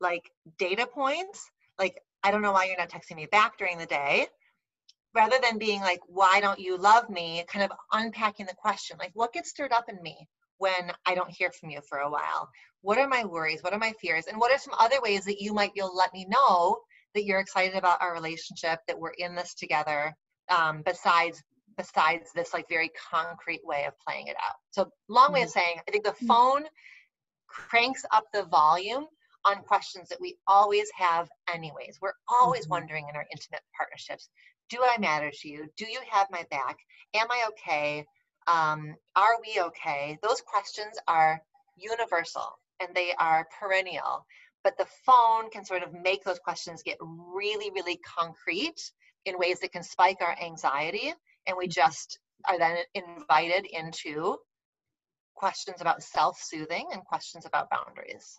like 0.00 0.30
data 0.58 0.86
points, 0.86 1.48
like 1.78 1.96
I 2.22 2.30
don't 2.30 2.42
know 2.42 2.52
why 2.52 2.64
you're 2.64 2.76
not 2.76 2.90
texting 2.90 3.16
me 3.16 3.26
back 3.26 3.56
during 3.58 3.78
the 3.78 3.86
day, 3.86 4.26
rather 5.14 5.36
than 5.42 5.58
being 5.58 5.80
like, 5.80 6.00
why 6.06 6.40
don't 6.40 6.58
you 6.58 6.76
love 6.76 7.08
me? 7.08 7.44
Kind 7.48 7.64
of 7.64 7.72
unpacking 7.92 8.46
the 8.46 8.54
question, 8.54 8.96
like, 8.98 9.12
what 9.14 9.32
gets 9.32 9.50
stirred 9.50 9.72
up 9.72 9.88
in 9.88 10.00
me 10.02 10.28
when 10.58 10.92
I 11.06 11.14
don't 11.14 11.30
hear 11.30 11.50
from 11.50 11.70
you 11.70 11.80
for 11.88 11.98
a 11.98 12.10
while? 12.10 12.50
What 12.82 12.98
are 12.98 13.08
my 13.08 13.24
worries? 13.24 13.62
What 13.62 13.72
are 13.72 13.78
my 13.78 13.92
fears? 14.00 14.26
And 14.26 14.38
what 14.38 14.52
are 14.52 14.58
some 14.58 14.74
other 14.78 15.00
ways 15.00 15.24
that 15.24 15.40
you 15.40 15.54
might 15.54 15.72
be 15.72 15.80
able 15.80 15.90
to 15.90 15.96
let 15.96 16.12
me 16.12 16.26
know 16.28 16.78
that 17.14 17.24
you're 17.24 17.40
excited 17.40 17.76
about 17.76 18.02
our 18.02 18.12
relationship, 18.12 18.80
that 18.86 18.98
we're 18.98 19.14
in 19.16 19.34
this 19.34 19.54
together, 19.54 20.14
um, 20.50 20.82
besides 20.84 21.42
besides 21.76 22.30
this 22.34 22.52
like 22.54 22.68
very 22.68 22.90
concrete 23.10 23.60
way 23.64 23.84
of 23.84 23.92
playing 24.06 24.28
it 24.28 24.36
out. 24.36 24.56
So 24.70 24.90
long 25.08 25.32
way 25.32 25.42
of 25.42 25.48
mm-hmm. 25.48 25.58
saying, 25.58 25.76
I 25.86 25.90
think 25.90 26.04
the 26.04 26.10
mm-hmm. 26.10 26.26
phone 26.26 26.64
cranks 27.48 28.04
up 28.12 28.24
the 28.32 28.44
volume 28.44 29.06
on 29.44 29.62
questions 29.62 30.08
that 30.08 30.20
we 30.20 30.36
always 30.46 30.90
have 30.96 31.28
anyways. 31.52 31.98
We're 32.00 32.12
always 32.28 32.62
mm-hmm. 32.62 32.72
wondering 32.72 33.06
in 33.08 33.16
our 33.16 33.26
intimate 33.32 33.62
partnerships, 33.76 34.28
do 34.68 34.78
I 34.82 34.98
matter 34.98 35.30
to 35.30 35.48
you? 35.48 35.66
Do 35.76 35.86
you 35.86 36.00
have 36.10 36.26
my 36.30 36.44
back? 36.50 36.76
Am 37.14 37.26
I 37.30 37.48
okay? 37.50 38.04
Um, 38.48 38.94
are 39.14 39.36
we 39.40 39.60
okay? 39.60 40.18
Those 40.22 40.40
questions 40.40 40.96
are 41.06 41.40
universal 41.76 42.58
and 42.80 42.94
they 42.94 43.12
are 43.18 43.46
perennial. 43.58 44.26
But 44.64 44.76
the 44.78 44.86
phone 45.04 45.50
can 45.50 45.64
sort 45.64 45.84
of 45.84 45.92
make 45.92 46.24
those 46.24 46.40
questions 46.40 46.82
get 46.82 46.98
really, 47.00 47.70
really 47.70 47.98
concrete 47.98 48.90
in 49.24 49.38
ways 49.38 49.60
that 49.60 49.72
can 49.72 49.82
spike 49.82 50.18
our 50.20 50.36
anxiety. 50.42 51.12
And 51.46 51.56
we 51.56 51.68
just 51.68 52.18
are 52.48 52.58
then 52.58 52.78
invited 52.94 53.66
into 53.66 54.36
questions 55.34 55.80
about 55.80 56.02
self 56.02 56.38
soothing 56.40 56.86
and 56.92 57.04
questions 57.04 57.46
about 57.46 57.68
boundaries. 57.70 58.38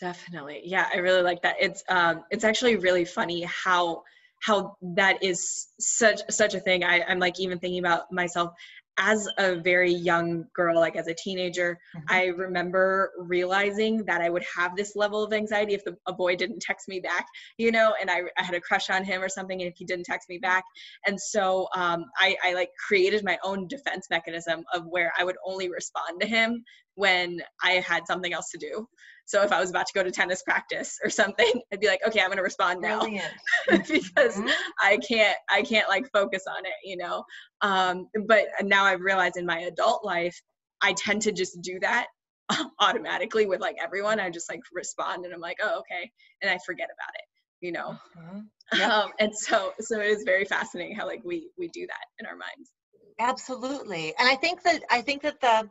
Definitely. 0.00 0.62
Yeah, 0.64 0.86
I 0.92 0.98
really 0.98 1.22
like 1.22 1.42
that. 1.42 1.56
It's 1.60 1.82
um 1.88 2.24
it's 2.30 2.44
actually 2.44 2.76
really 2.76 3.04
funny 3.04 3.42
how 3.42 4.02
how 4.40 4.76
that 4.94 5.22
is 5.22 5.68
such 5.80 6.20
such 6.30 6.54
a 6.54 6.60
thing. 6.60 6.84
I, 6.84 7.02
I'm 7.02 7.18
like 7.18 7.40
even 7.40 7.58
thinking 7.58 7.80
about 7.80 8.12
myself 8.12 8.52
as 8.98 9.28
a 9.38 9.56
very 9.56 9.92
young 9.92 10.44
girl, 10.54 10.78
like 10.78 10.96
as 10.96 11.06
a 11.06 11.14
teenager, 11.14 11.78
mm-hmm. 11.96 12.04
I 12.08 12.26
remember 12.26 13.12
realizing 13.18 14.04
that 14.06 14.20
I 14.20 14.28
would 14.28 14.44
have 14.56 14.76
this 14.76 14.96
level 14.96 15.22
of 15.22 15.32
anxiety 15.32 15.74
if 15.74 15.84
the, 15.84 15.96
a 16.06 16.12
boy 16.12 16.36
didn't 16.36 16.60
text 16.60 16.88
me 16.88 17.00
back, 17.00 17.26
you 17.56 17.70
know, 17.70 17.94
and 18.00 18.10
I, 18.10 18.22
I, 18.36 18.42
had 18.42 18.54
a 18.54 18.60
crush 18.60 18.90
on 18.90 19.04
him 19.04 19.22
or 19.22 19.28
something, 19.28 19.60
and 19.62 19.70
if 19.70 19.76
he 19.76 19.84
didn't 19.84 20.04
text 20.04 20.28
me 20.28 20.38
back. 20.38 20.64
And 21.06 21.18
so 21.18 21.68
um, 21.74 22.06
I, 22.18 22.36
I 22.42 22.54
like 22.54 22.70
created 22.86 23.24
my 23.24 23.38
own 23.44 23.68
defense 23.68 24.08
mechanism 24.10 24.64
of 24.74 24.84
where 24.86 25.12
I 25.18 25.24
would 25.24 25.36
only 25.46 25.70
respond 25.70 26.20
to 26.20 26.26
him 26.26 26.64
when 26.94 27.40
I 27.62 27.72
had 27.72 28.06
something 28.06 28.32
else 28.32 28.50
to 28.50 28.58
do. 28.58 28.88
So 29.28 29.42
if 29.42 29.52
I 29.52 29.60
was 29.60 29.68
about 29.68 29.86
to 29.86 29.92
go 29.92 30.02
to 30.02 30.10
tennis 30.10 30.42
practice 30.42 30.98
or 31.04 31.10
something, 31.10 31.52
I'd 31.72 31.80
be 31.80 31.86
like, 31.86 32.00
okay, 32.06 32.20
I'm 32.20 32.28
going 32.28 32.38
to 32.38 32.42
respond 32.42 32.80
now 32.80 33.02
because 33.68 34.36
mm-hmm. 34.36 34.48
I 34.82 34.96
can't, 35.06 35.36
I 35.50 35.60
can't 35.60 35.86
like 35.86 36.10
focus 36.14 36.44
on 36.48 36.64
it, 36.64 36.72
you 36.82 36.96
know? 36.96 37.24
Um, 37.60 38.08
but 38.26 38.46
now 38.62 38.84
I've 38.84 39.02
realized 39.02 39.36
in 39.36 39.44
my 39.44 39.60
adult 39.60 40.02
life, 40.02 40.34
I 40.80 40.94
tend 40.94 41.20
to 41.22 41.32
just 41.32 41.60
do 41.60 41.78
that 41.80 42.06
automatically 42.80 43.44
with 43.44 43.60
like 43.60 43.76
everyone. 43.78 44.18
I 44.18 44.30
just 44.30 44.50
like 44.50 44.60
respond 44.72 45.26
and 45.26 45.34
I'm 45.34 45.40
like, 45.40 45.58
oh, 45.62 45.80
okay. 45.80 46.10
And 46.40 46.50
I 46.50 46.58
forget 46.64 46.86
about 46.86 47.14
it, 47.14 47.66
you 47.66 47.72
know? 47.72 47.88
Uh-huh. 47.90 48.40
Yep. 48.78 48.90
Um, 48.90 49.10
and 49.20 49.36
so, 49.36 49.72
so 49.78 50.00
it 50.00 50.06
is 50.06 50.22
very 50.24 50.46
fascinating 50.46 50.96
how 50.96 51.06
like 51.06 51.20
we, 51.22 51.50
we 51.58 51.68
do 51.68 51.86
that 51.86 52.06
in 52.18 52.24
our 52.24 52.36
minds. 52.36 52.72
Absolutely. 53.18 54.14
And 54.18 54.26
I 54.26 54.36
think 54.36 54.62
that, 54.62 54.84
I 54.90 55.02
think 55.02 55.20
that 55.20 55.38
the, 55.42 55.68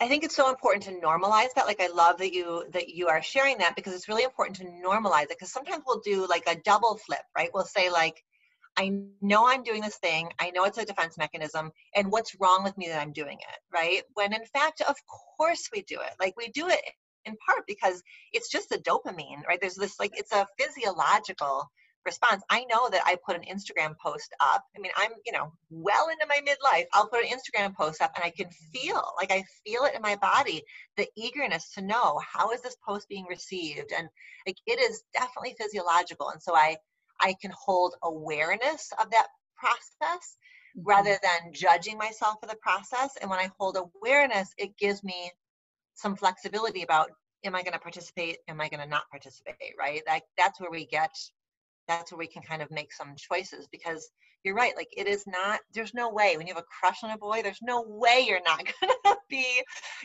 I 0.00 0.08
think 0.08 0.24
it's 0.24 0.36
so 0.36 0.50
important 0.50 0.84
to 0.84 1.06
normalize 1.06 1.54
that. 1.54 1.66
Like 1.66 1.80
I 1.80 1.86
love 1.86 2.18
that 2.18 2.32
you 2.32 2.64
that 2.72 2.88
you 2.88 3.08
are 3.08 3.22
sharing 3.22 3.58
that 3.58 3.76
because 3.76 3.94
it's 3.94 4.08
really 4.08 4.24
important 4.24 4.56
to 4.58 4.64
normalize 4.64 5.24
it 5.24 5.30
because 5.30 5.52
sometimes 5.52 5.84
we'll 5.86 6.00
do 6.00 6.26
like 6.28 6.44
a 6.46 6.56
double 6.64 6.98
flip, 6.98 7.22
right? 7.36 7.50
We'll 7.54 7.64
say 7.64 7.90
like 7.90 8.22
I 8.76 8.92
know 9.22 9.46
I'm 9.48 9.62
doing 9.62 9.82
this 9.82 9.98
thing. 9.98 10.30
I 10.40 10.50
know 10.50 10.64
it's 10.64 10.78
a 10.78 10.84
defense 10.84 11.16
mechanism 11.16 11.70
and 11.94 12.10
what's 12.10 12.36
wrong 12.40 12.64
with 12.64 12.76
me 12.76 12.88
that 12.88 13.00
I'm 13.00 13.12
doing 13.12 13.38
it, 13.38 13.58
right? 13.72 14.02
When 14.14 14.32
in 14.32 14.44
fact, 14.46 14.80
of 14.80 14.96
course 15.36 15.68
we 15.72 15.82
do 15.82 16.00
it. 16.00 16.12
Like 16.18 16.34
we 16.36 16.48
do 16.48 16.68
it 16.68 16.82
in 17.24 17.36
part 17.36 17.64
because 17.66 18.02
it's 18.32 18.50
just 18.50 18.68
the 18.68 18.78
dopamine, 18.78 19.46
right? 19.46 19.60
There's 19.60 19.76
this 19.76 20.00
like 20.00 20.18
it's 20.18 20.32
a 20.32 20.46
physiological 20.58 21.70
response. 22.04 22.42
I 22.50 22.64
know 22.64 22.88
that 22.90 23.02
I 23.04 23.16
put 23.24 23.36
an 23.36 23.42
Instagram 23.42 23.96
post 23.98 24.34
up. 24.40 24.64
I 24.76 24.80
mean, 24.80 24.92
I'm, 24.96 25.12
you 25.24 25.32
know, 25.32 25.52
well 25.70 26.08
into 26.08 26.26
my 26.28 26.40
midlife. 26.40 26.86
I'll 26.92 27.08
put 27.08 27.24
an 27.24 27.30
Instagram 27.30 27.74
post 27.74 28.02
up 28.02 28.12
and 28.16 28.24
I 28.24 28.30
can 28.30 28.50
feel, 28.72 29.02
like 29.16 29.32
I 29.32 29.44
feel 29.64 29.84
it 29.84 29.94
in 29.94 30.02
my 30.02 30.16
body, 30.16 30.62
the 30.96 31.08
eagerness 31.16 31.72
to 31.74 31.82
know 31.82 32.20
how 32.26 32.50
is 32.52 32.62
this 32.62 32.76
post 32.86 33.08
being 33.08 33.26
received? 33.28 33.92
And 33.96 34.08
like 34.46 34.56
it 34.66 34.80
is 34.80 35.02
definitely 35.12 35.56
physiological. 35.58 36.30
And 36.30 36.42
so 36.42 36.54
I 36.54 36.76
I 37.20 37.34
can 37.40 37.52
hold 37.56 37.94
awareness 38.02 38.92
of 39.00 39.10
that 39.10 39.28
process 39.56 40.36
mm-hmm. 40.76 40.82
rather 40.88 41.18
than 41.22 41.52
judging 41.52 41.98
myself 41.98 42.36
for 42.40 42.46
the 42.46 42.56
process. 42.56 43.12
And 43.20 43.30
when 43.30 43.38
I 43.38 43.50
hold 43.58 43.76
awareness, 43.76 44.50
it 44.58 44.76
gives 44.76 45.02
me 45.02 45.30
some 45.94 46.16
flexibility 46.16 46.82
about 46.82 47.10
am 47.44 47.54
I 47.54 47.62
going 47.62 47.74
to 47.74 47.78
participate? 47.78 48.38
Am 48.48 48.60
I 48.60 48.68
going 48.68 48.80
to 48.80 48.88
not 48.88 49.08
participate? 49.10 49.74
Right? 49.78 50.02
Like 50.06 50.24
that's 50.36 50.60
where 50.60 50.70
we 50.70 50.86
get 50.86 51.10
that's 51.88 52.12
where 52.12 52.18
we 52.18 52.26
can 52.26 52.42
kind 52.42 52.62
of 52.62 52.70
make 52.70 52.92
some 52.92 53.14
choices 53.16 53.68
because 53.70 54.10
you're 54.44 54.54
right 54.54 54.76
like 54.76 54.88
it 54.96 55.06
is 55.06 55.24
not 55.26 55.60
there's 55.72 55.94
no 55.94 56.10
way 56.10 56.36
when 56.36 56.46
you 56.46 56.54
have 56.54 56.62
a 56.62 56.80
crush 56.80 57.02
on 57.02 57.10
a 57.10 57.18
boy 57.18 57.42
there's 57.42 57.62
no 57.62 57.84
way 57.86 58.24
you're 58.26 58.42
not 58.44 58.62
gonna 58.80 59.16
be 59.28 59.62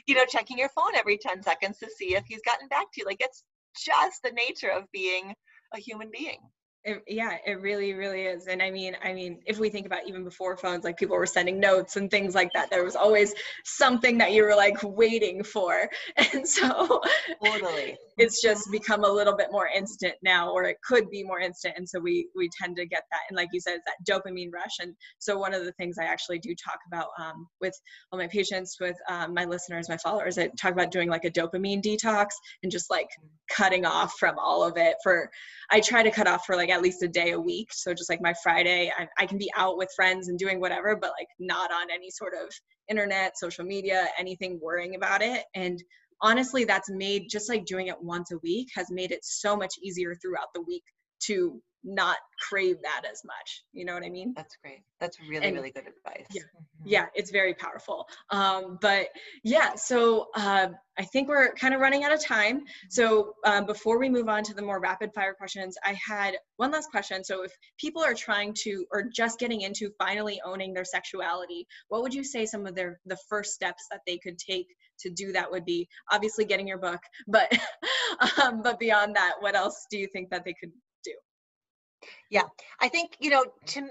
you 0.07 0.15
know 0.15 0.25
checking 0.25 0.57
your 0.57 0.69
phone 0.69 0.95
every 0.95 1.17
10 1.17 1.43
seconds 1.43 1.77
to 1.77 1.89
see 1.97 2.15
if 2.15 2.23
he's 2.27 2.41
gotten 2.45 2.67
back 2.67 2.85
to 2.93 3.01
you 3.01 3.05
like 3.05 3.21
it's 3.21 3.43
just 3.77 4.21
the 4.23 4.31
nature 4.31 4.69
of 4.69 4.85
being 4.91 5.33
a 5.73 5.79
human 5.79 6.09
being 6.11 6.39
it, 6.85 7.03
yeah, 7.07 7.35
it 7.45 7.59
really, 7.61 7.93
really 7.93 8.21
is. 8.21 8.47
And 8.47 8.61
I 8.61 8.71
mean, 8.71 8.95
I 9.03 9.11
mean, 9.11 9.39
if 9.45 9.59
we 9.59 9.69
think 9.69 9.85
about 9.85 10.07
even 10.07 10.23
before 10.23 10.55
phones, 10.55 10.85
like 10.85 10.97
people 10.97 11.17
were 11.17 11.25
sending 11.25 11.59
notes 11.59 11.97
and 11.97 12.09
things 12.09 12.35
like 12.35 12.51
that, 12.53 12.69
there 12.69 12.85
was 12.85 12.95
always 12.95 13.33
something 13.65 14.17
that 14.17 14.31
you 14.31 14.43
were 14.43 14.55
like 14.55 14.77
waiting 14.83 15.43
for. 15.43 15.89
And 16.33 16.47
so 16.47 17.01
totally. 17.43 17.97
it's 18.17 18.41
just 18.41 18.71
become 18.71 19.03
a 19.03 19.09
little 19.09 19.35
bit 19.35 19.47
more 19.51 19.67
instant 19.67 20.13
now, 20.21 20.51
or 20.51 20.65
it 20.65 20.77
could 20.83 21.09
be 21.09 21.23
more 21.23 21.39
instant. 21.39 21.73
And 21.77 21.87
so 21.87 21.99
we 21.99 22.27
we 22.35 22.49
tend 22.61 22.75
to 22.77 22.85
get 22.85 23.03
that. 23.11 23.21
And 23.29 23.35
like 23.35 23.49
you 23.51 23.59
said, 23.59 23.75
it's 23.75 23.85
that 23.85 24.21
dopamine 24.21 24.51
rush. 24.53 24.77
And 24.79 24.93
so 25.17 25.37
one 25.37 25.53
of 25.53 25.65
the 25.65 25.71
things 25.73 25.97
I 25.99 26.05
actually 26.05 26.39
do 26.39 26.53
talk 26.55 26.77
about 26.87 27.07
um, 27.19 27.47
with 27.61 27.73
all 28.11 28.19
my 28.19 28.27
patients, 28.27 28.77
with 28.79 28.95
um, 29.09 29.33
my 29.33 29.45
listeners, 29.45 29.89
my 29.89 29.97
followers, 29.97 30.37
I 30.37 30.49
talk 30.59 30.73
about 30.73 30.91
doing 30.91 31.09
like 31.09 31.25
a 31.25 31.31
dopamine 31.31 31.81
detox 31.81 32.27
and 32.61 32.71
just 32.71 32.91
like 32.91 33.09
cutting 33.49 33.85
off 33.85 34.13
from 34.19 34.37
all 34.37 34.63
of 34.63 34.77
it 34.77 34.95
for 35.01 35.29
I 35.71 35.79
try 35.79 36.03
to 36.03 36.11
cut 36.11 36.27
off 36.27 36.45
for 36.45 36.55
like 36.55 36.68
at 36.71 36.81
least 36.81 37.03
a 37.03 37.07
day 37.07 37.31
a 37.31 37.39
week. 37.39 37.69
So 37.71 37.93
just 37.93 38.09
like 38.09 38.21
my 38.21 38.33
Friday, 38.41 38.91
I, 38.97 39.07
I 39.17 39.25
can 39.25 39.37
be 39.37 39.51
out 39.55 39.77
with 39.77 39.89
friends 39.95 40.27
and 40.27 40.37
doing 40.37 40.59
whatever, 40.59 40.95
but 40.95 41.11
like 41.17 41.27
not 41.39 41.71
on 41.71 41.91
any 41.91 42.09
sort 42.09 42.33
of 42.33 42.49
internet, 42.89 43.37
social 43.37 43.65
media, 43.65 44.07
anything 44.17 44.59
worrying 44.61 44.95
about 44.95 45.21
it. 45.21 45.45
And 45.55 45.81
honestly, 46.21 46.65
that's 46.65 46.89
made 46.89 47.27
just 47.29 47.49
like 47.49 47.65
doing 47.65 47.87
it 47.87 48.01
once 48.01 48.31
a 48.31 48.37
week 48.39 48.69
has 48.75 48.87
made 48.89 49.11
it 49.11 49.23
so 49.23 49.55
much 49.55 49.73
easier 49.81 50.15
throughout 50.15 50.47
the 50.53 50.61
week 50.61 50.83
to 51.25 51.61
not 51.83 52.17
crave 52.49 52.77
that 52.83 53.03
as 53.09 53.23
much. 53.25 53.63
You 53.73 53.85
know 53.85 53.93
what 53.93 54.03
I 54.03 54.09
mean? 54.09 54.33
That's 54.35 54.55
great. 54.61 54.81
That's 54.99 55.17
really, 55.29 55.45
and, 55.45 55.55
really 55.55 55.71
good 55.71 55.85
advice. 55.87 56.27
Yeah, 56.31 56.43
mm-hmm. 56.43 56.87
yeah 56.87 57.05
it's 57.15 57.31
very 57.31 57.53
powerful. 57.53 58.05
Um, 58.31 58.77
but 58.81 59.07
yeah, 59.43 59.75
so 59.75 60.27
uh, 60.35 60.67
I 60.97 61.03
think 61.05 61.29
we're 61.29 61.53
kind 61.53 61.73
of 61.73 61.79
running 61.79 62.03
out 62.03 62.11
of 62.11 62.23
time. 62.23 62.61
So 62.89 63.33
um, 63.45 63.65
before 63.65 63.97
we 63.97 64.09
move 64.09 64.27
on 64.27 64.43
to 64.43 64.53
the 64.53 64.61
more 64.61 64.79
rapid 64.79 65.13
fire 65.13 65.33
questions, 65.33 65.77
I 65.85 65.97
had 66.05 66.35
one 66.57 66.71
last 66.71 66.91
question. 66.91 67.23
So 67.23 67.43
if 67.43 67.51
people 67.79 68.03
are 68.03 68.13
trying 68.13 68.53
to, 68.63 68.85
or 68.91 69.05
just 69.13 69.39
getting 69.39 69.61
into 69.61 69.91
finally 69.97 70.41
owning 70.45 70.73
their 70.73 70.85
sexuality, 70.85 71.65
what 71.87 72.01
would 72.01 72.13
you 72.13 72.23
say 72.23 72.45
some 72.45 72.65
of 72.65 72.75
their 72.75 72.99
the 73.05 73.17
first 73.29 73.53
steps 73.53 73.85
that 73.91 74.01
they 74.05 74.17
could 74.17 74.37
take 74.37 74.67
to 74.99 75.09
do 75.09 75.31
that 75.31 75.49
would 75.49 75.65
be? 75.65 75.87
Obviously, 76.11 76.43
getting 76.43 76.67
your 76.67 76.77
book, 76.77 76.99
but 77.27 77.51
um, 78.43 78.61
but 78.61 78.79
beyond 78.79 79.15
that, 79.15 79.35
what 79.39 79.55
else 79.55 79.85
do 79.89 79.97
you 79.97 80.07
think 80.11 80.29
that 80.29 80.43
they 80.43 80.53
could 80.53 80.71
yeah, 82.29 82.43
I 82.79 82.89
think 82.89 83.17
you 83.19 83.29
know 83.29 83.45
to 83.67 83.89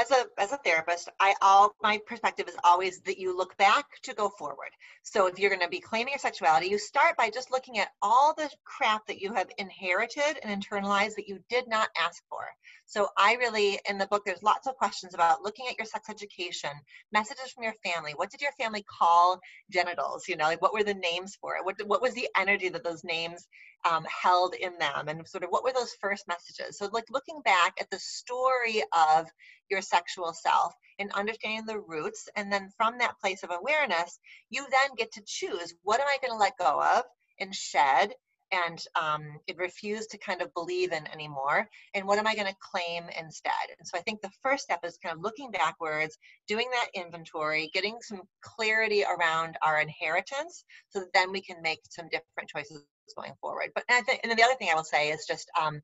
as 0.00 0.10
a 0.10 0.24
as 0.38 0.52
a 0.52 0.56
therapist, 0.58 1.08
I 1.20 1.34
all 1.40 1.74
my 1.82 2.00
perspective 2.06 2.48
is 2.48 2.56
always 2.64 3.00
that 3.02 3.18
you 3.18 3.36
look 3.36 3.56
back 3.56 3.84
to 4.02 4.14
go 4.14 4.28
forward. 4.28 4.70
So 5.02 5.26
if 5.26 5.38
you're 5.38 5.50
going 5.50 5.62
to 5.62 5.68
be 5.68 5.80
claiming 5.80 6.12
your 6.12 6.18
sexuality, 6.18 6.66
you 6.66 6.78
start 6.78 7.16
by 7.16 7.30
just 7.30 7.50
looking 7.50 7.78
at 7.78 7.88
all 8.02 8.34
the 8.34 8.50
crap 8.64 9.06
that 9.06 9.20
you 9.20 9.32
have 9.34 9.48
inherited 9.58 10.38
and 10.42 10.62
internalized 10.62 11.14
that 11.16 11.28
you 11.28 11.38
did 11.48 11.68
not 11.68 11.88
ask 11.98 12.22
for. 12.28 12.40
So 12.86 13.08
I 13.16 13.34
really 13.34 13.78
in 13.88 13.98
the 13.98 14.06
book 14.06 14.22
there's 14.24 14.42
lots 14.42 14.66
of 14.66 14.76
questions 14.76 15.14
about 15.14 15.42
looking 15.42 15.66
at 15.68 15.78
your 15.78 15.86
sex 15.86 16.08
education, 16.08 16.70
messages 17.12 17.52
from 17.52 17.64
your 17.64 17.74
family. 17.84 18.12
What 18.12 18.30
did 18.30 18.40
your 18.40 18.52
family 18.52 18.84
call 18.98 19.40
genitals? 19.70 20.28
You 20.28 20.36
know, 20.36 20.44
like 20.44 20.62
what 20.62 20.74
were 20.74 20.84
the 20.84 20.94
names 20.94 21.36
for 21.40 21.56
it? 21.56 21.64
What 21.64 21.76
what 21.86 22.02
was 22.02 22.14
the 22.14 22.28
energy 22.36 22.68
that 22.68 22.84
those 22.84 23.04
names 23.04 23.46
um, 23.88 24.04
held 24.04 24.54
in 24.54 24.72
them 24.78 25.08
and 25.08 25.26
sort 25.28 25.44
of 25.44 25.50
what 25.50 25.64
were 25.64 25.72
those 25.72 25.94
first 26.00 26.26
messages? 26.26 26.78
So 26.78 26.88
like 26.92 27.10
looking 27.10 27.40
back 27.44 27.74
at 27.80 27.90
the 27.90 27.98
story 27.98 28.82
of 28.92 29.26
your 29.70 29.82
sexual 29.82 30.32
self 30.32 30.74
and 30.98 31.12
understanding 31.12 31.66
the 31.66 31.80
roots 31.80 32.28
and 32.36 32.52
then 32.52 32.70
from 32.76 32.98
that 32.98 33.18
place 33.20 33.42
of 33.42 33.50
awareness 33.50 34.18
you 34.50 34.62
then 34.70 34.94
get 34.96 35.12
to 35.12 35.22
choose 35.26 35.74
what 35.82 36.00
am 36.00 36.06
i 36.06 36.18
going 36.20 36.32
to 36.32 36.42
let 36.42 36.58
go 36.58 36.82
of 36.82 37.04
and 37.40 37.54
shed 37.54 38.12
and 38.52 38.84
um, 38.94 39.40
it 39.48 39.56
refused 39.56 40.10
to 40.10 40.18
kind 40.18 40.40
of 40.40 40.54
believe 40.54 40.92
in 40.92 41.04
anymore 41.08 41.68
and 41.94 42.06
what 42.06 42.18
am 42.18 42.26
i 42.26 42.34
going 42.34 42.46
to 42.46 42.56
claim 42.60 43.04
instead? 43.18 43.52
And 43.78 43.86
so 43.86 43.98
i 43.98 44.00
think 44.02 44.20
the 44.20 44.30
first 44.42 44.64
step 44.64 44.80
is 44.84 44.98
kind 45.02 45.16
of 45.16 45.22
looking 45.22 45.50
backwards 45.50 46.16
doing 46.46 46.68
that 46.70 47.00
inventory 47.00 47.70
getting 47.74 47.96
some 48.00 48.22
clarity 48.42 49.04
around 49.04 49.56
our 49.62 49.80
inheritance 49.80 50.64
so 50.90 51.00
that 51.00 51.12
then 51.12 51.32
we 51.32 51.40
can 51.40 51.60
make 51.62 51.80
some 51.90 52.06
different 52.06 52.48
choices 52.48 52.84
going 53.14 53.32
forward. 53.40 53.70
But 53.74 53.84
and, 53.88 54.04
th- 54.06 54.20
and 54.22 54.30
then 54.30 54.36
the 54.36 54.44
other 54.44 54.54
thing 54.54 54.68
I 54.70 54.74
will 54.74 54.84
say 54.84 55.10
is 55.10 55.26
just 55.26 55.50
um, 55.60 55.80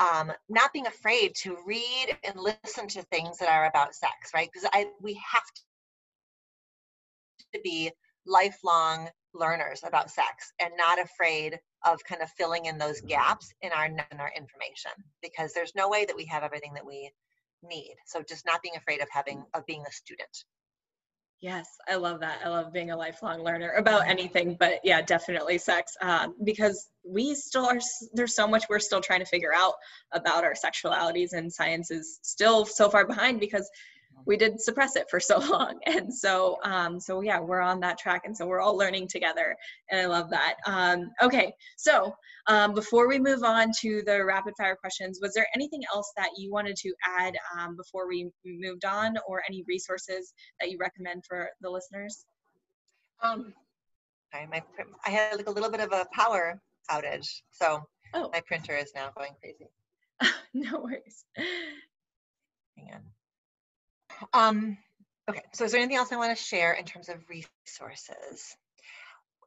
um, 0.00 0.32
not 0.48 0.72
being 0.72 0.86
afraid 0.86 1.34
to 1.42 1.56
read 1.66 2.16
and 2.24 2.36
listen 2.38 2.88
to 2.88 3.02
things 3.02 3.38
that 3.38 3.48
are 3.48 3.66
about 3.66 3.94
sex, 3.94 4.30
right? 4.34 4.48
Because 4.52 4.68
I 4.72 4.86
we 5.00 5.14
have 5.14 5.42
to 7.54 7.60
be 7.62 7.92
lifelong 8.26 9.08
learners 9.34 9.82
about 9.86 10.10
sex 10.10 10.52
and 10.60 10.72
not 10.76 11.00
afraid 11.00 11.58
of 11.84 12.02
kind 12.04 12.22
of 12.22 12.30
filling 12.30 12.66
in 12.66 12.78
those 12.78 13.00
gaps 13.02 13.52
in 13.62 13.70
our 13.72 13.86
in 13.86 14.00
our 14.18 14.32
information 14.36 14.92
because 15.22 15.52
there's 15.52 15.74
no 15.74 15.88
way 15.88 16.04
that 16.04 16.16
we 16.16 16.24
have 16.26 16.42
everything 16.42 16.74
that 16.74 16.86
we 16.86 17.10
need. 17.62 17.94
So 18.06 18.22
just 18.26 18.46
not 18.46 18.62
being 18.62 18.76
afraid 18.76 19.00
of 19.00 19.08
having 19.10 19.44
of 19.54 19.66
being 19.66 19.84
a 19.86 19.92
student. 19.92 20.44
Yes, 21.40 21.68
I 21.88 21.96
love 21.96 22.20
that. 22.20 22.40
I 22.42 22.48
love 22.48 22.72
being 22.72 22.90
a 22.90 22.96
lifelong 22.96 23.44
learner 23.44 23.72
about 23.72 24.08
anything, 24.08 24.56
but 24.58 24.80
yeah, 24.82 25.02
definitely 25.02 25.58
sex 25.58 25.92
um, 26.00 26.34
because 26.42 26.88
we 27.06 27.34
still 27.34 27.66
are, 27.66 27.78
there's 28.14 28.34
so 28.34 28.48
much 28.48 28.64
we're 28.70 28.78
still 28.78 29.02
trying 29.02 29.20
to 29.20 29.26
figure 29.26 29.52
out 29.54 29.74
about 30.12 30.44
our 30.44 30.54
sexualities, 30.54 31.32
and 31.32 31.52
science 31.52 31.90
is 31.90 32.18
still 32.22 32.64
so 32.64 32.88
far 32.88 33.06
behind 33.06 33.40
because 33.40 33.68
we 34.26 34.36
did 34.36 34.60
suppress 34.60 34.96
it 34.96 35.08
for 35.10 35.20
so 35.20 35.38
long. 35.50 35.78
And 35.86 36.12
so 36.12 36.58
um, 36.64 37.00
so 37.00 37.20
yeah 37.20 37.40
we're 37.40 37.60
on 37.60 37.80
that 37.80 37.98
track 37.98 38.22
and 38.24 38.36
so 38.36 38.46
we're 38.46 38.60
all 38.60 38.76
learning 38.76 39.08
together 39.08 39.56
and 39.90 40.00
i 40.00 40.06
love 40.06 40.30
that. 40.30 40.56
Um, 40.66 41.10
okay 41.22 41.52
so 41.76 42.14
um, 42.46 42.74
before 42.74 43.08
we 43.08 43.18
move 43.18 43.42
on 43.42 43.70
to 43.80 44.02
the 44.06 44.24
rapid 44.24 44.54
fire 44.56 44.76
questions 44.76 45.18
was 45.20 45.34
there 45.34 45.46
anything 45.54 45.82
else 45.94 46.12
that 46.16 46.30
you 46.36 46.52
wanted 46.52 46.76
to 46.76 46.92
add 47.04 47.34
um, 47.58 47.76
before 47.76 48.08
we 48.08 48.30
moved 48.44 48.84
on 48.84 49.14
or 49.26 49.42
any 49.48 49.64
resources 49.66 50.32
that 50.60 50.70
you 50.70 50.78
recommend 50.78 51.24
for 51.26 51.48
the 51.60 51.70
listeners? 51.70 52.24
Um 53.22 53.52
I, 54.32 54.46
my, 54.46 54.62
I 55.06 55.10
had 55.10 55.36
like 55.36 55.46
a 55.46 55.50
little 55.50 55.70
bit 55.70 55.80
of 55.80 55.92
a 55.92 56.06
power 56.12 56.60
outage 56.90 57.28
so 57.50 57.82
oh. 58.14 58.30
my 58.32 58.40
printer 58.46 58.76
is 58.76 58.92
now 58.94 59.10
going 59.16 59.32
crazy. 59.40 59.70
No 60.56 60.78
worries. 60.80 61.24
Hang 61.36 62.90
on 62.94 63.00
um, 64.32 64.78
okay, 65.28 65.42
so 65.52 65.64
is 65.64 65.72
there 65.72 65.80
anything 65.80 65.96
else 65.96 66.12
I 66.12 66.16
want 66.16 66.36
to 66.36 66.42
share 66.42 66.72
in 66.72 66.84
terms 66.84 67.08
of 67.08 67.18
resources? 67.28 68.56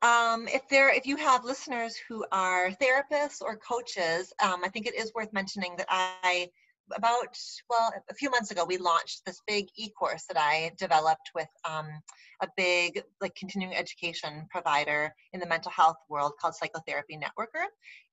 Um, 0.02 0.48
if 0.48 0.68
there, 0.70 0.94
if 0.94 1.08
you 1.08 1.16
have 1.18 1.44
listeners 1.44 1.96
who 2.08 2.26
are 2.32 2.70
therapists 2.72 3.42
or 3.42 3.58
coaches, 3.58 4.32
um, 4.44 4.64
I 4.64 4.70
think 4.70 4.86
it 4.86 4.96
is 4.96 5.12
worth 5.16 5.34
mentioning 5.34 5.74
that 5.78 5.88
I, 5.90 6.50
about 6.96 7.38
well, 7.70 7.92
a 8.10 8.14
few 8.14 8.30
months 8.30 8.52
ago, 8.52 8.64
we 8.64 8.78
launched 8.78 9.26
this 9.26 9.42
big 9.48 9.68
e-course 9.76 10.26
that 10.28 10.38
I 10.38 10.72
developed 10.78 11.32
with 11.34 11.50
um, 11.68 11.88
a 12.42 12.48
big 12.56 13.02
like 13.22 13.36
continuing 13.36 13.76
education 13.76 14.48
provider 14.52 15.14
in 15.34 15.40
the 15.40 15.48
mental 15.48 15.72
health 15.72 15.98
world 16.10 16.34
called 16.40 16.56
Psychotherapy 16.56 17.18
Networker, 17.18 17.66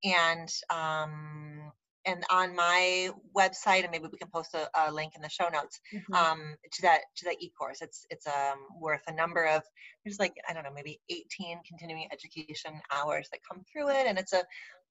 and 0.03 0.49
um, 0.71 1.71
and 2.07 2.25
on 2.31 2.55
my 2.55 3.11
website 3.37 3.83
and 3.83 3.91
maybe 3.91 4.07
we 4.11 4.19
can 4.19 4.29
post 4.29 4.55
a, 4.55 4.69
a 4.87 4.93
link 4.93 5.13
in 5.17 5.23
the 5.23 5.29
show 5.29 5.49
notes 5.49 5.81
mm-hmm. 5.93 6.15
um, 6.15 6.57
to 6.73 6.83
that 6.83 7.01
to 7.17 7.25
that 7.25 7.37
e-course 7.41 7.81
it's 7.81 8.07
it's 8.11 8.27
um, 8.27 8.59
worth 8.81 9.03
a 9.09 9.13
number 9.13 9.47
of 9.47 9.63
there's 10.05 10.19
like 10.19 10.35
i 10.49 10.53
don't 10.53 10.65
know 10.65 10.73
maybe 10.75 11.01
18 11.11 11.61
continuing 11.67 12.07
education 12.13 12.73
hours 12.93 13.29
that 13.31 13.41
come 13.49 13.63
through 13.71 13.89
it 13.91 14.07
and 14.07 14.19
it's 14.19 14.33
a 14.33 14.43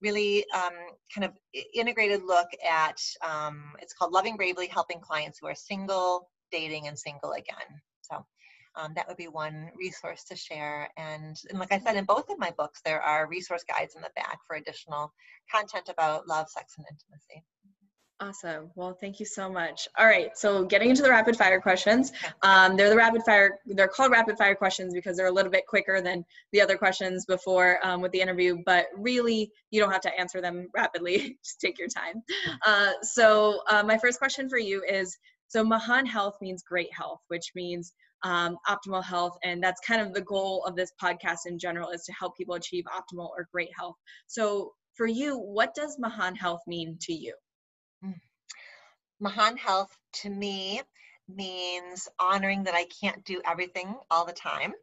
really 0.02 0.46
um, 0.54 0.74
kind 1.14 1.26
of 1.26 1.32
integrated 1.74 2.24
look 2.26 2.50
at 2.70 3.00
um, 3.26 3.72
it's 3.80 3.94
called 3.94 4.12
loving 4.12 4.36
bravely 4.36 4.68
helping 4.68 5.00
clients 5.00 5.40
who 5.40 5.48
are 5.48 5.56
single 5.56 6.30
dating 6.52 6.88
and 6.88 6.98
single 6.98 7.32
again 7.32 7.82
um, 8.76 8.94
that 8.96 9.08
would 9.08 9.18
be 9.18 9.28
one 9.28 9.70
resource 9.78 10.24
to 10.26 10.36
share. 10.36 10.90
And, 10.98 11.40
and 11.50 11.60
like 11.60 11.72
I 11.72 11.80
said, 11.80 11.96
in 11.96 12.06
both 12.06 12.30
of 12.30 12.40
my 12.40 12.52
books, 12.58 12.82
there 12.84 13.02
are 13.02 13.28
resource 13.28 13.64
guides 13.64 13.96
in 13.96 14.02
the 14.02 14.12
back 14.16 14.40
for 14.48 14.56
additional 14.56 15.14
content 15.52 15.90
about 15.90 16.28
love, 16.28 16.50
sex, 16.50 16.76
and 16.78 16.86
intimacy. 16.90 17.44
Awesome. 18.20 18.72
Well, 18.76 18.94
thank 18.94 19.20
you 19.20 19.26
so 19.26 19.50
much. 19.52 19.90
All 19.98 20.06
right. 20.06 20.38
So 20.38 20.64
getting 20.64 20.90
into 20.90 21.02
the 21.02 21.10
rapid 21.10 21.36
fire 21.36 21.60
questions, 21.60 22.14
um, 22.42 22.78
they're 22.78 22.90
the 22.90 22.96
rapid 22.96 23.24
fire, 23.24 23.60
they're 23.66 23.88
called 23.88 24.12
rapid 24.12 24.38
fire 24.38 24.56
questions 24.56 24.94
because 24.94 25.18
they're 25.18 25.28
a 25.28 25.32
little 25.32 25.52
bit 25.52 25.68
quicker 25.68 26.00
than 26.00 26.24
the 26.54 26.62
other 26.62 26.78
questions 26.78 27.26
before 27.26 27.86
um, 27.86 28.02
with 28.02 28.14
the 28.14 28.22
interview, 28.22 28.60
but 28.66 28.86
really 28.96 29.52
you 29.72 29.82
don't 29.82 29.92
have 29.92 30.02
to 30.02 30.20
answer 30.20 30.40
them 30.40 30.70
rapidly. 30.74 31.38
Just 31.44 31.60
take 31.60 31.78
your 31.78 31.90
time. 31.90 32.24
Uh, 32.66 32.92
so 33.02 33.60
uh, 33.70 33.84
my 33.84 33.98
first 33.98 34.20
question 34.20 34.48
for 34.48 34.60
you 34.60 34.84
is, 34.90 35.18
so 35.50 35.64
Mahan 35.64 36.06
Health 36.06 36.38
means 36.40 36.64
great 36.64 36.94
health, 36.94 37.20
which 37.28 37.52
means 37.56 37.94
um, 38.24 38.58
optimal 38.68 39.04
health. 39.04 39.38
And 39.44 39.62
that's 39.62 39.82
kind 39.82 40.02
of 40.02 40.14
the 40.14 40.22
goal 40.22 40.64
of 40.66 40.76
this 40.76 40.92
podcast 41.02 41.46
in 41.46 41.60
general 41.60 41.90
is 41.90 42.04
to 42.04 42.14
help 42.14 42.38
people 42.38 42.56
achieve 42.56 42.86
optimal 42.86 43.30
or 43.30 43.48
great 43.52 43.70
health. 43.78 43.96
So 44.28 44.74
for 44.96 45.08
you, 45.08 45.38
what 45.38 45.74
does 45.74 45.98
Mahan 46.00 46.36
Health 46.36 46.62
mean 46.68 46.98
to 47.02 47.14
you? 47.14 47.34
Mm. 48.04 48.20
Mahan 49.20 49.58
Health 49.58 49.96
to 50.22 50.30
me 50.30 50.82
means 51.28 52.08
honoring 52.20 52.64
that 52.64 52.76
I 52.76 52.86
can't 53.02 53.24
do 53.26 53.42
everything 53.46 53.96
all 54.12 54.26
the 54.26 54.34
time 54.34 54.74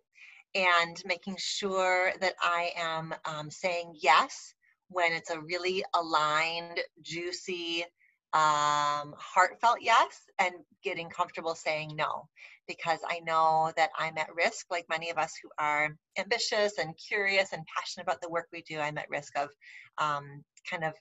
and 0.54 1.00
making 1.04 1.36
sure 1.38 2.12
that 2.20 2.34
I 2.40 2.70
am 2.76 3.14
um, 3.24 3.50
saying 3.50 3.94
yes 4.00 4.54
when 4.88 5.12
it's 5.12 5.30
a 5.30 5.40
really 5.40 5.84
aligned, 5.94 6.80
juicy, 7.02 7.84
um, 8.32 9.14
heartfelt 9.18 9.78
yes, 9.80 10.20
and 10.38 10.54
getting 10.84 11.10
comfortable 11.10 11.54
saying 11.54 11.94
no. 11.96 12.28
Because 12.68 13.00
I 13.08 13.20
know 13.20 13.72
that 13.76 13.90
I'm 13.98 14.16
at 14.18 14.34
risk, 14.34 14.66
like 14.70 14.86
many 14.88 15.10
of 15.10 15.18
us 15.18 15.32
who 15.42 15.48
are 15.58 15.88
ambitious 16.16 16.78
and 16.78 16.94
curious 17.08 17.52
and 17.52 17.64
passionate 17.76 18.04
about 18.04 18.20
the 18.20 18.30
work 18.30 18.46
we 18.52 18.62
do, 18.62 18.78
I'm 18.78 18.98
at 18.98 19.10
risk 19.10 19.36
of 19.36 19.48
um, 19.98 20.44
kind 20.70 20.84
of 20.84 20.94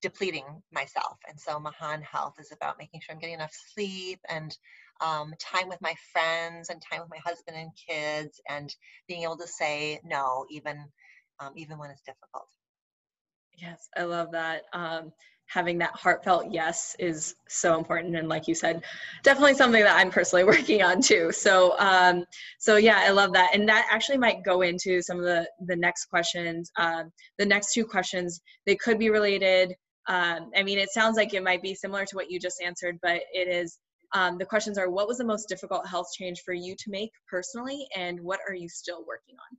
depleting 0.00 0.44
myself. 0.72 1.18
And 1.28 1.38
so 1.38 1.58
Mahan 1.58 2.02
Health 2.02 2.34
is 2.38 2.52
about 2.52 2.78
making 2.78 3.00
sure 3.00 3.14
I'm 3.14 3.20
getting 3.20 3.34
enough 3.34 3.54
sleep 3.74 4.20
and 4.28 4.56
um, 5.00 5.34
time 5.40 5.68
with 5.68 5.80
my 5.82 5.94
friends 6.12 6.70
and 6.70 6.80
time 6.80 7.00
with 7.00 7.10
my 7.10 7.20
husband 7.24 7.56
and 7.56 7.70
kids 7.88 8.40
and 8.48 8.74
being 9.08 9.24
able 9.24 9.38
to 9.38 9.48
say 9.48 10.00
no, 10.04 10.46
even 10.50 10.84
um, 11.40 11.52
even 11.56 11.78
when 11.78 11.90
it's 11.90 12.02
difficult. 12.02 12.48
Yes, 13.58 13.88
I 13.96 14.04
love 14.04 14.32
that. 14.32 14.62
Um, 14.72 15.12
having 15.46 15.78
that 15.78 15.92
heartfelt 15.94 16.50
yes 16.50 16.96
is 16.98 17.34
so 17.48 17.78
important. 17.78 18.16
And 18.16 18.28
like 18.28 18.48
you 18.48 18.54
said 18.54 18.82
definitely 19.22 19.54
something 19.54 19.82
that 19.82 19.96
i'm 19.96 20.10
personally 20.10 20.44
working 20.52 20.82
on 20.82 21.00
too. 21.00 21.32
So 21.32 21.78
um 21.78 22.24
so 22.58 22.76
yeah 22.76 23.00
i 23.00 23.10
love 23.10 23.32
that. 23.32 23.50
And 23.54 23.68
that 23.68 23.86
actually 23.90 24.18
might 24.18 24.44
go 24.44 24.62
into 24.62 25.02
some 25.02 25.18
of 25.18 25.24
the 25.24 25.48
the 25.66 25.76
next 25.76 26.06
questions 26.06 26.70
um 26.76 27.10
the 27.38 27.46
next 27.46 27.72
two 27.72 27.84
questions. 27.84 28.40
They 28.66 28.76
could 28.76 28.98
be 28.98 29.10
related. 29.10 29.74
Um 30.08 30.50
i 30.56 30.62
mean 30.62 30.78
it 30.78 30.90
sounds 30.90 31.16
like 31.16 31.34
it 31.34 31.42
might 31.42 31.62
be 31.62 31.74
similar 31.74 32.04
to 32.06 32.16
what 32.16 32.30
you 32.30 32.38
just 32.38 32.62
answered 32.62 32.98
but 33.02 33.20
it 33.32 33.48
is 33.48 33.78
um, 34.14 34.38
the 34.38 34.44
questions 34.44 34.78
are 34.78 34.88
what 34.90 35.08
was 35.08 35.18
the 35.18 35.24
most 35.24 35.48
difficult 35.48 35.86
health 35.86 36.08
change 36.16 36.42
for 36.42 36.54
you 36.54 36.74
to 36.76 36.90
make 36.90 37.10
personally? 37.28 37.86
And 37.96 38.20
what 38.20 38.40
are 38.48 38.54
you 38.54 38.68
still 38.68 39.04
working 39.06 39.34
on? 39.50 39.58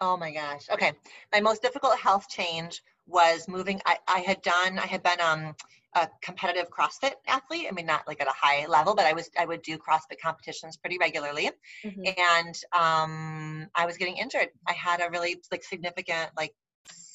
Oh 0.00 0.16
my 0.16 0.32
gosh. 0.32 0.68
Okay. 0.70 0.92
My 1.32 1.40
most 1.40 1.62
difficult 1.62 1.98
health 1.98 2.28
change 2.28 2.82
was 3.08 3.48
moving. 3.48 3.80
I, 3.84 3.96
I 4.06 4.18
had 4.20 4.42
done, 4.42 4.78
I 4.78 4.86
had 4.86 5.02
been 5.02 5.20
um, 5.20 5.54
a 5.94 6.08
competitive 6.22 6.70
CrossFit 6.70 7.12
athlete. 7.26 7.66
I 7.68 7.72
mean, 7.72 7.86
not 7.86 8.06
like 8.06 8.20
at 8.20 8.28
a 8.28 8.34
high 8.34 8.66
level, 8.66 8.94
but 8.94 9.06
I 9.06 9.14
was, 9.14 9.28
I 9.38 9.46
would 9.46 9.62
do 9.62 9.78
CrossFit 9.78 10.20
competitions 10.22 10.76
pretty 10.76 10.98
regularly. 10.98 11.50
Mm-hmm. 11.84 12.02
And 12.04 12.54
um, 12.72 13.68
I 13.74 13.86
was 13.86 13.96
getting 13.96 14.18
injured. 14.18 14.48
I 14.66 14.74
had 14.74 15.00
a 15.00 15.10
really 15.10 15.40
like 15.50 15.64
significant 15.64 16.30
like 16.36 16.54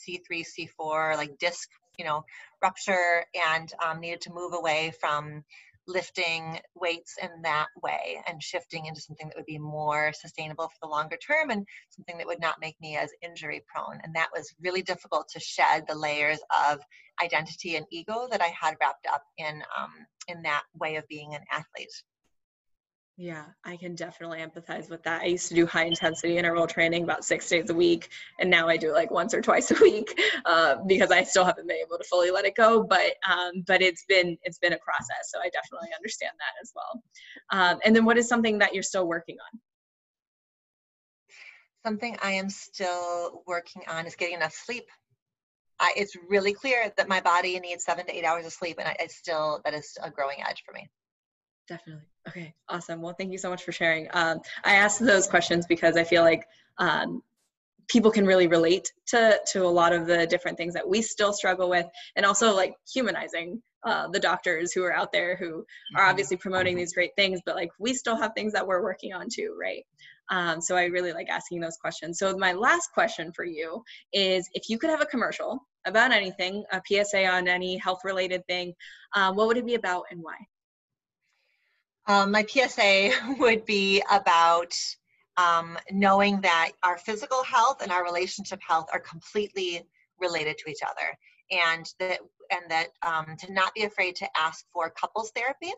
C3, 0.07 0.43
C4, 0.43 1.15
like 1.15 1.37
disc, 1.37 1.69
you 1.97 2.05
know, 2.05 2.25
rupture 2.61 3.25
and 3.51 3.71
um, 3.83 3.99
needed 3.99 4.21
to 4.21 4.33
move 4.33 4.53
away 4.53 4.91
from 4.99 5.43
lifting 5.87 6.59
weights 6.75 7.15
in 7.21 7.29
that 7.43 7.67
way 7.81 8.21
and 8.27 8.41
shifting 8.41 8.85
into 8.85 9.01
something 9.01 9.27
that 9.27 9.35
would 9.35 9.45
be 9.45 9.57
more 9.57 10.13
sustainable 10.13 10.67
for 10.67 10.77
the 10.81 10.87
longer 10.87 11.17
term 11.17 11.49
and 11.49 11.65
something 11.89 12.17
that 12.17 12.27
would 12.27 12.39
not 12.39 12.61
make 12.61 12.79
me 12.81 12.95
as 12.97 13.11
injury 13.21 13.61
prone. 13.67 13.99
And 14.03 14.15
that 14.15 14.29
was 14.35 14.53
really 14.61 14.81
difficult 14.81 15.27
to 15.29 15.39
shed 15.39 15.85
the 15.87 15.95
layers 15.95 16.39
of 16.69 16.79
identity 17.21 17.75
and 17.75 17.85
ego 17.91 18.27
that 18.31 18.41
I 18.41 18.53
had 18.59 18.75
wrapped 18.79 19.07
up 19.11 19.23
in 19.37 19.63
um, 19.77 19.91
in 20.27 20.41
that 20.43 20.63
way 20.75 20.95
of 20.95 21.07
being 21.07 21.35
an 21.35 21.43
athlete. 21.51 21.91
Yeah, 23.15 23.45
I 23.63 23.77
can 23.77 23.93
definitely 23.93 24.39
empathize 24.39 24.89
with 24.89 25.03
that. 25.03 25.21
I 25.21 25.25
used 25.25 25.47
to 25.49 25.53
do 25.53 25.67
high 25.67 25.85
intensity 25.85 26.35
interval 26.37 26.65
training 26.65 27.03
about 27.03 27.23
six 27.23 27.47
days 27.47 27.69
a 27.69 27.73
week, 27.73 28.09
and 28.39 28.49
now 28.49 28.67
I 28.67 28.75
do 28.75 28.91
like 28.91 29.11
once 29.11 29.35
or 29.35 29.41
twice 29.41 29.69
a 29.69 29.79
week 29.81 30.19
uh, 30.45 30.77
because 30.87 31.11
I 31.11 31.23
still 31.23 31.45
haven't 31.45 31.67
been 31.67 31.77
able 31.77 31.99
to 31.99 32.03
fully 32.05 32.31
let 32.31 32.45
it 32.45 32.55
go. 32.55 32.81
But 32.81 33.13
um, 33.29 33.63
but 33.67 33.83
it's 33.83 34.03
been 34.09 34.35
it's 34.41 34.57
been 34.57 34.73
a 34.73 34.79
process, 34.79 35.29
so 35.31 35.37
I 35.39 35.49
definitely 35.49 35.89
understand 35.95 36.31
that 36.39 36.59
as 36.59 36.73
well. 36.75 37.03
Um, 37.51 37.79
and 37.85 37.95
then, 37.95 38.03
what 38.03 38.17
is 38.17 38.27
something 38.27 38.57
that 38.57 38.73
you're 38.73 38.81
still 38.81 39.05
working 39.05 39.37
on? 39.53 39.59
Something 41.85 42.17
I 42.23 42.31
am 42.31 42.49
still 42.49 43.43
working 43.45 43.83
on 43.87 44.07
is 44.07 44.15
getting 44.15 44.35
enough 44.35 44.53
sleep. 44.53 44.85
I, 45.79 45.93
it's 45.97 46.15
really 46.29 46.53
clear 46.53 46.91
that 46.97 47.07
my 47.07 47.21
body 47.21 47.59
needs 47.59 47.83
seven 47.83 48.07
to 48.07 48.15
eight 48.15 48.25
hours 48.25 48.47
of 48.47 48.53
sleep, 48.53 48.77
and 48.79 48.87
I, 48.87 48.95
it's 48.99 49.17
still 49.17 49.61
that 49.65 49.75
is 49.75 49.99
a 50.01 50.09
growing 50.09 50.37
edge 50.43 50.63
for 50.65 50.73
me. 50.73 50.89
Definitely. 51.67 52.03
Okay, 52.27 52.53
awesome. 52.69 53.01
Well, 53.01 53.15
thank 53.17 53.31
you 53.31 53.37
so 53.37 53.49
much 53.49 53.63
for 53.63 53.71
sharing. 53.71 54.07
Um, 54.13 54.39
I 54.63 54.75
asked 54.75 54.99
those 54.99 55.27
questions 55.27 55.65
because 55.67 55.97
I 55.97 56.03
feel 56.03 56.23
like 56.23 56.45
um, 56.77 57.21
people 57.87 58.11
can 58.11 58.25
really 58.25 58.47
relate 58.47 58.91
to 59.07 59.39
to 59.51 59.65
a 59.65 59.67
lot 59.67 59.93
of 59.93 60.07
the 60.07 60.25
different 60.27 60.57
things 60.57 60.73
that 60.73 60.87
we 60.87 61.01
still 61.01 61.33
struggle 61.33 61.69
with, 61.69 61.85
and 62.15 62.25
also 62.25 62.53
like 62.53 62.75
humanizing 62.91 63.61
uh, 63.85 64.07
the 64.07 64.19
doctors 64.19 64.71
who 64.71 64.83
are 64.83 64.93
out 64.93 65.11
there 65.11 65.35
who 65.35 65.45
are 65.45 65.59
mm-hmm. 65.59 66.09
obviously 66.09 66.37
promoting 66.37 66.75
these 66.75 66.93
great 66.93 67.11
things, 67.17 67.39
but 67.45 67.55
like 67.55 67.69
we 67.79 67.93
still 67.93 68.15
have 68.15 68.31
things 68.33 68.53
that 68.53 68.65
we're 68.65 68.81
working 68.81 69.13
on 69.13 69.27
too, 69.29 69.55
right? 69.59 69.85
Um, 70.29 70.61
so 70.61 70.75
I 70.77 70.85
really 70.85 71.11
like 71.11 71.27
asking 71.29 71.59
those 71.59 71.75
questions. 71.77 72.17
So 72.17 72.37
my 72.37 72.53
last 72.53 72.93
question 72.93 73.31
for 73.33 73.43
you 73.43 73.83
is, 74.13 74.49
if 74.53 74.69
you 74.69 74.77
could 74.77 74.89
have 74.89 75.01
a 75.01 75.05
commercial 75.05 75.59
about 75.85 76.13
anything, 76.13 76.63
a 76.71 76.81
PSA 76.87 77.25
on 77.27 77.49
any 77.49 77.77
health 77.77 77.99
related 78.05 78.45
thing, 78.47 78.73
um, 79.15 79.35
what 79.35 79.47
would 79.47 79.57
it 79.57 79.65
be 79.65 79.75
about 79.75 80.05
and 80.11 80.21
why? 80.21 80.37
Um, 82.07 82.31
my 82.31 82.45
PSA 82.45 83.11
would 83.39 83.65
be 83.65 84.03
about 84.11 84.73
um, 85.37 85.77
knowing 85.91 86.41
that 86.41 86.71
our 86.83 86.97
physical 86.97 87.43
health 87.43 87.81
and 87.81 87.91
our 87.91 88.03
relationship 88.03 88.59
health 88.67 88.87
are 88.93 88.99
completely 88.99 89.81
related 90.19 90.57
to 90.59 90.69
each 90.69 90.81
other. 90.83 91.17
And 91.51 91.85
that 91.99 92.19
and 92.51 92.69
that 92.69 92.89
um, 93.01 93.35
to 93.39 93.51
not 93.51 93.73
be 93.73 93.83
afraid 93.83 94.15
to 94.17 94.27
ask 94.37 94.65
for 94.73 94.89
couples 94.89 95.31
therapy 95.35 95.71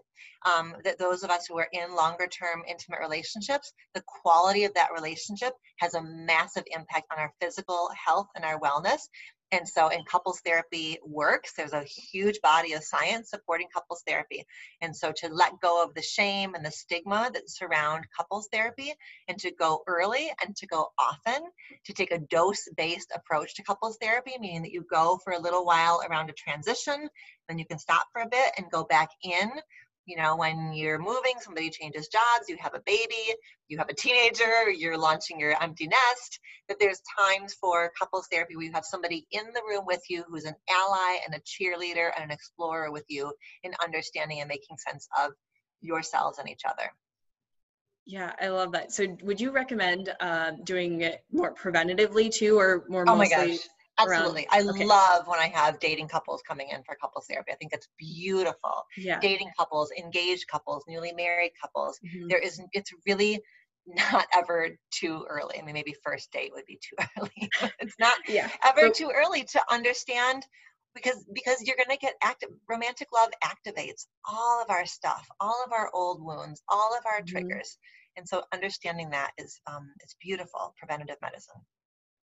um, 0.45 0.75
that 0.83 0.97
those 0.99 1.23
of 1.23 1.29
us 1.29 1.45
who 1.47 1.57
are 1.57 1.67
in 1.71 1.95
longer 1.95 2.27
term 2.27 2.63
intimate 2.67 2.99
relationships 2.99 3.71
the 3.93 4.03
quality 4.05 4.63
of 4.63 4.73
that 4.73 4.89
relationship 4.93 5.53
has 5.79 5.93
a 5.93 6.03
massive 6.03 6.63
impact 6.75 7.05
on 7.11 7.19
our 7.19 7.31
physical 7.41 7.89
health 8.05 8.27
and 8.35 8.43
our 8.43 8.59
wellness 8.59 9.01
and 9.55 9.67
so, 9.67 9.87
in 9.87 10.03
couples 10.03 10.41
therapy 10.41 10.97
works, 11.05 11.53
there's 11.55 11.71
a 11.71 11.83
huge 11.83 12.41
body 12.41 12.73
of 12.73 12.83
science 12.83 13.29
supporting 13.29 13.67
couples 13.73 14.03
therapy. 14.05 14.45
And 14.81 14.95
so, 14.95 15.13
to 15.17 15.29
let 15.29 15.61
go 15.61 15.81
of 15.81 15.93
the 15.93 16.01
shame 16.01 16.55
and 16.55 16.65
the 16.65 16.71
stigma 16.71 17.31
that 17.33 17.49
surround 17.49 18.05
couples 18.15 18.49
therapy 18.51 18.93
and 19.29 19.37
to 19.39 19.51
go 19.51 19.81
early 19.87 20.29
and 20.43 20.55
to 20.57 20.67
go 20.67 20.89
often, 20.99 21.41
to 21.85 21.93
take 21.93 22.11
a 22.11 22.19
dose 22.19 22.67
based 22.75 23.13
approach 23.15 23.55
to 23.55 23.63
couples 23.63 23.97
therapy, 24.01 24.33
meaning 24.39 24.61
that 24.63 24.73
you 24.73 24.85
go 24.91 25.17
for 25.23 25.33
a 25.33 25.39
little 25.39 25.65
while 25.65 26.01
around 26.09 26.29
a 26.29 26.33
transition, 26.33 27.07
then 27.47 27.57
you 27.57 27.65
can 27.65 27.79
stop 27.79 28.07
for 28.11 28.21
a 28.23 28.29
bit 28.29 28.51
and 28.57 28.69
go 28.71 28.83
back 28.83 29.09
in 29.23 29.49
you 30.05 30.15
know 30.15 30.35
when 30.35 30.73
you're 30.73 30.99
moving 30.99 31.33
somebody 31.39 31.69
changes 31.69 32.07
jobs 32.07 32.47
you 32.47 32.57
have 32.59 32.73
a 32.73 32.81
baby 32.85 33.33
you 33.67 33.77
have 33.77 33.89
a 33.89 33.93
teenager 33.93 34.69
you're 34.69 34.97
launching 34.97 35.39
your 35.39 35.61
empty 35.61 35.87
nest 35.87 36.39
that 36.67 36.77
there's 36.79 37.01
times 37.17 37.53
for 37.59 37.91
couples 37.97 38.27
therapy 38.31 38.55
where 38.55 38.65
you 38.65 38.71
have 38.71 38.85
somebody 38.85 39.25
in 39.31 39.45
the 39.53 39.61
room 39.67 39.83
with 39.85 40.01
you 40.09 40.23
who's 40.27 40.45
an 40.45 40.55
ally 40.69 41.17
and 41.25 41.35
a 41.35 41.39
cheerleader 41.39 42.11
and 42.15 42.23
an 42.23 42.31
explorer 42.31 42.91
with 42.91 43.05
you 43.07 43.31
in 43.63 43.71
understanding 43.83 44.39
and 44.39 44.47
making 44.47 44.77
sense 44.77 45.07
of 45.19 45.31
yourselves 45.81 46.37
and 46.39 46.49
each 46.49 46.63
other 46.67 46.91
yeah, 48.07 48.33
I 48.39 48.49
love 48.49 48.71
that. 48.73 48.91
So, 48.91 49.17
would 49.23 49.41
you 49.41 49.49
recommend 49.49 50.13
uh, 50.19 50.51
doing 50.63 51.01
it 51.01 51.23
more 51.31 51.55
preventatively 51.55 52.31
too, 52.31 52.55
or 52.59 52.85
more? 52.87 53.03
Oh 53.07 53.15
my 53.15 53.27
gosh! 53.27 53.57
Absolutely. 53.97 54.47
Around. 54.51 54.67
I 54.67 54.71
okay. 54.71 54.85
love 54.85 55.27
when 55.27 55.39
I 55.39 55.47
have 55.47 55.79
dating 55.79 56.07
couples 56.07 56.41
coming 56.47 56.69
in 56.69 56.83
for 56.83 56.95
couples 56.95 57.27
therapy. 57.29 57.51
I 57.51 57.55
think 57.55 57.73
it's 57.73 57.87
beautiful. 57.97 58.83
Yeah. 58.97 59.19
Dating 59.19 59.49
couples, 59.57 59.91
engaged 59.97 60.47
couples, 60.47 60.83
newly 60.87 61.13
married 61.13 61.51
couples. 61.61 61.99
Mm-hmm. 62.05 62.27
There 62.27 62.39
isn't, 62.39 62.69
it's 62.73 62.91
really 63.07 63.41
not 63.87 64.25
ever 64.35 64.69
too 64.91 65.25
early. 65.29 65.59
I 65.59 65.61
mean, 65.61 65.73
maybe 65.73 65.95
first 66.03 66.31
date 66.31 66.51
would 66.53 66.65
be 66.65 66.79
too 66.81 67.05
early. 67.19 67.49
it's 67.79 67.95
not 67.99 68.15
yeah. 68.27 68.49
ever 68.65 68.89
too 68.89 69.11
early 69.15 69.43
to 69.43 69.61
understand 69.71 70.45
because 70.95 71.25
because 71.33 71.61
you're 71.61 71.75
going 71.75 71.95
to 71.95 72.01
get 72.01 72.15
active 72.23 72.49
romantic 72.69 73.09
love 73.13 73.29
activates 73.43 74.05
all 74.27 74.63
of 74.63 74.71
our 74.71 74.85
stuff 74.85 75.27
all 75.39 75.61
of 75.65 75.73
our 75.73 75.89
old 75.93 76.23
wounds 76.23 76.63
all 76.69 76.95
of 76.97 77.05
our 77.05 77.19
mm-hmm. 77.19 77.37
triggers 77.37 77.77
and 78.17 78.27
so 78.27 78.41
understanding 78.53 79.09
that 79.09 79.31
is 79.37 79.59
um, 79.67 79.91
is 80.03 80.15
beautiful 80.21 80.73
preventative 80.77 81.17
medicine 81.21 81.61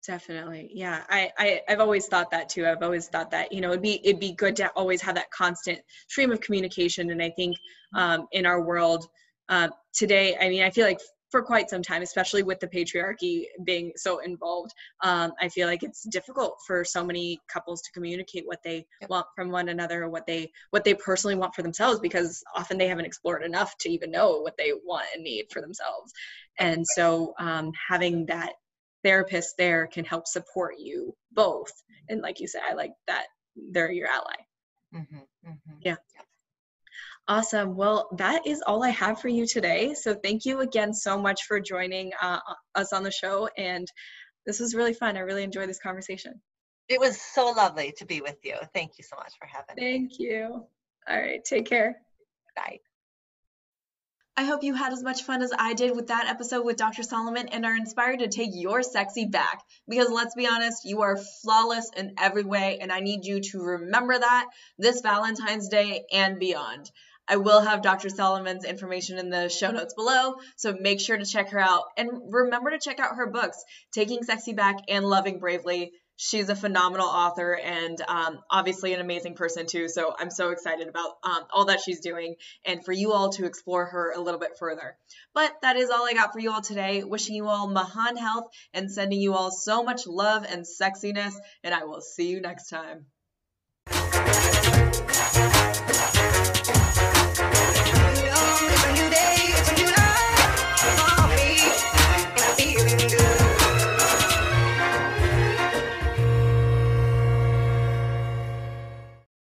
Definitely. 0.07 0.71
Yeah. 0.73 1.03
I, 1.09 1.33
I, 1.37 1.61
I've 1.69 1.81
always 1.81 2.07
thought 2.07 2.31
that 2.31 2.49
too. 2.49 2.67
I've 2.67 2.83
always 2.83 3.09
thought 3.09 3.31
that, 3.33 3.53
you 3.53 3.61
know, 3.61 3.71
it'd 3.71 3.83
be, 3.83 4.01
it'd 4.05 4.21
be 4.21 4.33
good 4.33 4.55
to 4.57 4.69
always 4.77 5.03
have 5.03 5.17
that 5.17 5.31
constant 5.33 5.81
stream 6.07 6.31
of 6.31 6.41
communication. 6.41 7.11
And 7.11 7.21
I 7.21 7.31
think 7.31 7.57
um, 7.95 8.29
in 8.31 8.47
our 8.47 8.63
world 8.63 9.07
uh, 9.49 9.69
today, 9.93 10.37
I 10.41 10.49
mean, 10.49 10.63
I 10.63 10.71
feel 10.71 10.87
like 10.87 11.01
for 11.33 11.43
quite 11.43 11.69
some 11.69 11.83
time, 11.83 12.03
especially 12.03 12.45
with 12.45 12.61
the 12.61 12.69
patriarchy 12.69 13.47
being 13.65 13.91
so 13.97 14.19
involved, 14.19 14.71
um, 15.03 15.33
I 15.41 15.49
feel 15.49 15.67
like 15.67 15.83
it's 15.83 16.05
difficult 16.05 16.57
for 16.65 16.85
so 16.85 17.05
many 17.05 17.41
couples 17.53 17.83
to 17.83 17.91
communicate 17.91 18.47
what 18.47 18.63
they 18.63 18.87
yep. 19.01 19.11
want 19.11 19.27
from 19.35 19.51
one 19.51 19.71
another, 19.71 20.09
what 20.09 20.25
they 20.27 20.53
what 20.71 20.85
they 20.85 20.95
personally 20.95 21.35
want 21.35 21.53
for 21.53 21.63
themselves, 21.63 21.99
because 21.99 22.45
often 22.55 22.79
they 22.79 22.87
haven't 22.87 23.07
explored 23.07 23.43
enough 23.43 23.77
to 23.79 23.89
even 23.89 24.13
know 24.13 24.41
what 24.41 24.55
they 24.57 24.73
want 24.85 25.07
and 25.15 25.25
need 25.25 25.47
for 25.53 25.61
themselves. 25.61 26.13
And 26.59 26.87
so 26.87 27.35
um, 27.41 27.73
having 27.89 28.25
that 28.27 28.53
therapists 29.07 29.55
there 29.57 29.87
can 29.87 30.05
help 30.05 30.27
support 30.27 30.75
you 30.79 31.15
both. 31.33 31.73
And 32.09 32.21
like 32.21 32.41
you 32.41 32.49
said, 32.49 32.63
I 32.69 32.75
like 32.75 32.93
that 33.07 33.27
they're 33.71 33.91
your 33.91 34.09
ally. 34.09 34.35
Mm-hmm, 34.95 35.17
mm-hmm. 35.49 35.79
Yeah. 35.81 35.97
Awesome. 37.29 37.77
Well, 37.77 38.09
that 38.19 38.47
is 38.47 38.63
all 38.67 38.85
I 38.85 38.91
have 38.91 39.21
for 39.21 39.29
you 39.29 39.47
today. 39.47 39.95
So 39.95 40.15
thank 40.15 40.45
you 40.45 40.61
again 40.61 40.95
so 40.95 41.21
much 41.21 41.43
for 41.45 41.59
joining 41.61 42.13
uh, 42.21 42.39
us 42.75 42.93
on 42.93 43.03
the 43.03 43.11
show. 43.11 43.49
And 43.57 43.87
this 44.45 44.61
was 44.61 44.75
really 44.75 44.95
fun. 44.95 45.17
I 45.17 45.21
really 45.21 45.43
enjoyed 45.43 45.69
this 45.69 45.81
conversation. 45.81 46.41
It 46.89 47.01
was 47.01 47.21
so 47.21 47.51
lovely 47.51 47.93
to 47.99 48.07
be 48.07 48.21
with 48.21 48.37
you. 48.45 48.55
Thank 48.75 48.93
you 48.99 49.05
so 49.05 49.17
much 49.17 49.33
for 49.41 49.47
having 49.47 49.75
me. 49.77 49.83
Thank 49.83 50.21
you. 50.21 50.67
All 51.09 51.21
right. 51.21 51.45
Take 51.45 51.67
care. 51.67 51.97
Bye. 52.55 52.79
I 54.39 54.45
hope 54.45 54.62
you 54.62 54.74
had 54.74 54.93
as 54.93 55.03
much 55.03 55.22
fun 55.22 55.41
as 55.41 55.51
I 55.59 55.72
did 55.72 55.97
with 55.97 56.09
that 56.09 56.28
episode 56.28 56.62
with 56.62 56.76
Dr. 56.76 57.03
Solomon 57.03 57.49
and 57.49 57.64
are 57.64 57.74
inspired 57.74 58.18
to 58.18 58.28
take 58.28 58.51
your 58.53 58.82
sexy 58.82 59.24
back. 59.24 59.62
Because 59.89 60.11
let's 60.11 60.34
be 60.34 60.47
honest, 60.47 60.84
you 60.84 61.01
are 61.01 61.16
flawless 61.16 61.91
in 61.97 62.12
every 62.18 62.45
way, 62.45 62.76
and 62.78 62.93
I 62.93 63.01
need 63.01 63.24
you 63.24 63.41
to 63.41 63.62
remember 63.62 64.18
that 64.18 64.47
this 64.76 65.01
Valentine's 65.01 65.68
Day 65.68 66.05
and 66.12 66.39
beyond. 66.39 66.91
I 67.26 67.37
will 67.37 67.62
have 67.62 67.80
Dr. 67.80 68.11
Solomon's 68.11 68.66
information 68.66 69.16
in 69.16 69.30
the 69.30 69.49
show 69.49 69.70
notes 69.70 69.95
below, 69.95 70.34
so 70.57 70.76
make 70.78 71.01
sure 71.01 71.16
to 71.16 71.24
check 71.24 71.49
her 71.51 71.59
out. 71.59 71.84
And 71.97 72.11
remember 72.30 72.70
to 72.70 72.78
check 72.78 73.01
out 73.01 73.16
her 73.16 73.30
books, 73.30 73.64
Taking 73.93 74.22
Sexy 74.22 74.53
Back 74.53 74.76
and 74.89 75.07
Loving 75.07 75.39
Bravely. 75.39 75.93
She's 76.17 76.49
a 76.49 76.57
phenomenal 76.57 77.07
author 77.07 77.55
and 77.55 78.01
um, 78.09 78.39
obviously 78.51 78.95
an 78.95 79.01
amazing 79.01 79.35
person 79.35 79.67
too. 79.67 79.89
So 79.89 80.14
I'm 80.19 80.31
so 80.31 80.51
excited 80.51 80.89
about 80.89 81.19
um, 81.23 81.45
all 81.53 81.67
that 81.67 81.81
she's 81.81 82.01
doing 82.01 82.37
and 82.64 82.85
for 82.85 82.93
you 82.93 83.12
all 83.12 83.31
to 83.33 83.45
explore 83.45 83.85
her 83.85 84.12
a 84.12 84.21
little 84.21 84.41
bit 84.41 84.59
further. 84.59 84.97
But 85.35 85.53
that 85.62 85.77
is 85.77 85.91
all 85.91 86.07
I 86.07 86.14
got 86.14 86.33
for 86.33 86.39
you 86.39 86.53
all 86.53 86.62
today. 86.62 87.05
Wishing 87.05 87.35
you 87.35 87.49
all 87.49 87.69
Mahan 87.69 88.17
health 88.17 88.47
and 88.73 88.91
sending 88.91 89.21
you 89.21 89.35
all 89.35 89.51
so 89.51 89.83
much 89.83 90.07
love 90.07 90.47
and 90.49 90.64
sexiness. 90.64 91.35
And 91.62 91.75
I 91.75 91.85
will 91.85 92.01
see 92.01 92.29
you 92.31 92.41
next 92.41 92.71
time. 92.71 93.07